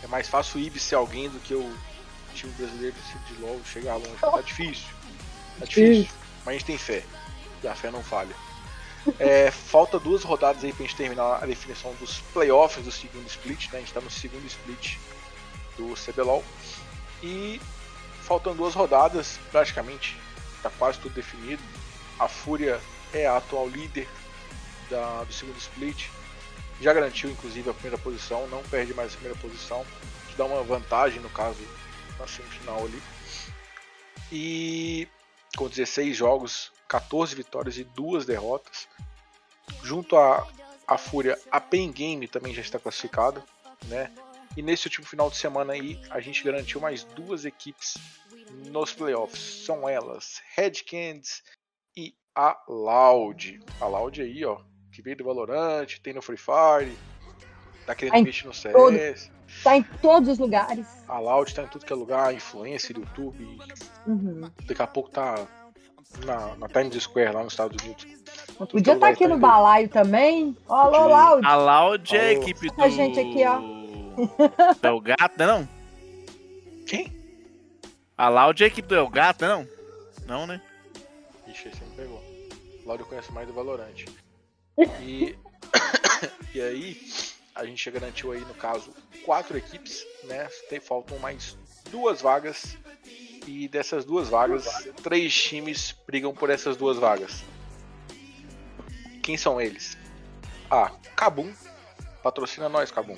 É 0.02 0.06
mais 0.06 0.28
fácil 0.28 0.60
o 0.60 0.62
Ibis 0.62 0.82
ser 0.82 0.94
alguém 0.94 1.28
do 1.28 1.38
que 1.40 1.54
o 1.54 1.76
time 2.34 2.52
brasileiro 2.52 2.94
de 2.96 3.34
de 3.34 3.40
LoL 3.40 3.60
chegar 3.64 3.96
longe. 3.96 4.16
Tá 4.20 4.40
difícil. 4.40 4.88
Tá 5.58 5.64
difícil. 5.64 6.08
Mas 6.44 6.48
a 6.48 6.52
gente 6.52 6.64
tem 6.64 6.78
fé. 6.78 7.02
E 7.62 7.68
a 7.68 7.74
fé 7.74 7.90
não 7.90 8.02
falha. 8.02 8.34
É, 9.18 9.50
falta 9.52 9.98
duas 9.98 10.22
rodadas 10.22 10.62
aí 10.64 10.72
pra 10.72 10.84
gente 10.84 10.96
terminar 10.96 11.42
a 11.42 11.46
definição 11.46 11.92
dos 11.94 12.20
playoffs 12.32 12.84
do 12.84 12.92
segundo 12.92 13.26
split, 13.26 13.70
né? 13.72 13.78
A 13.78 13.80
gente 13.80 13.92
tá 13.92 14.00
no 14.00 14.10
segundo 14.10 14.46
split 14.46 14.96
do 15.76 15.94
CBLOL. 15.94 16.44
E 17.22 17.60
faltam 18.22 18.54
duas 18.54 18.74
rodadas, 18.74 19.38
praticamente. 19.50 20.16
Tá 20.62 20.70
quase 20.78 20.98
tudo 20.98 21.14
definido. 21.14 21.62
A 22.18 22.28
Fúria 22.28 22.80
é 23.12 23.26
a 23.26 23.36
atual 23.36 23.68
líder 23.68 24.08
da- 24.90 25.24
do 25.24 25.32
segundo 25.32 25.56
split. 25.58 26.08
Já 26.80 26.92
garantiu, 26.92 27.30
inclusive, 27.30 27.68
a 27.70 27.74
primeira 27.74 27.98
posição, 27.98 28.46
não 28.48 28.62
perde 28.64 28.94
mais 28.94 29.12
a 29.12 29.16
primeira 29.16 29.38
posição, 29.40 29.84
que 30.28 30.36
dá 30.36 30.44
uma 30.44 30.62
vantagem, 30.62 31.20
no 31.20 31.30
caso, 31.30 31.58
na 32.18 32.26
semifinal 32.26 32.84
ali. 32.84 33.02
E 34.30 35.08
com 35.56 35.68
16 35.68 36.16
jogos, 36.16 36.70
14 36.88 37.34
vitórias 37.34 37.78
e 37.78 37.84
2 37.84 38.24
derrotas. 38.24 38.88
Junto 39.82 40.16
à, 40.16 40.46
à 40.86 40.96
Fúria, 40.98 41.38
a 41.50 41.60
Pen 41.60 41.90
Game 41.90 42.26
também 42.28 42.54
já 42.54 42.60
está 42.62 42.78
classificada, 42.78 43.42
né? 43.86 44.12
E 44.56 44.62
nesse 44.62 44.86
último 44.86 45.06
final 45.06 45.30
de 45.30 45.36
semana 45.36 45.72
aí, 45.72 46.00
a 46.10 46.20
gente 46.20 46.42
garantiu 46.42 46.80
mais 46.80 47.04
duas 47.04 47.44
equipes 47.44 47.94
nos 48.66 48.92
playoffs. 48.92 49.64
São 49.64 49.88
elas, 49.88 50.40
Red 50.56 50.72
Candies 50.88 51.42
e 51.96 52.14
a 52.34 52.60
Loud. 52.68 53.60
A 53.80 53.86
Loud 53.86 54.20
aí, 54.20 54.44
ó, 54.44 54.60
que 54.98 55.02
veio 55.02 55.16
do 55.16 55.22
Valorant, 55.22 55.86
tem 56.02 56.12
no 56.12 56.20
Free 56.20 56.36
Fire, 56.36 56.92
tá 57.86 57.94
querendo 57.94 58.14
Tá 58.14 58.18
em 58.18 58.22
investir 58.22 58.46
no 58.48 58.52
CS. 58.52 58.72
todo. 58.74 58.98
Tá 59.62 59.76
em 59.76 59.82
todos 60.02 60.28
os 60.28 60.38
lugares. 60.40 60.86
A 61.06 61.20
Loud 61.20 61.54
tá 61.54 61.62
em 61.62 61.68
tudo 61.68 61.86
que 61.86 61.92
é 61.92 61.96
lugar, 61.96 62.34
influencer, 62.34 62.96
YouTube. 62.98 63.60
Uhum. 64.08 64.50
Daqui 64.66 64.82
a 64.82 64.86
pouco 64.88 65.08
tá 65.08 65.46
na, 66.26 66.56
na 66.56 66.68
Times 66.68 67.00
Square, 67.00 67.32
lá 67.32 67.44
nos 67.44 67.52
Estados 67.52 67.80
Unidos. 67.80 68.06
É 68.06 68.54
Podia 68.66 68.78
estar 68.80 68.94
lugar 68.94 69.12
aqui 69.12 69.22
tá 69.22 69.28
no 69.28 69.36
em- 69.36 69.40
balaio 69.40 69.88
também. 69.88 70.56
Ó, 70.68 70.74
Alô. 70.74 71.06
Loud. 71.06 71.46
A 71.46 71.54
Loud 71.54 72.16
é 72.16 72.20
a 72.20 72.32
equipe 72.32 72.68
do. 72.70 72.82
A 72.82 72.88
gente 72.88 73.20
aqui, 73.20 73.44
ó. 73.46 73.60
do 74.82 74.88
El 74.88 75.00
Gato, 75.00 75.38
não 75.38 75.58
é? 75.60 75.68
Quem? 76.88 77.12
A 78.16 78.28
Loud 78.28 78.60
é 78.60 78.66
a 78.66 78.68
equipe 78.68 78.88
do 78.88 78.96
El 78.96 79.08
Gato, 79.08 79.46
não 79.46 79.60
é 79.60 79.66
não? 80.26 80.44
Né? 80.44 80.60
Ixi, 81.46 81.68
esse 81.68 81.84
me 81.84 81.94
pegou. 81.94 82.20
Loud 82.84 83.00
eu 83.00 83.06
conheço 83.06 83.32
mais 83.32 83.46
do 83.46 83.54
Valorant. 83.54 83.94
E, 85.00 85.36
e 86.54 86.60
aí, 86.60 87.00
a 87.54 87.64
gente 87.64 87.84
já 87.84 87.90
garantiu 87.90 88.32
aí, 88.32 88.40
no 88.40 88.54
caso, 88.54 88.94
quatro 89.24 89.58
equipes, 89.58 90.06
né? 90.24 90.48
Tem, 90.68 90.80
faltam 90.80 91.18
mais 91.18 91.56
duas 91.90 92.20
vagas. 92.20 92.76
E 93.46 93.66
dessas 93.66 94.04
duas 94.04 94.28
vagas, 94.28 94.88
três 95.02 95.34
times 95.34 95.96
brigam 96.06 96.34
por 96.34 96.50
essas 96.50 96.76
duas 96.76 96.98
vagas. 96.98 97.42
Quem 99.22 99.36
são 99.38 99.60
eles? 99.60 99.96
A 100.70 100.90
Kabum, 101.16 101.52
patrocina 102.22 102.68
nós, 102.68 102.90
Kabum. 102.90 103.16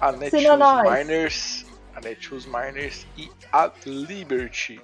A 0.00 0.10
Netshoes. 0.10 0.42
Miners, 0.84 1.66
a 1.94 2.00
Netshoes 2.00 2.44
Miners 2.44 3.06
e 3.16 3.30
a 3.52 3.70
Liberty. 3.86 4.80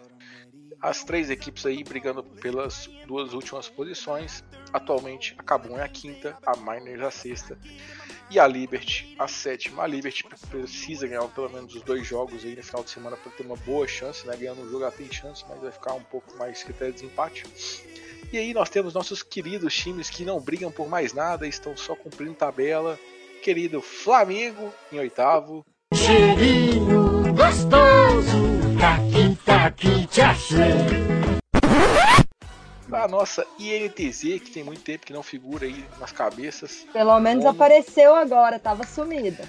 As 0.80 1.02
três 1.02 1.28
equipes 1.28 1.66
aí 1.66 1.82
brigando 1.82 2.22
pelas 2.22 2.88
duas 3.06 3.32
últimas 3.32 3.68
posições. 3.68 4.44
Atualmente 4.72 5.34
a 5.38 5.42
Kabum 5.42 5.78
é 5.78 5.82
a 5.82 5.88
quinta, 5.88 6.36
a 6.46 6.56
Miners 6.56 7.02
a 7.02 7.10
sexta 7.10 7.58
e 8.30 8.38
a 8.38 8.46
Liberty 8.46 9.14
a 9.18 9.26
sétima. 9.26 9.82
A 9.82 9.86
Liberty 9.86 10.24
precisa 10.50 11.06
ganhar 11.06 11.26
pelo 11.28 11.50
menos 11.50 11.74
os 11.74 11.82
dois 11.82 12.06
jogos 12.06 12.44
aí 12.44 12.54
no 12.54 12.62
final 12.62 12.84
de 12.84 12.90
semana 12.90 13.16
para 13.16 13.32
ter 13.32 13.44
uma 13.44 13.56
boa 13.56 13.88
chance, 13.88 14.26
né? 14.26 14.36
Ganhando 14.36 14.62
um 14.62 14.68
jogo 14.68 14.82
ela 14.82 14.92
tem 14.92 15.10
chance, 15.10 15.44
mas 15.48 15.60
vai 15.60 15.72
ficar 15.72 15.94
um 15.94 16.02
pouco 16.02 16.36
mais 16.36 16.62
critério 16.62 16.94
de 16.94 17.00
desempate. 17.00 17.44
E 18.32 18.38
aí 18.38 18.52
nós 18.52 18.68
temos 18.68 18.94
nossos 18.94 19.22
queridos 19.22 19.74
times 19.74 20.10
que 20.10 20.24
não 20.24 20.40
brigam 20.40 20.70
por 20.70 20.88
mais 20.88 21.12
nada, 21.12 21.46
estão 21.46 21.76
só 21.76 21.96
cumprindo 21.96 22.34
tabela. 22.34 22.98
Querido 23.42 23.80
Flamengo 23.80 24.72
em 24.92 24.98
oitavo, 24.98 25.64
Cheirinho 25.94 27.32
gostoso, 27.34 28.47
tchachê. 30.10 30.74
a 32.92 33.06
nossa 33.08 33.46
INTZ, 33.58 34.20
que 34.40 34.50
tem 34.52 34.64
muito 34.64 34.80
tempo 34.82 35.06
que 35.06 35.12
não 35.12 35.22
figura 35.22 35.66
aí 35.66 35.84
nas 36.00 36.10
cabeças. 36.12 36.86
Pelo 36.92 37.18
menos 37.20 37.44
Nono. 37.44 37.56
apareceu 37.56 38.14
agora, 38.14 38.58
tava 38.58 38.84
sumida. 38.84 39.44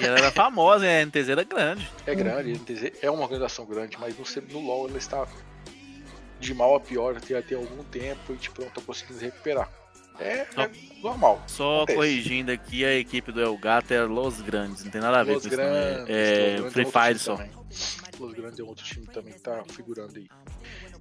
E 0.00 0.04
ela 0.04 0.18
era 0.18 0.32
famosa, 0.32 0.84
né? 0.84 1.02
A 1.02 1.06
NTZ 1.06 1.28
era 1.28 1.44
grande. 1.44 1.88
É 2.06 2.14
grande, 2.14 2.50
a 2.50 2.54
INTZ 2.54 2.92
é 3.02 3.10
uma 3.10 3.22
organização 3.22 3.64
grande, 3.66 3.96
mas 4.00 4.16
no, 4.18 4.24
no 4.52 4.66
LoL 4.66 4.88
ela 4.88 4.98
está 4.98 5.26
de 6.40 6.54
mal 6.54 6.74
a 6.76 6.80
pior 6.80 7.14
já 7.28 7.42
tem 7.42 7.56
algum 7.58 7.82
tempo 7.84 8.32
e 8.32 8.36
tipo, 8.36 8.62
não 8.62 8.70
tá 8.70 8.80
conseguindo 8.84 9.20
recuperar. 9.20 9.68
É, 10.20 10.46
é 10.56 10.70
normal. 11.00 11.40
Só 11.46 11.76
Acontece. 11.82 11.96
corrigindo 11.96 12.50
aqui, 12.50 12.84
a 12.84 12.94
equipe 12.94 13.30
do 13.30 13.40
El 13.40 13.56
Gato 13.56 13.92
é 13.92 14.02
Los 14.02 14.40
Grandes, 14.40 14.82
não 14.84 14.90
tem 14.90 15.00
nada 15.00 15.20
a 15.20 15.22
ver 15.22 15.34
Los 15.34 15.42
com 15.42 15.48
isso. 15.48 15.56
não, 15.56 15.64
Grandes, 15.64 16.08
É, 16.08 16.54
é 16.56 16.70
Free 16.70 16.84
Fire 16.86 17.18
só. 17.20 17.36
também. 17.36 17.57
Los 18.18 18.32
Grandes 18.34 18.58
é 18.58 18.62
outro 18.62 18.84
time 18.84 19.06
também 19.06 19.32
que 19.34 19.40
tá 19.40 19.62
figurando 19.68 20.12
aí. 20.16 20.26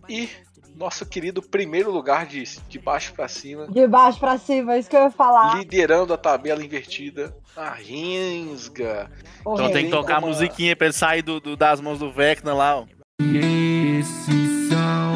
E 0.10 0.30
nosso 0.76 1.06
querido 1.06 1.42
primeiro 1.42 1.92
lugar 1.92 2.26
de, 2.28 2.44
de 2.68 2.80
baixo 2.80 3.14
pra 3.14 3.28
cima, 3.28 3.68
De 3.68 3.88
baixo 3.88 4.20
pra 4.20 4.38
cima, 4.38 4.74
é 4.76 4.80
isso 4.80 4.90
que 4.90 4.96
eu 4.96 5.04
ia 5.04 5.10
falar. 5.12 5.56
liderando 5.58 6.14
a 6.14 6.18
tabela 6.18 6.64
invertida, 6.64 7.36
a 7.56 7.72
Rinsga. 7.72 9.10
Então 9.42 9.72
tem 9.72 9.86
que 9.86 9.92
tocar 9.92 10.18
a 10.18 10.22
musiquinha 10.22 10.76
pra 10.76 10.88
ele 10.88 10.94
sair 10.94 11.22
do, 11.22 11.40
do- 11.40 11.56
das 11.58 11.82
mãos 11.82 12.00
do 12.00 12.12
Vecna 12.12 12.54
lá, 12.54 12.78
ó. 12.78 12.86
Esses 13.22 14.70
são 14.70 15.14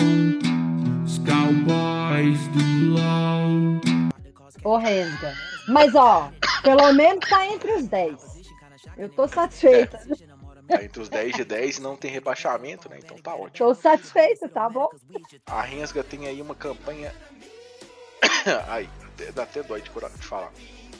os 1.04 1.18
cowboys 1.20 2.48
do 2.48 2.94
LOL. 2.96 3.82
Ô, 4.64 4.78
Renga. 4.78 5.34
Mas, 5.68 5.94
ó, 5.96 6.32
pelo 6.64 6.92
menos 6.94 7.28
tá 7.30 7.46
entre 7.48 7.72
os 7.74 7.88
10. 7.88 8.16
Eu 8.98 9.10
tô 9.10 9.28
satisfeita. 9.28 10.00
Tá 10.72 10.84
entre 10.84 11.02
os 11.02 11.10
10 11.10 11.36
de 11.36 11.44
10 11.44 11.80
não 11.80 11.96
tem 11.98 12.10
rebaixamento, 12.10 12.90
né? 12.90 12.98
Então 13.04 13.18
tá 13.18 13.36
ótimo. 13.36 13.68
Tô 13.68 13.74
satisfeita, 13.74 14.48
tá 14.48 14.70
bom? 14.70 14.90
A 15.46 15.62
Rensga 15.62 16.04
tem 16.04 16.28
aí 16.28 16.42
uma 16.42 16.56
campanha. 16.56 17.14
Ai, 18.68 18.90
até- 19.14 19.32
dá 19.32 19.44
até 19.44 19.62
dói 19.62 19.82
de 19.82 19.90
falar. 20.20 20.52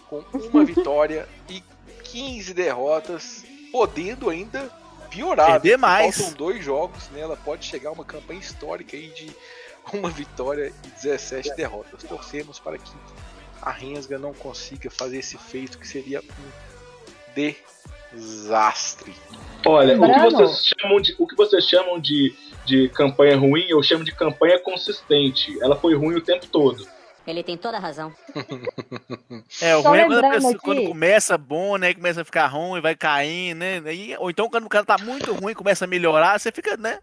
Com 0.10 0.20
uma 0.34 0.66
vitória 0.66 1.28
e 1.50 1.64
15 2.04 2.54
derrotas, 2.54 3.46
podendo 3.72 4.30
ainda 4.30 4.70
piorar. 5.10 5.52
Perder 5.54 5.78
mais. 5.78 6.18
Faltam 6.18 6.34
dois 6.36 6.64
jogos, 6.64 7.10
né? 7.10 7.22
Ela 7.22 7.38
pode 7.38 7.66
chegar 7.66 7.90
a 7.90 7.94
uma 7.94 8.06
campanha 8.06 8.40
histórica 8.40 8.98
aí 8.98 9.08
de 9.10 9.32
uma 9.94 10.10
vitória 10.10 10.74
e 10.84 10.88
17 11.02 11.56
derrotas. 11.56 12.04
Torcemos 12.04 12.60
para 12.60 12.78
que 12.78 12.92
a 13.62 13.72
Rensga 13.72 14.18
não 14.18 14.34
consiga 14.34 14.90
fazer 14.90 15.20
esse 15.20 15.38
feito 15.38 15.78
que 15.80 15.88
seria 15.88 16.20
um 16.22 17.34
desastre. 18.14 19.14
Olha, 19.66 19.96
o 20.00 20.02
que 20.14 20.20
vocês 20.32 20.72
chamam 20.80 21.00
de, 21.02 21.16
o 21.20 21.28
que 21.28 21.36
vocês 21.36 21.66
chamam 21.68 22.00
de, 22.00 22.34
de 22.66 22.90
campanha 22.90 23.38
ruim, 23.38 23.66
eu 23.70 23.82
chamo 23.84 24.04
de 24.04 24.12
campanha 24.12 24.60
consistente. 24.60 25.56
Ela 25.62 25.76
foi 25.76 25.96
ruim 25.96 26.16
o 26.16 26.22
tempo 26.22 26.48
todo. 26.48 26.88
Ele 27.28 27.44
tem 27.44 27.56
toda 27.56 27.78
a 27.78 27.80
razão. 27.80 28.12
É, 29.62 29.76
o 29.76 29.82
ruim 29.82 30.00
é 30.00 30.06
quando, 30.08 30.22
pessoa- 30.32 30.52
aqui- 30.54 30.62
quando 30.62 30.84
começa 30.88 31.38
bom, 31.38 31.78
né? 31.78 31.94
Começa 31.94 32.22
a 32.22 32.26
ficar 32.26 32.48
ruim, 32.48 32.82
vai 32.82 32.96
caindo, 32.96 33.60
né? 33.60 33.82
Aí- 33.86 34.16
ou 34.18 34.30
então 34.30 34.50
quando 34.50 34.66
o 34.66 34.70
cara 34.70 34.84
tá 34.86 34.98
muito 34.98 35.34
ruim, 35.34 35.54
começa 35.54 35.86
a 35.86 35.88
melhorar, 35.88 36.40
você 36.40 36.52
fica, 36.52 36.76
né? 36.78 37.00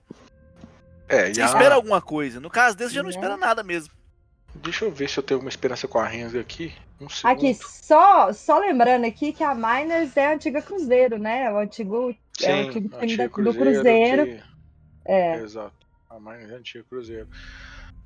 É, 1.08 1.32
Você 1.32 1.40
e 1.40 1.44
espera 1.44 1.74
alguma 1.76 2.00
coisa. 2.02 2.40
No 2.40 2.50
caso 2.50 2.76
desse, 2.76 2.94
já 2.94 3.02
não 3.02 3.08
Né? 3.10 3.14
espera 3.14 3.36
nada 3.36 3.62
mesmo. 3.62 3.92
Deixa 4.62 4.84
eu 4.84 4.90
ver 4.92 5.08
se 5.08 5.18
eu 5.18 5.22
tenho 5.22 5.40
uma 5.40 5.48
esperança 5.48 5.86
com 5.86 5.98
a 5.98 6.06
Rensga 6.06 6.40
aqui. 6.40 6.74
Um. 7.00 7.06
Aqui, 7.24 7.54
só, 7.54 8.32
só 8.32 8.58
lembrando 8.58 9.04
aqui 9.06 9.32
que 9.32 9.44
a 9.44 9.54
Miners 9.54 10.16
é 10.16 10.26
a 10.26 10.34
antiga 10.34 10.60
Cruzeiro, 10.60 11.18
né? 11.18 11.44
É 11.44 11.52
o 11.52 11.58
antigo, 11.58 12.10
é 12.10 12.12
o 12.12 12.14
Sim, 12.38 12.68
antigo 12.68 12.88
time 12.88 13.02
antiga 13.02 13.22
da- 13.22 13.28
do 13.28 13.54
Cruzeiro. 13.54 14.26
que- 14.26 14.42
É. 15.04 15.36
Exato. 15.36 15.86
A 16.10 16.18
Miners 16.18 16.50
é 16.50 16.54
antiga 16.54 16.84
Cruzeiro. 16.84 17.28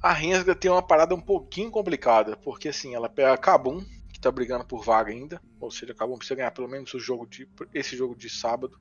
A 0.02 0.12
Rensga 0.12 0.54
tem 0.54 0.70
uma 0.70 0.82
parada 0.82 1.14
um 1.14 1.20
pouquinho 1.20 1.70
complicada, 1.70 2.36
porque 2.36 2.68
assim, 2.68 2.94
ela 2.94 3.08
pega 3.08 3.32
a 3.32 3.38
Kabum, 3.38 3.80
que 4.12 4.20
tá 4.20 4.30
brigando 4.30 4.64
por 4.64 4.84
vaga 4.84 5.10
ainda, 5.10 5.40
ou 5.60 5.70
seja, 5.70 5.92
a 5.92 5.96
Kabum 5.96 6.16
precisa 6.18 6.34
ganhar 6.34 6.50
pelo 6.50 6.68
menos 6.68 6.92
o 6.92 6.98
jogo 6.98 7.26
de, 7.26 7.48
esse 7.72 7.96
jogo 7.96 8.14
de 8.16 8.28
sábado, 8.28 8.76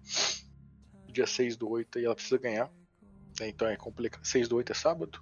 dia 1.08 1.28
6 1.28 1.56
do 1.56 1.70
8, 1.70 2.00
e 2.00 2.06
ela 2.06 2.16
precisa 2.16 2.38
ganhar. 2.38 2.70
Então 3.40 3.68
é 3.68 3.78
complicado. 3.78 4.26
6 4.26 4.48
do 4.48 4.58
8 4.58 4.72
é 4.72 4.76
sábado? 4.76 5.22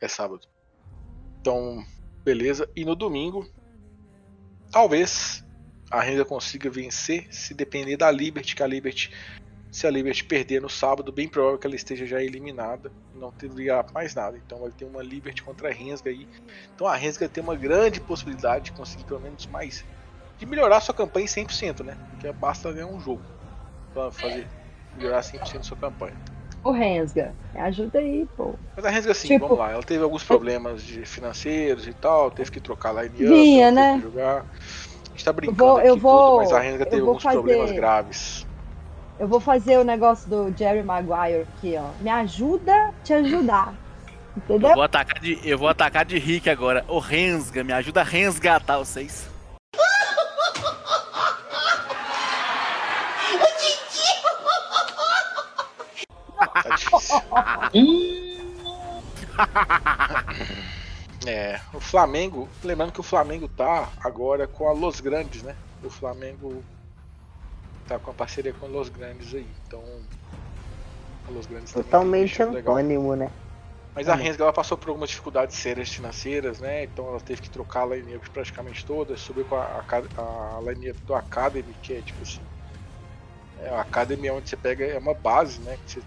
É 0.00 0.08
sábado. 0.08 0.46
Então, 1.46 1.86
beleza. 2.24 2.68
E 2.74 2.84
no 2.84 2.96
domingo, 2.96 3.48
talvez 4.72 5.44
a 5.88 6.00
Rensga 6.00 6.24
consiga 6.24 6.68
vencer 6.68 7.32
se 7.32 7.54
depender 7.54 7.96
da 7.96 8.10
Liberty, 8.10 8.56
que 8.56 8.64
a 8.64 8.66
Liberty 8.66 9.12
se 9.70 9.86
a 9.86 9.90
Liberty 9.90 10.24
perder 10.24 10.60
no 10.60 10.68
sábado, 10.68 11.12
bem 11.12 11.28
provável 11.28 11.56
que 11.56 11.64
ela 11.64 11.76
esteja 11.76 12.04
já 12.04 12.20
eliminada 12.20 12.90
não 13.14 13.30
teria 13.30 13.84
mais 13.94 14.12
nada. 14.12 14.36
Então 14.44 14.58
vai 14.58 14.72
ter 14.72 14.86
uma 14.86 15.04
Liberty 15.04 15.40
contra 15.44 15.68
a 15.68 15.72
Rensga 15.72 16.10
aí. 16.10 16.26
Então 16.74 16.88
a 16.88 16.96
Rensga 16.96 17.28
tem 17.28 17.44
uma 17.44 17.54
grande 17.54 18.00
possibilidade 18.00 18.64
de 18.64 18.72
conseguir 18.72 19.04
pelo 19.04 19.20
menos 19.20 19.46
mais. 19.46 19.84
de 20.38 20.46
melhorar 20.46 20.80
sua 20.80 20.94
campanha 20.94 21.26
em 21.26 21.28
100%, 21.28 21.84
né? 21.84 21.96
Porque 22.10 22.32
basta 22.32 22.72
ganhar 22.72 22.88
um 22.88 22.98
jogo 22.98 23.22
pra 23.94 24.10
fazer 24.10 24.48
melhorar 24.96 25.20
100% 25.20 25.62
sua 25.62 25.76
campanha. 25.76 26.16
O 26.66 26.72
Rensga, 26.72 27.32
me 27.54 27.60
ajuda 27.60 27.98
aí, 27.98 28.26
pô. 28.36 28.54
Mas 28.74 28.84
a 28.84 28.90
Rensga, 28.90 29.12
assim, 29.12 29.28
Tipo- 29.28 29.46
vamos 29.46 29.58
lá, 29.58 29.70
ela 29.72 29.82
teve 29.82 30.02
alguns 30.02 30.24
problemas 30.24 30.82
de 30.82 31.04
financeiros 31.04 31.86
e 31.86 31.92
tal, 31.92 32.30
teve 32.30 32.50
que 32.50 32.60
trocar 32.60 32.92
line 32.92 33.08
up, 33.24 33.34
Vinha, 33.34 33.70
né? 33.70 34.00
jogar. 34.02 34.38
A 34.40 35.10
gente 35.10 35.24
tá 35.24 35.32
brincando 35.32 35.58
vou- 35.58 35.76
aqui 35.78 35.88
eu 35.88 35.96
vou- 35.96 36.26
tudo, 36.30 36.36
mas 36.38 36.52
a 36.52 36.58
Rensga 36.60 36.82
eu 36.82 36.86
teve 36.90 37.00
vou 37.02 37.08
alguns 37.10 37.22
problemas 37.22 37.62
fazer- 37.68 37.76
graves. 37.76 38.46
Eu 39.18 39.28
vou 39.28 39.40
fazer 39.40 39.78
o 39.78 39.84
negócio 39.84 40.28
do 40.28 40.52
Jerry 40.58 40.82
Maguire 40.82 41.42
aqui, 41.56 41.74
ó. 41.78 41.88
Me 42.02 42.10
ajuda 42.10 42.72
a 42.74 42.92
te 43.02 43.14
ajudar. 43.14 43.72
Entendeu? 44.36 44.68
Eu 44.70 44.74
vou 44.74 44.82
atacar 44.84 45.18
de, 45.18 45.38
eu 45.42 45.56
vou 45.56 45.68
atacar 45.68 46.04
de 46.04 46.18
Rick 46.18 46.50
agora. 46.50 46.84
Ô 46.88 46.98
Rensga, 46.98 47.64
me 47.64 47.72
ajuda 47.72 48.02
a 48.02 48.04
resgatar 48.04 48.76
vocês. 48.76 49.26
É, 61.26 61.60
o 61.74 61.80
Flamengo, 61.80 62.48
lembrando 62.62 62.92
que 62.92 63.00
o 63.00 63.02
Flamengo 63.02 63.48
tá 63.48 63.88
agora 64.00 64.46
com 64.46 64.68
a 64.68 64.72
Los 64.72 65.00
Grandes, 65.00 65.42
né? 65.42 65.56
O 65.82 65.90
Flamengo 65.90 66.62
tá 67.88 67.98
com 67.98 68.12
a 68.12 68.14
parceria 68.14 68.52
com 68.52 68.66
a 68.66 68.68
Los 68.68 68.88
Grandes 68.88 69.34
aí, 69.34 69.46
então 69.66 69.82
a 71.26 71.30
Los 71.32 71.46
Grandes 71.46 71.72
tem 71.72 71.82
Totalmente 71.82 72.38
legal. 72.44 72.76
antônimo, 72.76 73.16
né? 73.16 73.28
Mas 73.92 74.08
a 74.08 74.14
Rensga 74.14 74.44
ela 74.44 74.52
passou 74.52 74.76
por 74.76 74.90
algumas 74.90 75.08
dificuldades 75.08 75.56
sérias 75.56 75.88
financeiras, 75.88 76.60
né? 76.60 76.84
Então 76.84 77.08
ela 77.08 77.18
teve 77.18 77.40
que 77.42 77.50
trocar 77.50 77.82
a 77.82 77.96
line-up 77.96 78.28
praticamente 78.30 78.84
toda, 78.84 79.16
subiu 79.16 79.44
com 79.46 79.56
a, 79.56 79.82
a, 79.88 80.56
a 80.58 80.60
line-up 80.60 81.00
do 81.06 81.14
Academy, 81.14 81.74
que 81.82 81.94
é 81.94 82.00
tipo 82.02 82.22
assim. 82.22 82.40
É, 83.62 83.70
a 83.70 83.80
Academy 83.80 84.28
é 84.28 84.32
onde 84.32 84.48
você 84.48 84.56
pega, 84.56 84.84
é 84.84 84.98
uma 84.98 85.14
base, 85.14 85.60
né? 85.62 85.78
Que 85.86 85.94
você, 85.94 86.02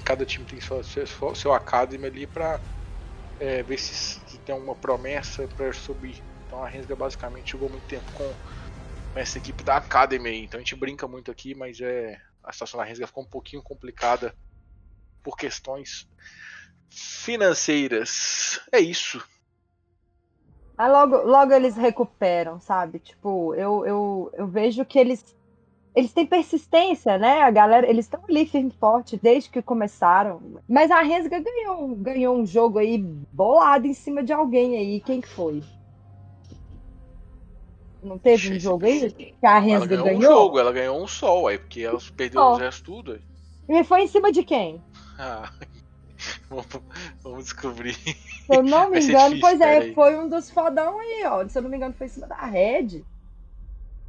cada 0.00 0.24
time 0.24 0.46
tem 0.46 0.60
sua, 0.60 0.82
seu, 0.82 1.06
seu 1.34 1.52
Academy 1.52 2.06
ali 2.06 2.26
pra 2.26 2.60
é, 3.38 3.62
ver 3.62 3.78
se, 3.78 3.94
se 3.94 4.38
tem 4.38 4.54
uma 4.54 4.74
promessa 4.76 5.48
pra 5.48 5.72
subir. 5.72 6.22
Então 6.46 6.62
a 6.62 6.68
Rensga 6.68 6.96
basicamente 6.96 7.52
jogou 7.52 7.70
muito 7.70 7.86
tempo 7.86 8.10
com, 8.12 8.36
essa 9.14 9.38
equipe 9.38 9.64
da 9.64 9.76
Academy. 9.76 10.44
Então 10.44 10.58
a 10.58 10.62
gente 10.62 10.76
brinca 10.76 11.08
muito 11.08 11.30
aqui, 11.30 11.54
mas 11.54 11.80
é 11.80 12.20
a 12.42 12.52
situação 12.52 12.78
da 12.78 12.84
Rensga 12.84 13.06
ficou 13.06 13.24
um 13.24 13.28
pouquinho 13.28 13.62
complicada 13.62 14.34
por 15.22 15.36
questões 15.36 16.08
financeiras. 16.88 18.60
É 18.72 18.80
isso. 18.80 19.24
Aí 20.76 20.90
logo, 20.90 21.16
logo 21.18 21.52
eles 21.52 21.76
recuperam, 21.76 22.58
sabe? 22.58 23.00
Tipo, 23.00 23.54
eu, 23.54 23.84
eu, 23.84 24.30
eu 24.32 24.48
vejo 24.48 24.84
que 24.84 24.98
eles 24.98 25.36
eles 25.94 26.12
têm 26.12 26.24
persistência, 26.26 27.18
né? 27.18 27.42
A 27.42 27.50
galera, 27.50 27.88
eles 27.88 28.04
estão 28.06 28.20
ali 28.28 28.46
firme 28.46 28.70
e 28.74 28.78
forte 28.78 29.18
desde 29.20 29.50
que 29.50 29.60
começaram. 29.60 30.40
Mas 30.68 30.90
a 30.90 31.02
Rensga 31.02 31.40
ganhou, 31.40 31.88
ganhou 31.96 32.36
um 32.36 32.46
jogo 32.46 32.78
aí 32.78 32.98
bolado 33.32 33.86
em 33.86 33.92
cima 33.94 34.22
de 34.22 34.32
alguém 34.32 34.76
aí. 34.76 35.00
Quem 35.00 35.20
que 35.20 35.28
foi? 35.28 35.62
Não 38.02 38.18
teve 38.18 38.56
um 38.56 38.58
jogo 38.60 38.86
aí 38.86 39.10
que 39.12 39.34
a 39.42 39.50
Ela 39.56 39.58
Rensga 39.60 39.86
ganhou, 39.96 40.04
ganhou? 40.04 40.18
um 40.18 40.22
jogo, 40.22 40.58
ela 40.58 40.72
ganhou 40.72 41.02
um 41.02 41.06
sol, 41.06 41.48
aí, 41.48 41.58
porque 41.58 41.82
ela 41.82 41.98
perdeu 42.16 42.40
Ó. 42.40 42.52
os 42.54 42.58
restos 42.58 42.82
tudo. 42.82 43.12
aí. 43.12 43.20
E 43.68 43.84
foi 43.84 44.02
em 44.02 44.06
cima 44.06 44.32
de 44.32 44.42
quem? 44.42 44.82
Ah, 45.22 45.52
vamos, 47.22 47.44
descobrir. 47.44 47.92
Se 47.94 48.16
eu 48.48 48.62
não 48.62 48.88
me 48.90 49.00
engano, 49.02 49.34
difícil, 49.34 49.40
pois 49.40 49.60
é, 49.60 49.80
peraí. 49.80 49.94
foi 49.94 50.18
um 50.18 50.30
dos 50.30 50.50
fodão 50.50 50.98
aí, 50.98 51.24
ó. 51.26 51.46
Se 51.46 51.58
eu 51.58 51.62
não 51.62 51.68
me 51.68 51.76
engano, 51.76 51.92
foi 51.92 52.06
em 52.06 52.10
cima 52.10 52.26
da 52.26 52.36
Red. 52.36 53.04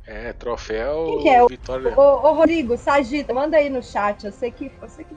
É, 0.06 0.34
troféu 0.34 1.06
Quem 1.06 1.20
que 1.22 1.30
é? 1.30 1.43
O- 1.43 1.47
Vitória. 1.47 1.97
Ô, 1.97 2.02
ô 2.02 2.34
Rodrigo, 2.34 2.78
Sagita, 2.78 3.34
manda 3.34 3.58
aí 3.58 3.70
no 3.70 3.84
chat. 3.84 4.26
Eu 4.26 4.32
sei 4.32 4.52
que. 4.52 4.72
Eu 4.82 4.89
sei 4.89 5.06
que... 5.06 5.16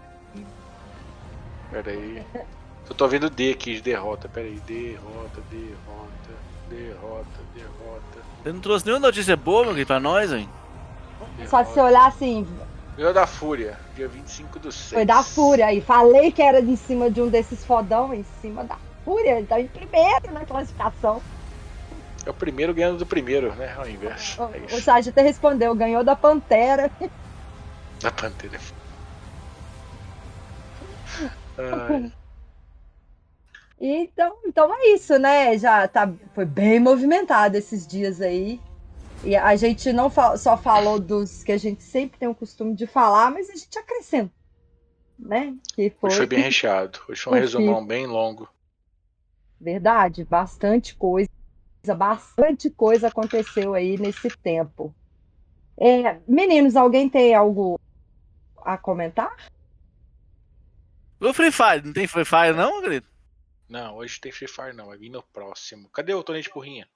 Pera 1.70 1.91
aí. 1.91 2.22
Eu 2.89 2.95
tô 2.95 3.09
vendo 3.09 3.30
D 3.30 3.53
aqui 3.53 3.74
de 3.74 3.80
derrota. 3.80 4.28
Pera 4.28 4.47
aí. 4.47 4.61
Derrota, 4.61 5.41
derrota, 5.51 6.30
derrota, 6.68 7.26
derrota. 7.55 8.20
Você 8.43 8.53
não 8.53 8.61
trouxe 8.61 8.87
nenhuma 8.87 9.07
notícia 9.07 9.37
boa, 9.37 9.62
meu 9.64 9.72
querido, 9.72 9.87
pra 9.87 10.01
nós, 10.01 10.32
hein? 10.32 10.49
Só 11.49 11.64
se 11.64 11.70
você 11.72 11.80
olhar 11.80 12.07
assim, 12.07 12.47
Ganhou 12.97 13.12
da 13.12 13.26
Fúria, 13.26 13.76
dia 13.97 14.07
25 14.07 14.59
do 14.61 14.70
6. 14.70 14.91
foi 14.91 15.05
da 15.05 15.22
Fúria 15.22 15.66
aí. 15.66 15.80
Falei 15.80 16.30
que 16.30 16.41
era 16.41 16.61
em 16.61 16.76
cima 16.76 17.11
de 17.11 17.20
um 17.20 17.28
desses 17.28 17.64
fodão, 17.64 18.14
em 18.14 18.22
cima 18.41 18.62
da 18.62 18.76
Fúria. 19.05 19.41
Então, 19.41 19.59
em 19.59 19.66
primeiro 19.66 20.32
na 20.32 20.45
classificação. 20.45 21.20
É 22.27 22.31
o 22.31 22.35
primeiro 22.35 22.72
ganhando 22.75 22.99
do 22.99 23.07
primeiro, 23.07 23.55
né? 23.55 23.72
Ao 23.75 23.89
inverso. 23.89 24.43
É 24.55 24.59
O 24.75 24.77
isso. 24.77 24.81
Sagita 24.81 25.22
respondeu, 25.22 25.75
ganhou 25.75 26.03
da 26.05 26.16
Pantera. 26.16 26.91
Da 28.03 28.11
Pantera. 28.11 28.59
Ai, 31.59 32.12
Então, 33.81 34.37
então 34.47 34.72
é 34.72 34.95
isso, 34.95 35.18
né? 35.18 35.59
Já 35.59 35.87
tá, 35.89 36.11
foi 36.35 36.45
bem 36.45 36.81
movimentado 36.81 37.57
esses 37.57 37.87
dias 37.87 38.20
aí. 38.20 38.61
E 39.25 39.35
a 39.37 39.57
gente 39.57 39.93
não 39.93 40.11
fa- 40.11 40.37
só 40.37 40.57
falou 40.57 41.01
dos 41.01 41.43
que 41.43 41.53
a 41.53 41.59
gente 41.59 41.83
sempre 41.83 42.18
tem 42.18 42.29
o 42.29 42.35
costume 42.35 42.75
de 42.75 42.87
falar, 42.87 43.31
mas 43.31 43.49
a 43.51 43.55
gente 43.55 43.79
acrescenta, 43.79 44.33
né? 45.18 45.55
Que 45.75 45.91
foi, 45.91 46.11
Hoje 46.11 46.16
foi 46.18 46.27
bem 46.27 46.41
recheado. 46.41 47.01
Hoje 47.09 47.22
foi 47.22 47.33
um 47.33 47.37
resumão 47.41 47.87
bem 47.87 48.07
longo. 48.07 48.49
verdade, 49.61 50.25
bastante 50.25 50.95
coisa, 50.97 51.29
bastante 51.93 52.70
coisa 52.70 53.09
aconteceu 53.09 53.74
aí 53.74 53.99
nesse 53.99 54.28
tempo. 54.30 54.95
É, 55.76 56.20
meninos, 56.28 56.76
alguém 56.76 57.09
tem 57.09 57.35
algo 57.35 57.80
a 58.59 58.78
comentar? 58.78 59.35
O 61.20 61.32
Free 61.32 61.51
Fire, 61.51 61.82
não 61.85 61.93
tem 61.93 62.07
Free 62.07 62.24
Fire 62.24 62.55
não, 62.55 62.80
querido? 62.80 63.07
Não, 63.68 63.97
hoje 63.97 64.20
tem 64.20 64.30
Free 64.30 64.47
Fire 64.47 64.72
não, 64.72 64.87
vai 64.87 64.97
vir 64.97 65.11
no 65.11 65.22
próximo. 65.22 65.89
Cadê 65.91 66.14
o 66.14 66.22
torneio 66.22 66.45
de 66.45 66.51
porrinha? 66.51 66.87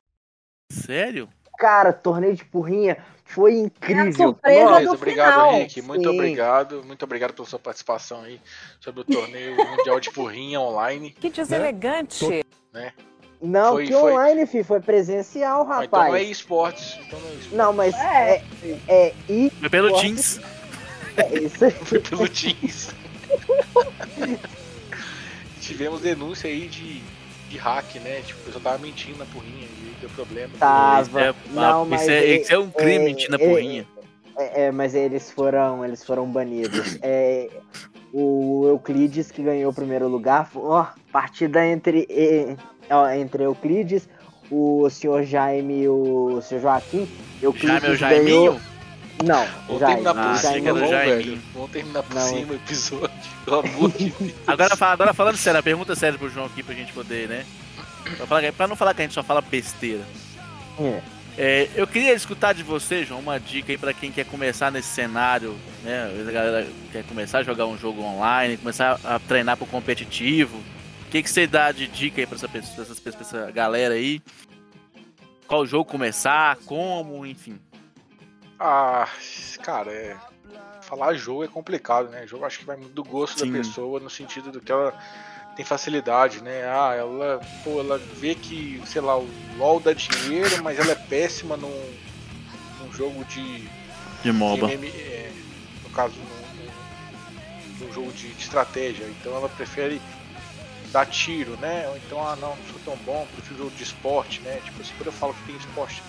Sério? 0.71 1.29
Cara, 1.59 1.93
torneio 1.93 2.37
de 2.37 2.45
porrinha 2.45 3.05
foi 3.25 3.55
incrível. 3.55 4.13
surpresa 4.13 4.65
Beleza, 4.65 4.85
do 4.85 4.95
obrigado, 4.95 5.33
final. 5.33 5.55
Henrique. 5.55 5.83
Muito 5.83 6.09
Sim. 6.09 6.15
obrigado. 6.15 6.85
Muito 6.85 7.03
obrigado 7.03 7.35
pela 7.35 7.49
sua 7.49 7.59
participação 7.59 8.23
aí 8.23 8.41
sobre 8.79 9.01
o 9.01 9.05
torneio 9.05 9.57
mundial 9.57 9.99
de 9.99 10.11
porrinha 10.13 10.61
online. 10.61 11.11
Que 11.11 11.31
deselegante. 11.31 12.45
Né? 12.73 12.93
Não, 13.41 13.75
Foi- 13.75 13.87
que 13.87 13.93
foi- 13.93 14.13
online, 14.13 14.47
fi, 14.47 14.65
foi 14.65 14.81
presencial, 14.81 15.63
Ah, 15.63 15.65
rapaz. 15.65 15.85
então 15.87 16.05
não 16.09 16.17
é 16.17 16.23
esportes. 16.25 16.99
Então 17.07 17.21
não 17.21 17.29
é 17.29 17.33
esportes. 17.35 17.53
Não, 17.53 17.73
mas 17.73 17.95
é, 17.95 18.43
é, 18.89 19.15
e 19.29 19.51
Foi 19.61 19.69
pelo 19.71 20.01
Teams. 20.01 20.41
é 21.17 21.39
isso 21.39 21.65
aí. 21.65 21.71
Foi 21.71 22.01
pelo 22.01 22.29
Teams. 22.29 22.89
Tivemos 25.61 26.01
denúncia 26.01 26.49
aí 26.49 26.67
de, 26.67 27.01
de 27.51 27.57
hack, 27.59 27.97
né? 27.97 28.23
Tipo, 28.25 28.41
o 28.41 28.45
pessoal 28.45 28.63
tava 28.63 28.79
mentindo 28.79 29.19
na 29.19 29.27
porrinha 29.27 29.65
e 29.67 29.95
deu 30.01 30.11
problema. 30.11 30.51
Tava. 30.59 31.03
Isso 31.03 31.19
é- 31.19 31.35
não, 31.51 31.83
isso 31.83 31.91
mas 31.91 32.09
é- 32.09 32.27
isso 32.39 32.53
é 32.55 32.59
um 32.59 32.71
crime, 32.71 33.05
mentir 33.05 33.31
na 33.31 33.37
é- 33.37 33.49
porrinha. 33.49 33.87
É, 34.37 34.65
é, 34.67 34.71
mas 34.71 34.95
eles 34.95 35.31
foram, 35.33 35.85
eles 35.85 36.05
foram 36.05 36.25
banidos. 36.27 36.97
É, 37.03 37.49
o 38.13 38.65
Euclides 38.69 39.31
que 39.31 39.43
ganhou 39.43 39.71
o 39.71 39.75
primeiro 39.75 40.07
lugar, 40.09 40.49
ó, 40.55 40.87
partida 41.13 41.67
entre 41.67 42.07
entre 43.17 43.45
Euclides, 43.45 44.09
o 44.51 44.89
senhor 44.91 45.23
Jaime 45.25 45.83
e 45.83 45.89
o 45.89 46.41
senhor 46.43 46.61
Joaquim. 46.63 47.09
Euclides 47.43 47.99
Jaime 47.99 48.17
é 48.17 48.21
o 48.21 48.25
ganhou. 48.25 48.61
Não, 49.25 49.45
Vamos 49.67 49.81
Jaime. 49.81 49.95
terminar 50.05 50.15
por 50.15 50.31
Ah, 50.31 50.37
cima, 50.37 50.73
não, 50.73 50.89
velho. 50.89 51.39
Vamos 51.53 51.71
terminar 51.73 52.03
por 52.05 52.15
Não. 52.15 52.23
cima 52.29 52.53
o 52.53 52.55
episódio, 52.57 53.11
pelo 53.45 53.59
amor 53.61 53.91
de 53.91 54.11
Deus. 54.11 54.33
Agora, 54.47 54.75
agora 54.81 55.13
falando 55.15 55.37
sério, 55.37 55.59
a 55.59 55.63
pergunta 55.63 55.95
séria 55.97 56.17
pro 56.19 56.31
João 56.31 56.47
aqui 56.47 56.63
pra 56.63 56.75
gente 56.75 56.93
poder, 56.93 57.29
né? 57.29 57.45
Pra, 58.17 58.27
falar- 58.27 58.53
pra 58.53 58.67
não 58.69 58.77
falar 58.77 58.95
que 58.95 59.03
a 59.03 59.05
gente 59.05 59.15
só 59.15 59.23
fala 59.23 59.41
besteira. 59.41 60.03
É. 60.81 61.01
É, 61.41 61.69
eu 61.77 61.87
queria 61.87 62.15
escutar 62.15 62.53
de 62.53 62.63
você, 62.65 63.05
João, 63.05 63.21
uma 63.21 63.39
dica 63.39 63.71
aí 63.73 63.79
pra 63.79 63.93
quem 63.93 64.11
quer 64.11 64.25
começar 64.25 64.73
nesse 64.73 64.89
cenário, 64.89 65.55
né? 65.85 66.11
A 66.27 66.31
galera 66.33 66.67
quer 66.93 67.05
começar 67.05 67.39
a 67.39 67.43
jogar 67.45 67.67
um 67.67 67.77
jogo 67.79 68.03
online, 68.03 68.57
começar 68.57 68.99
a 69.05 69.19
treinar 69.21 69.57
pro 69.57 69.67
competitivo. 69.67 70.59
O 71.09 71.11
que, 71.11 71.23
que 71.23 71.31
você 71.31 71.47
dá 71.47 71.73
de 71.73 71.87
dica 71.87 72.21
aí 72.21 72.27
pra 72.27 72.37
essa, 72.37 72.47
pessoa, 72.47 72.85
pra 73.03 73.21
essa 73.23 73.51
galera 73.51 73.95
aí? 73.95 74.21
Qual 75.47 75.65
jogo 75.65 75.91
começar, 75.91 76.57
como, 76.67 77.25
enfim. 77.25 77.59
Ah, 78.61 79.09
cara, 79.63 79.91
é. 79.91 80.15
Falar 80.83 81.15
jogo 81.15 81.45
é 81.45 81.49
complicado, 81.49 82.11
né? 82.11 82.27
Jogo 82.27 82.45
acho 82.45 82.59
que 82.59 82.67
vai 82.67 82.77
muito 82.77 82.93
do 82.93 83.03
gosto 83.03 83.41
Sim. 83.41 83.51
da 83.53 83.59
pessoa, 83.59 83.99
no 84.01 84.11
sentido 84.11 84.53
do 84.53 84.61
que 84.61 84.71
ela 84.71 84.93
tem 85.57 85.65
facilidade, 85.65 86.43
né? 86.43 86.65
Ah, 86.67 86.95
ela, 86.95 87.41
pô, 87.65 87.81
ela 87.81 87.97
vê 87.97 88.35
que, 88.35 88.83
sei 88.85 89.01
lá, 89.01 89.17
o 89.19 89.27
LoL 89.57 89.81
dá 89.81 89.95
dinheiro, 89.95 90.63
mas 90.63 90.79
ela 90.79 90.93
é 90.93 90.95
péssima 90.95 91.57
num, 91.57 91.91
num 92.81 92.93
jogo 92.93 93.25
de. 93.25 93.67
De 94.23 94.31
MOBA. 94.31 94.67
de 94.67 94.75
MM, 94.75 94.89
é, 94.89 95.33
no 95.85 95.91
caso, 95.91 96.15
num, 96.19 96.65
num- 96.65 97.87
num 97.87 97.93
jogo 97.95 98.13
de, 98.13 98.29
de 98.29 98.43
estratégia. 98.43 99.07
Então 99.07 99.35
ela 99.35 99.49
prefere 99.49 100.03
dar 100.93 101.07
tiro, 101.07 101.57
né? 101.59 101.89
Ou 101.89 101.97
então, 101.97 102.27
ah, 102.27 102.37
não, 102.37 102.57
não 102.57 102.65
sou 102.65 102.81
tão 102.85 102.97
bom, 103.05 103.27
prefiro 103.35 103.59
jogo 103.59 103.71
de 103.71 103.83
esporte, 103.83 104.41
né? 104.41 104.61
Tipo 104.65 104.81
assim, 104.81 104.93
quando 104.97 105.07
eu 105.07 105.13
falo 105.13 105.35
que 105.35 105.45
tem 105.45 105.57
esporte, 105.57 106.03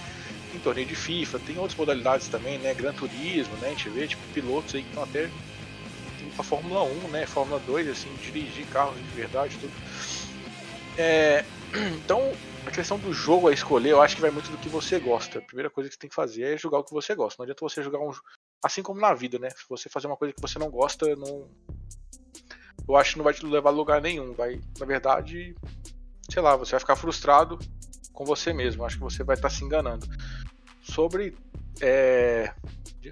tem 0.52 0.60
torneio 0.60 0.88
de 0.88 0.96
FIFA, 0.96 1.40
tem 1.40 1.58
outras 1.58 1.78
modalidades 1.78 2.28
também, 2.28 2.58
né? 2.58 2.74
Gran 2.74 2.94
Turismo, 2.94 3.56
né? 3.58 3.68
A 3.68 3.70
gente 3.72 3.90
vê, 3.90 4.08
tipo, 4.08 4.22
pilotos 4.34 4.76
aí 4.76 4.82
que 4.82 4.90
estão 4.90 5.04
até 5.04 5.26
indo 5.26 6.36
pra 6.36 6.44
Fórmula 6.44 6.84
1, 6.84 7.08
né? 7.10 7.26
Fórmula 7.26 7.60
2, 7.66 7.90
assim, 7.90 8.14
dirigir 8.24 8.66
carros 8.68 8.96
de 8.96 9.16
verdade, 9.16 9.58
tudo. 9.60 9.74
É, 10.98 11.46
então, 12.04 12.34
a 12.66 12.72
questão 12.72 13.00
do 13.00 13.14
jogo 13.14 13.48
a 13.48 13.54
escolher, 13.54 13.92
eu 13.92 14.02
acho 14.02 14.16
que 14.16 14.22
vai 14.22 14.32
muito 14.32 14.52
do 14.52 14.58
que 14.58 14.70
você 14.70 15.00
gosta. 15.00 15.40
A 15.40 15.42
primeira 15.42 15.70
coisa 15.70 15.90
que 15.90 15.96
você 15.96 16.00
tem 16.00 16.10
que 16.10 16.16
fazer 16.16 16.44
é 16.44 16.58
jogar 16.58 16.80
o 16.80 16.84
que 16.84 16.94
você 16.94 17.16
gosta. 17.16 17.36
Não 17.40 17.44
adianta 17.44 17.62
você 17.62 17.82
jogar 17.82 18.00
um. 18.00 18.12
Assim 18.64 18.84
como 18.84 19.00
na 19.00 19.14
vida, 19.14 19.40
né? 19.40 19.50
Se 19.50 19.64
você 19.70 19.88
fazer 19.90 20.08
uma 20.08 20.18
coisa 20.18 20.34
que 20.34 20.42
você 20.42 20.60
não 20.60 20.70
gosta, 20.70 21.16
não. 21.16 21.50
Eu 22.88 22.96
acho 22.96 23.12
que 23.12 23.18
não 23.18 23.24
vai 23.24 23.34
te 23.34 23.46
levar 23.46 23.70
a 23.70 23.74
lugar 23.74 24.02
nenhum. 24.02 24.34
Vai, 24.34 24.60
na 24.80 24.86
verdade, 24.86 25.56
sei 26.30 26.42
lá, 26.42 26.56
você 26.56 26.72
vai 26.72 26.80
ficar 26.80 26.96
frustrado 26.96 27.60
com 28.14 28.26
você 28.26 28.54
mesmo. 28.54 28.84
Acho 28.84 28.98
que 28.98 29.04
você 29.04 29.24
vai 29.24 29.36
estar 29.36 29.50
se 29.50 29.64
enganando. 29.64 30.08
Sobre 30.82 31.36
é, 31.82 32.52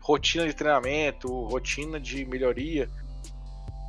rotina 0.01 0.45
de 0.45 0.53
treinamento, 0.53 1.27
rotina 1.45 1.99
de 1.99 2.25
melhoria, 2.25 2.89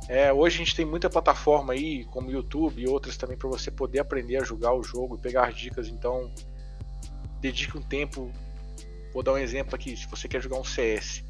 É, 0.07 0.33
hoje 0.33 0.55
a 0.55 0.65
gente 0.65 0.75
tem 0.75 0.85
muita 0.85 1.07
plataforma 1.07 1.73
aí, 1.73 2.03
como 2.05 2.31
YouTube 2.31 2.81
e 2.81 2.87
outras 2.87 3.15
também, 3.15 3.37
para 3.37 3.47
você 3.47 3.69
poder 3.69 3.99
aprender 3.99 4.37
a 4.37 4.43
jogar 4.43 4.73
o 4.73 4.81
jogo 4.81 5.15
e 5.15 5.21
pegar 5.21 5.47
as 5.47 5.55
dicas. 5.55 5.87
Então, 5.87 6.33
dedique 7.39 7.77
um 7.77 7.81
tempo. 7.81 8.31
Vou 9.13 9.21
dar 9.21 9.33
um 9.33 9.37
exemplo 9.37 9.75
aqui: 9.75 9.95
se 9.95 10.07
você 10.07 10.27
quer 10.27 10.41
jogar 10.41 10.57
um 10.57 10.63
CS, 10.63 11.23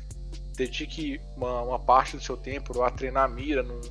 dedique 0.55 1.19
uma, 1.35 1.61
uma 1.61 1.79
parte 1.79 2.15
do 2.15 2.23
seu 2.23 2.37
tempo 2.37 2.81
a 2.81 2.89
treinar 2.89 3.25
a 3.25 3.27
mira 3.27 3.61
num, 3.63 3.81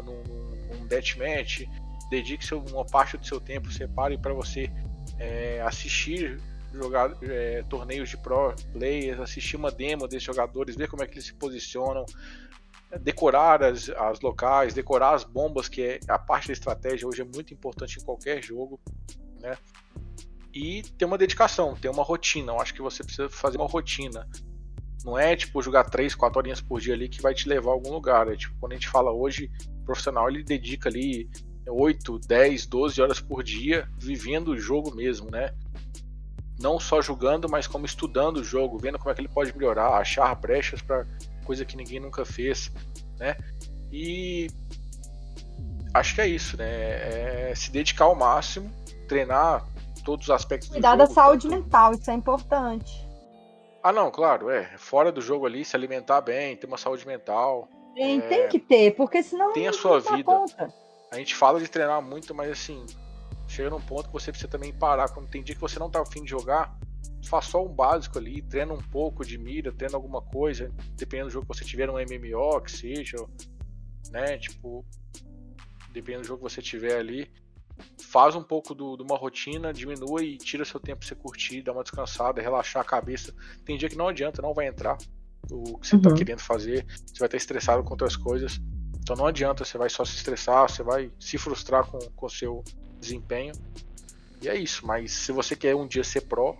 num, 0.00 0.22
num 0.22 0.86
deathmatch. 0.86 1.64
Dedique 2.10 2.46
seu, 2.46 2.60
uma 2.60 2.84
parte 2.84 3.16
do 3.16 3.26
seu 3.26 3.40
tempo, 3.40 3.72
separe 3.72 4.16
para 4.16 4.32
você 4.32 4.70
é, 5.18 5.60
assistir 5.62 6.40
jogar 6.72 7.12
é, 7.22 7.62
torneios 7.68 8.08
de 8.08 8.16
pro 8.16 8.54
players, 8.72 9.20
assistir 9.20 9.56
uma 9.56 9.70
demo 9.70 10.08
desses 10.08 10.24
jogadores, 10.24 10.74
ver 10.76 10.88
como 10.88 11.02
é 11.02 11.06
que 11.06 11.14
eles 11.14 11.26
se 11.26 11.34
posicionam, 11.34 12.06
decorar 13.00 13.62
as, 13.62 13.88
as 13.90 14.20
locais, 14.20 14.74
decorar 14.74 15.14
as 15.14 15.24
bombas, 15.24 15.68
que 15.68 15.82
é 15.82 16.00
a 16.08 16.18
parte 16.18 16.48
da 16.48 16.52
estratégia 16.52 17.06
hoje 17.06 17.22
é 17.22 17.24
muito 17.24 17.52
importante 17.52 17.98
em 17.98 18.04
qualquer 18.04 18.42
jogo, 18.42 18.80
né? 19.40 19.56
E 20.54 20.82
ter 20.98 21.06
uma 21.06 21.16
dedicação, 21.16 21.74
ter 21.74 21.88
uma 21.88 22.02
rotina. 22.02 22.52
Eu 22.52 22.60
acho 22.60 22.74
que 22.74 22.82
você 22.82 23.02
precisa 23.02 23.28
fazer 23.30 23.56
uma 23.56 23.66
rotina. 23.66 24.28
Não 25.04 25.18
é 25.18 25.34
tipo 25.34 25.60
jogar 25.60 25.84
3, 25.84 26.14
4 26.14 26.38
horinhas 26.38 26.60
por 26.60 26.80
dia 26.80 26.94
ali 26.94 27.08
que 27.08 27.20
vai 27.20 27.34
te 27.34 27.48
levar 27.48 27.70
a 27.70 27.74
algum 27.74 27.92
lugar. 27.92 28.28
É 28.28 28.36
tipo, 28.36 28.54
quando 28.60 28.72
a 28.72 28.74
gente 28.76 28.88
fala 28.88 29.10
hoje, 29.10 29.50
o 29.82 29.84
profissional 29.84 30.28
ele 30.28 30.44
dedica 30.44 30.88
ali 30.88 31.28
8, 31.68 32.18
10, 32.20 32.66
12 32.66 33.02
horas 33.02 33.20
por 33.20 33.42
dia 33.42 33.88
vivendo 33.98 34.48
o 34.48 34.58
jogo 34.58 34.94
mesmo, 34.94 35.30
né? 35.30 35.52
Não 36.60 36.78
só 36.78 37.02
jogando, 37.02 37.48
mas 37.48 37.66
como 37.66 37.84
estudando 37.84 38.36
o 38.38 38.44
jogo, 38.44 38.78
vendo 38.78 38.98
como 38.98 39.10
é 39.10 39.14
que 39.14 39.20
ele 39.20 39.28
pode 39.28 39.56
melhorar, 39.56 39.96
achar 39.96 40.32
brechas 40.36 40.80
para 40.80 41.06
coisa 41.44 41.64
que 41.64 41.76
ninguém 41.76 41.98
nunca 41.98 42.24
fez, 42.24 42.70
né? 43.18 43.36
E 43.90 44.48
acho 45.92 46.14
que 46.14 46.20
é 46.20 46.28
isso, 46.28 46.56
né? 46.56 47.50
É 47.50 47.52
se 47.56 47.70
dedicar 47.70 48.04
ao 48.04 48.14
máximo, 48.14 48.70
treinar 49.08 49.66
todos 50.04 50.26
os 50.26 50.30
aspectos 50.30 50.68
Cuidar 50.68 50.94
do 50.94 51.00
jogo. 51.02 51.08
da 51.08 51.14
saúde 51.14 51.48
mental, 51.48 51.92
isso 51.92 52.10
é 52.10 52.14
importante. 52.14 53.01
Ah, 53.82 53.92
não, 53.92 54.10
claro, 54.10 54.48
é. 54.48 54.76
Fora 54.78 55.10
do 55.10 55.20
jogo 55.20 55.44
ali, 55.44 55.64
se 55.64 55.74
alimentar 55.74 56.20
bem, 56.20 56.56
ter 56.56 56.66
uma 56.66 56.78
saúde 56.78 57.06
mental. 57.06 57.68
Tem, 57.94 58.18
é, 58.18 58.22
tem 58.22 58.48
que 58.48 58.58
ter, 58.58 58.94
porque 58.94 59.22
senão. 59.22 59.52
Tem 59.52 59.66
a 59.66 59.72
sua 59.72 59.98
vida. 59.98 60.24
conta. 60.24 60.72
A 61.10 61.16
gente 61.16 61.34
fala 61.34 61.60
de 61.60 61.68
treinar 61.68 62.00
muito, 62.00 62.34
mas 62.34 62.50
assim, 62.50 62.86
chega 63.48 63.68
num 63.68 63.80
ponto 63.80 64.06
que 64.06 64.12
você 64.12 64.30
precisa 64.30 64.50
também 64.50 64.72
parar. 64.72 65.08
Quando 65.10 65.28
tem 65.28 65.42
dia 65.42 65.54
que 65.54 65.60
você 65.60 65.78
não 65.78 65.90
tá 65.90 66.00
afim 66.00 66.22
de 66.22 66.30
jogar, 66.30 66.74
faz 67.26 67.46
só 67.46 67.62
um 67.64 67.68
básico 67.68 68.18
ali, 68.18 68.40
treina 68.40 68.72
um 68.72 68.80
pouco 68.80 69.24
de 69.24 69.36
mira, 69.36 69.72
treina 69.72 69.96
alguma 69.96 70.22
coisa, 70.22 70.72
dependendo 70.96 71.28
do 71.28 71.32
jogo 71.32 71.46
que 71.46 71.58
você 71.58 71.64
tiver, 71.64 71.90
um 71.90 71.94
MMO, 71.94 72.60
que 72.62 72.72
seja, 72.72 73.16
né? 74.10 74.38
Tipo, 74.38 74.84
dependendo 75.92 76.22
do 76.22 76.28
jogo 76.28 76.44
que 76.46 76.50
você 76.54 76.62
tiver 76.62 76.96
ali, 76.96 77.30
faz 77.98 78.34
um 78.34 78.42
pouco 78.42 78.74
do- 78.74 78.96
de 78.96 79.02
uma 79.02 79.16
rotina, 79.16 79.72
diminui 79.72 80.34
e 80.34 80.38
tira 80.38 80.64
seu 80.64 80.78
tempo 80.80 81.00
pra 81.00 81.08
você 81.08 81.14
curtir, 81.14 81.62
dar 81.62 81.72
uma 81.72 81.82
descansada, 81.82 82.40
relaxar 82.42 82.82
a 82.82 82.84
cabeça. 82.84 83.34
Tem 83.64 83.76
dia 83.78 83.88
que 83.88 83.96
não 83.96 84.08
adianta, 84.08 84.40
não 84.42 84.52
vai 84.54 84.66
entrar 84.68 84.98
o 85.50 85.78
que 85.78 85.86
você 85.88 85.98
tá 85.98 86.10
Uhum. 86.10 86.14
querendo 86.14 86.40
fazer, 86.40 86.86
você 87.06 87.18
vai 87.18 87.26
estar 87.26 87.36
estressado 87.36 87.82
com 87.82 87.90
outras 87.90 88.16
coisas. 88.16 88.60
Então 89.00 89.16
não 89.16 89.26
adianta, 89.26 89.64
você 89.64 89.76
vai 89.76 89.90
só 89.90 90.04
se 90.04 90.14
estressar, 90.16 90.68
você 90.70 90.82
vai 90.82 91.10
se 91.18 91.36
frustrar 91.36 91.84
com 91.86 92.26
o 92.26 92.30
seu 92.30 92.62
desempenho. 93.00 93.52
E 94.40 94.48
é 94.48 94.56
isso, 94.56 94.86
mas 94.86 95.12
se 95.12 95.32
você 95.32 95.56
quer 95.56 95.74
um 95.74 95.86
dia 95.86 96.04
ser 96.04 96.22
pró, 96.22 96.56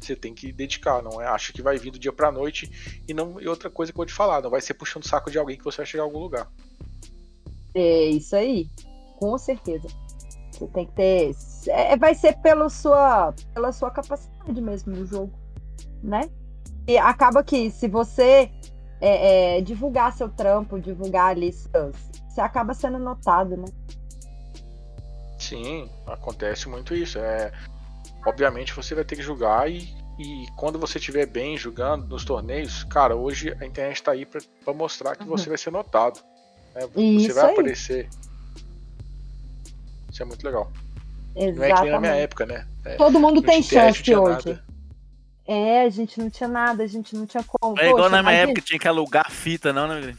você 0.00 0.16
tem 0.16 0.34
que 0.34 0.50
dedicar, 0.52 1.02
não 1.02 1.20
é? 1.20 1.26
Acha 1.26 1.52
que 1.52 1.62
vai 1.62 1.78
vir 1.78 1.90
do 1.92 1.98
dia 1.98 2.12
pra 2.12 2.32
noite 2.32 3.00
e 3.06 3.14
não 3.14 3.40
e 3.40 3.46
outra 3.46 3.70
coisa 3.70 3.92
que 3.92 3.96
eu 3.96 4.00
vou 4.00 4.06
te 4.06 4.12
falar, 4.12 4.42
não 4.42 4.50
vai 4.50 4.60
ser 4.60 4.74
puxando 4.74 5.04
o 5.04 5.08
saco 5.08 5.30
de 5.30 5.38
alguém 5.38 5.56
que 5.56 5.64
você 5.64 5.76
vai 5.78 5.86
chegar 5.86 6.02
a 6.02 6.06
algum 6.06 6.18
lugar. 6.18 6.50
É 7.74 8.06
isso 8.06 8.34
aí, 8.36 8.66
com 9.22 9.38
certeza. 9.38 9.86
Você 10.50 10.66
tem 10.66 10.84
que 10.84 10.92
ter. 10.94 11.36
é, 11.68 11.96
vai 11.96 12.12
ser 12.12 12.36
pela 12.38 12.68
sua, 12.68 13.32
pela 13.54 13.70
sua 13.70 13.88
capacidade 13.88 14.60
mesmo 14.60 14.96
no 14.96 15.06
jogo, 15.06 15.32
né? 16.02 16.28
E 16.88 16.98
acaba 16.98 17.44
que 17.44 17.70
se 17.70 17.86
você 17.86 18.50
é, 19.00 19.58
é, 19.58 19.60
divulgar 19.60 20.12
seu 20.12 20.28
trampo, 20.28 20.80
divulgar 20.80 21.30
ali 21.30 21.52
seus, 21.52 21.96
você 22.28 22.40
acaba 22.40 22.74
sendo 22.74 22.98
notado, 22.98 23.56
né? 23.56 23.66
Sim, 25.38 25.88
acontece 26.04 26.68
muito 26.68 26.92
isso. 26.92 27.20
É, 27.20 27.52
obviamente 28.26 28.74
você 28.74 28.92
vai 28.92 29.04
ter 29.04 29.14
que 29.14 29.22
julgar 29.22 29.70
e, 29.70 29.94
e 30.18 30.46
quando 30.56 30.80
você 30.80 30.98
estiver 30.98 31.26
bem 31.26 31.56
jogando 31.56 32.08
nos 32.08 32.24
torneios, 32.24 32.82
cara, 32.84 33.14
hoje 33.14 33.56
a 33.60 33.64
internet 33.64 34.02
tá 34.02 34.10
aí 34.10 34.26
pra, 34.26 34.40
pra 34.64 34.74
mostrar 34.74 35.14
que 35.14 35.24
você 35.24 35.48
vai 35.48 35.58
ser 35.58 35.70
notado. 35.70 36.18
né? 36.74 36.88
Você 36.92 37.00
Isso 37.00 37.34
vai 37.34 37.46
aí. 37.46 37.52
aparecer. 37.52 38.08
Isso 40.12 40.22
é 40.22 40.26
muito 40.26 40.44
legal. 40.44 40.70
Não 41.34 41.42
é 41.42 41.46
que 41.46 41.50
nem 41.50 41.62
na 41.64 41.72
minha 41.72 41.72
Exatamente. 42.12 42.18
época, 42.20 42.46
né? 42.46 42.66
É, 42.84 42.94
Todo 42.96 43.18
mundo 43.18 43.40
tem 43.42 43.62
chance 43.62 44.02
tinha 44.02 44.20
hoje. 44.20 44.48
nada. 44.50 44.64
É, 45.46 45.82
a 45.82 45.88
gente 45.88 46.20
não 46.20 46.30
tinha 46.30 46.48
nada, 46.48 46.84
a 46.84 46.86
gente 46.86 47.16
não 47.16 47.26
tinha 47.26 47.42
como. 47.42 47.78
É 47.80 47.86
igual 47.88 47.96
Poxa, 48.04 48.08
na 48.10 48.22
minha 48.22 48.32
imagina- 48.34 48.42
época 48.44 48.60
que 48.60 48.66
tinha 48.66 48.78
que 48.78 48.86
alugar 48.88 49.30
fita, 49.30 49.72
não, 49.72 49.88
né? 49.88 50.14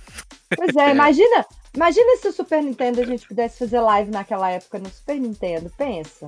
Pois 0.55 0.75
é, 0.75 0.89
imagina, 0.91 1.45
imagina 1.73 2.17
se 2.17 2.27
o 2.27 2.33
Super 2.33 2.61
Nintendo 2.63 2.99
a 3.01 3.05
gente 3.05 3.27
pudesse 3.27 3.59
fazer 3.59 3.79
live 3.79 4.11
naquela 4.11 4.49
época 4.49 4.79
no 4.79 4.89
Super 4.89 5.19
Nintendo, 5.19 5.71
pensa. 5.77 6.27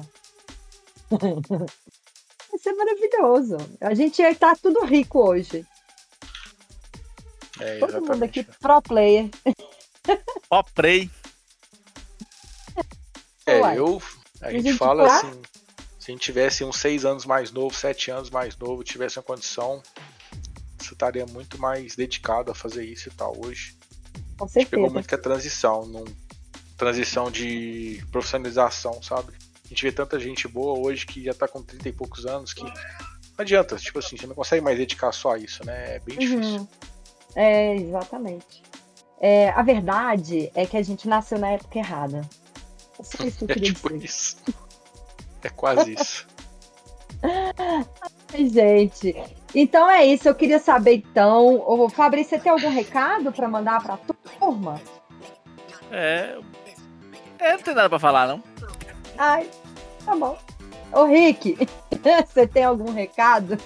Ia 1.11 2.59
ser 2.59 2.73
maravilhoso. 2.73 3.57
A 3.81 3.93
gente 3.93 4.21
ia 4.21 4.31
estar 4.31 4.55
tudo 4.57 4.85
rico 4.85 5.19
hoje. 5.19 5.65
É, 7.59 7.79
Todo 7.79 7.93
mundo 7.95 8.03
exatamente. 8.13 8.39
aqui 8.39 8.51
pro 8.61 8.81
player. 8.81 9.29
Ó, 10.49 10.63
Prey. 10.63 11.09
É, 13.45 13.59
Uai. 13.59 13.77
eu. 13.77 14.01
A 14.41 14.47
a 14.47 14.51
gente 14.51 14.63
gente 14.63 14.77
fala 14.77 15.03
lá? 15.03 15.17
assim. 15.17 15.31
Se 15.99 16.11
a 16.11 16.13
gente 16.13 16.21
tivesse 16.21 16.63
uns 16.63 16.77
6 16.77 17.03
anos 17.05 17.25
mais 17.25 17.51
novo, 17.51 17.75
7 17.75 18.11
anos 18.11 18.29
mais 18.29 18.55
novo, 18.57 18.83
tivesse 18.83 19.17
uma 19.17 19.23
condição, 19.23 19.81
você 20.77 20.93
estaria 20.93 21.25
muito 21.25 21.59
mais 21.59 21.95
dedicado 21.95 22.51
a 22.51 22.55
fazer 22.55 22.85
isso 22.85 23.09
e 23.09 23.11
tal. 23.11 23.35
Hoje, 23.43 23.75
Com 24.37 24.45
a 24.45 24.47
gente 24.47 24.53
pegou 24.67 24.85
certeza. 24.85 24.93
muito 24.93 25.07
que 25.07 25.15
a 25.15 25.17
transição, 25.17 25.85
num, 25.85 26.05
transição 26.77 27.31
de 27.31 28.03
profissionalização, 28.11 29.01
sabe? 29.01 29.33
A 29.63 29.67
gente 29.67 29.81
vê 29.83 29.91
tanta 29.91 30.19
gente 30.19 30.47
boa 30.47 30.77
hoje 30.77 31.07
que 31.07 31.23
já 31.23 31.33
tá 31.33 31.47
com 31.47 31.61
30 31.63 31.89
e 31.89 31.91
poucos 31.91 32.25
anos 32.27 32.53
que 32.53 32.61
não 32.63 32.71
adianta, 33.39 33.75
tipo 33.77 33.97
assim, 33.99 34.15
você 34.15 34.27
não 34.27 34.35
consegue 34.35 34.63
mais 34.63 34.77
dedicar 34.77 35.11
só 35.11 35.33
a 35.33 35.37
isso, 35.39 35.65
né? 35.65 35.95
É 35.95 35.99
bem 35.99 36.17
difícil. 36.17 36.59
Uhum. 36.59 36.67
É, 37.35 37.75
exatamente. 37.75 38.63
É, 39.19 39.49
a 39.49 39.63
verdade 39.63 40.51
é 40.53 40.65
que 40.65 40.77
a 40.77 40.83
gente 40.83 41.07
nasceu 41.07 41.39
na 41.39 41.49
época 41.49 41.79
errada. 41.79 42.21
É 42.99 43.03
só 43.03 43.23
isso 43.23 43.37
que 43.39 43.43
eu 43.45 43.49
É 43.49 43.53
queria 43.55 43.73
tipo 43.73 43.89
dizer. 43.89 44.05
isso. 44.05 44.37
É 45.43 45.49
quase 45.49 45.93
isso. 45.93 46.27
Ai, 48.33 48.47
gente. 48.49 49.15
Então 49.53 49.89
é 49.89 50.05
isso. 50.05 50.27
Eu 50.27 50.35
queria 50.35 50.59
saber, 50.59 50.95
então. 50.95 51.61
Ô, 51.65 51.89
Fabrício, 51.89 52.31
você 52.31 52.39
tem 52.39 52.51
algum 52.51 52.69
recado 52.69 53.31
para 53.31 53.47
mandar 53.47 53.81
para 53.81 53.97
turma? 54.39 54.81
É. 55.91 56.37
É, 57.39 57.51
não 57.53 57.59
tem 57.59 57.75
nada 57.75 57.89
pra 57.89 57.99
falar, 57.99 58.27
não. 58.27 58.43
Ai, 59.17 59.49
tá 60.03 60.15
bom. 60.15 60.37
Ô, 60.91 61.03
Rick, 61.05 61.57
você 62.27 62.47
tem 62.47 62.63
algum 62.63 62.91
recado? 62.91 63.57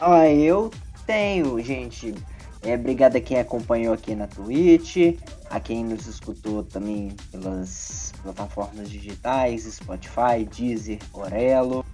Ah, 0.00 0.28
eu 0.28 0.70
tenho, 1.06 1.60
gente. 1.62 2.14
É, 2.62 2.74
obrigado 2.74 3.16
a 3.16 3.20
quem 3.20 3.38
acompanhou 3.38 3.94
aqui 3.94 4.14
na 4.14 4.26
Twitch, 4.26 5.16
a 5.50 5.60
quem 5.60 5.84
nos 5.84 6.06
escutou 6.06 6.62
também 6.62 7.14
pelas 7.30 8.12
plataformas 8.22 8.88
digitais, 8.90 9.64
Spotify, 9.64 10.44
Deezer, 10.50 10.98
Orelo. 11.12 11.84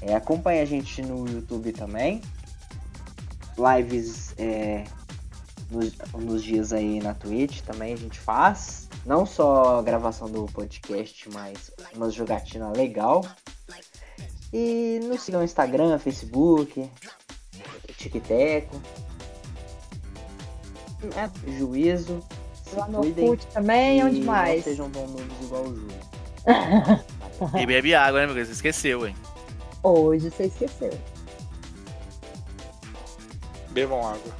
É, 0.00 0.14
acompanhe 0.14 0.60
a 0.60 0.64
gente 0.64 1.02
no 1.02 1.28
YouTube 1.28 1.72
também. 1.72 2.20
Lives 3.56 4.34
é, 4.38 4.84
nos, 5.70 5.92
nos 6.12 6.42
dias 6.42 6.72
aí 6.72 7.00
na 7.00 7.14
Twitch 7.14 7.60
também 7.60 7.92
a 7.92 7.96
gente 7.96 8.18
faz. 8.18 8.88
Não 9.04 9.26
só 9.26 9.82
gravação 9.82 10.30
do 10.30 10.46
podcast, 10.46 11.28
mas 11.30 11.70
uma 11.94 12.10
jogatina 12.10 12.70
legal. 12.70 13.24
E 14.52 15.00
nos 15.04 15.22
sigam 15.22 15.40
no 15.40 15.44
Instagram, 15.44 15.98
Facebook, 15.98 16.90
TikTok. 17.96 18.68
É, 21.16 21.50
juízo. 21.58 22.22
Se 22.74 22.80
Lá 22.80 22.88
no. 22.88 22.98
Orkut 22.98 23.46
também, 23.48 24.00
e 24.00 24.04
onde 24.04 24.20
mais? 24.22 24.56
Não 24.56 24.62
sejam 24.64 24.88
noobs 24.88 25.24
igual 25.42 25.62
o 25.62 25.74
Júlio. 25.74 25.94
E 27.60 27.66
bebe 27.66 27.94
água, 27.94 28.20
né, 28.20 28.26
meu 28.26 28.34
querido? 28.34 28.48
Você 28.48 28.54
esqueceu, 28.54 29.06
hein? 29.06 29.14
Hoje 29.82 30.30
você 30.30 30.44
esqueceu. 30.44 30.92
Bebam 33.70 34.00
água. 34.00 34.32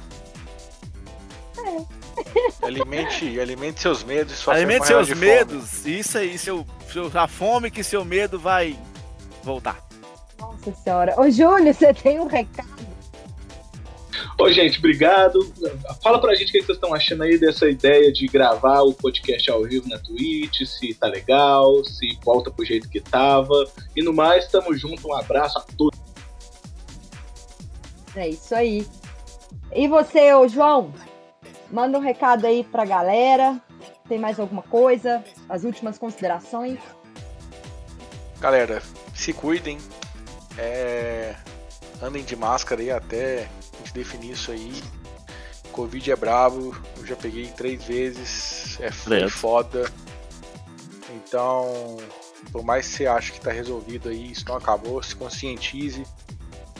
É. 1.57 2.65
Alimente, 2.65 3.39
alimente 3.39 3.81
seus 3.81 4.03
medos 4.03 4.33
e 4.33 4.37
sua 4.37 4.53
Alimente 4.55 4.87
seus 4.87 5.07
de 5.07 5.13
fome. 5.13 5.25
medos. 5.25 5.85
Isso 5.85 6.17
aí, 6.17 6.37
seu, 6.37 6.65
seu, 6.91 7.11
a 7.13 7.27
fome 7.27 7.69
que 7.69 7.83
seu 7.83 8.05
medo 8.05 8.39
vai 8.39 8.77
voltar. 9.43 9.77
Nossa 10.39 10.73
senhora. 10.73 11.13
Ô, 11.19 11.29
Júlio, 11.29 11.73
você 11.73 11.93
tem 11.93 12.19
um 12.19 12.27
recado? 12.27 12.74
Ô, 14.37 14.51
gente, 14.51 14.79
obrigado. 14.79 15.39
Fala 16.03 16.19
pra 16.19 16.35
gente 16.35 16.49
o 16.49 16.51
que 16.51 16.61
vocês 16.61 16.77
estão 16.77 16.93
achando 16.93 17.23
aí 17.23 17.37
dessa 17.37 17.69
ideia 17.69 18.11
de 18.11 18.27
gravar 18.27 18.81
o 18.81 18.93
podcast 18.93 19.49
ao 19.49 19.63
vivo 19.63 19.87
na 19.87 19.97
Twitch, 19.97 20.65
se 20.65 20.93
tá 20.93 21.07
legal, 21.07 21.83
se 21.85 22.19
volta 22.23 22.51
pro 22.51 22.65
jeito 22.65 22.89
que 22.89 22.99
tava. 22.99 23.65
E 23.95 24.03
no 24.03 24.13
mais, 24.13 24.47
tamo 24.49 24.75
junto. 24.75 25.07
Um 25.07 25.13
abraço 25.13 25.57
a 25.57 25.61
todos. 25.61 25.97
É 28.13 28.27
isso 28.27 28.53
aí. 28.53 28.85
E 29.73 29.87
você, 29.87 30.33
ô 30.33 30.47
João? 30.49 30.93
Manda 31.71 31.97
um 31.97 32.01
recado 32.01 32.45
aí 32.45 32.63
pra 32.63 32.83
galera. 32.83 33.61
Tem 34.07 34.19
mais 34.19 34.37
alguma 34.37 34.61
coisa? 34.63 35.23
As 35.47 35.63
últimas 35.63 35.97
considerações? 35.97 36.79
Galera, 38.39 38.81
se 39.13 39.31
cuidem. 39.31 39.77
É... 40.57 41.35
Andem 42.01 42.23
de 42.23 42.35
máscara 42.35 42.81
aí 42.81 42.91
até 42.91 43.47
definir 43.95 44.31
isso 44.31 44.51
aí. 44.51 44.83
Covid 45.71 46.11
é 46.11 46.15
brabo, 46.15 46.75
eu 46.97 47.05
já 47.05 47.15
peguei 47.15 47.47
três 47.47 47.83
vezes, 47.83 48.77
é 48.79 48.91
foda. 49.29 49.91
Então, 51.15 51.97
por 52.51 52.63
mais 52.63 52.87
que 52.87 52.93
você 52.93 53.07
ache 53.07 53.31
que 53.31 53.41
tá 53.41 53.51
resolvido 53.51 54.09
aí, 54.09 54.31
isso 54.31 54.45
não 54.47 54.55
acabou, 54.55 55.01
se 55.01 55.15
conscientize, 55.15 56.05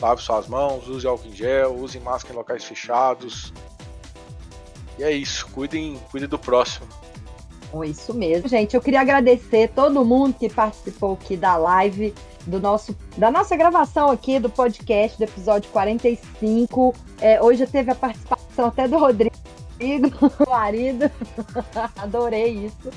lave 0.00 0.22
suas 0.22 0.46
mãos, 0.46 0.88
use 0.88 1.06
álcool 1.06 1.28
em 1.28 1.34
gel, 1.34 1.74
use 1.74 1.98
máscara 2.00 2.34
em 2.34 2.36
locais 2.36 2.64
fechados. 2.64 3.52
E 4.98 5.02
é 5.02 5.12
isso, 5.12 5.46
cuidem, 5.48 6.00
cuidem 6.10 6.28
do 6.28 6.38
próximo. 6.38 6.86
Bom, 7.72 7.84
Isso 7.84 8.14
mesmo, 8.14 8.48
gente. 8.48 8.74
Eu 8.74 8.80
queria 8.80 9.00
agradecer 9.00 9.68
todo 9.68 10.04
mundo 10.04 10.34
que 10.38 10.48
participou 10.48 11.14
aqui 11.14 11.36
da 11.36 11.56
live, 11.56 12.14
do 12.46 12.60
nosso, 12.60 12.96
da 13.16 13.30
nossa 13.30 13.56
gravação 13.56 14.10
aqui 14.10 14.38
do 14.38 14.48
podcast, 14.48 15.18
do 15.18 15.24
episódio 15.24 15.70
45. 15.70 16.94
É, 17.20 17.42
hoje 17.42 17.66
teve 17.66 17.90
a 17.90 17.94
participação 17.94 18.66
até 18.66 18.86
do 18.86 18.98
Rodrigo, 18.98 19.34
o 20.46 20.50
marido. 20.50 21.10
Adorei 21.96 22.66
isso. 22.66 22.90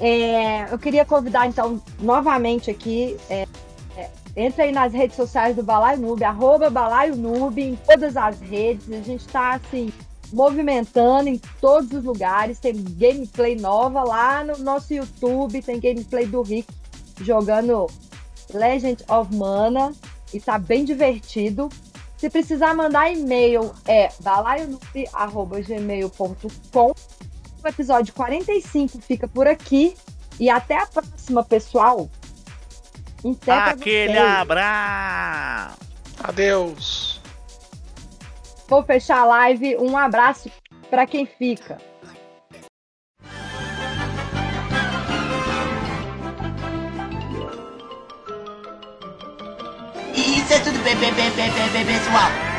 É, 0.00 0.72
eu 0.72 0.78
queria 0.78 1.04
convidar, 1.04 1.46
então, 1.46 1.80
novamente 2.00 2.70
aqui. 2.70 3.16
É, 3.28 3.46
é, 3.96 4.10
entra 4.36 4.64
aí 4.64 4.72
nas 4.72 4.92
redes 4.92 5.16
sociais 5.16 5.56
do 5.56 5.62
Balaio 5.62 6.00
Noob, 6.00 6.24
arroba 6.24 6.70
Balaio 6.70 7.16
Noob, 7.16 7.60
em 7.60 7.76
todas 7.76 8.16
as 8.16 8.40
redes. 8.40 8.90
A 8.90 9.00
gente 9.00 9.26
tá 9.28 9.54
assim 9.54 9.92
movimentando 10.32 11.28
em 11.28 11.40
todos 11.60 11.92
os 11.92 12.04
lugares. 12.04 12.58
Tem 12.58 12.74
gameplay 12.74 13.56
nova 13.56 14.02
lá 14.02 14.42
no 14.44 14.58
nosso 14.58 14.92
YouTube, 14.92 15.62
tem 15.62 15.78
gameplay 15.78 16.26
do 16.26 16.42
Rick 16.42 16.68
jogando 17.20 17.86
Legend 18.52 19.02
of 19.08 19.34
Mana 19.34 19.92
e 20.32 20.40
tá 20.40 20.58
bem 20.58 20.84
divertido. 20.84 21.68
Se 22.16 22.30
precisar 22.30 22.74
mandar 22.74 23.12
e-mail 23.12 23.72
é 23.86 24.10
balaionoob.gmail.com. 24.20 26.94
O 27.62 27.68
episódio 27.68 28.14
45 28.14 29.00
fica 29.00 29.26
por 29.26 29.46
aqui 29.46 29.96
e 30.38 30.50
até 30.50 30.78
a 30.78 30.86
próxima, 30.86 31.42
pessoal. 31.44 32.10
Até 33.24 33.44
pra 33.44 33.70
Aquele 33.70 34.18
abraço! 34.18 35.78
Adeus! 36.22 37.20
Vou 38.68 38.82
fechar 38.82 39.20
a 39.20 39.24
live. 39.24 39.76
Um 39.76 39.96
abraço 39.96 40.50
para 40.90 41.06
quem 41.06 41.26
fica. 41.26 41.78
Isso 50.44 50.52
é 50.52 50.58
tudo 50.58 50.78
bem, 50.84 50.94
bem, 50.96 51.10
bem, 51.14 51.30
bem, 51.30 51.50
bem, 51.50 51.84
bem, 51.84 51.98
pessoal. 51.98 52.53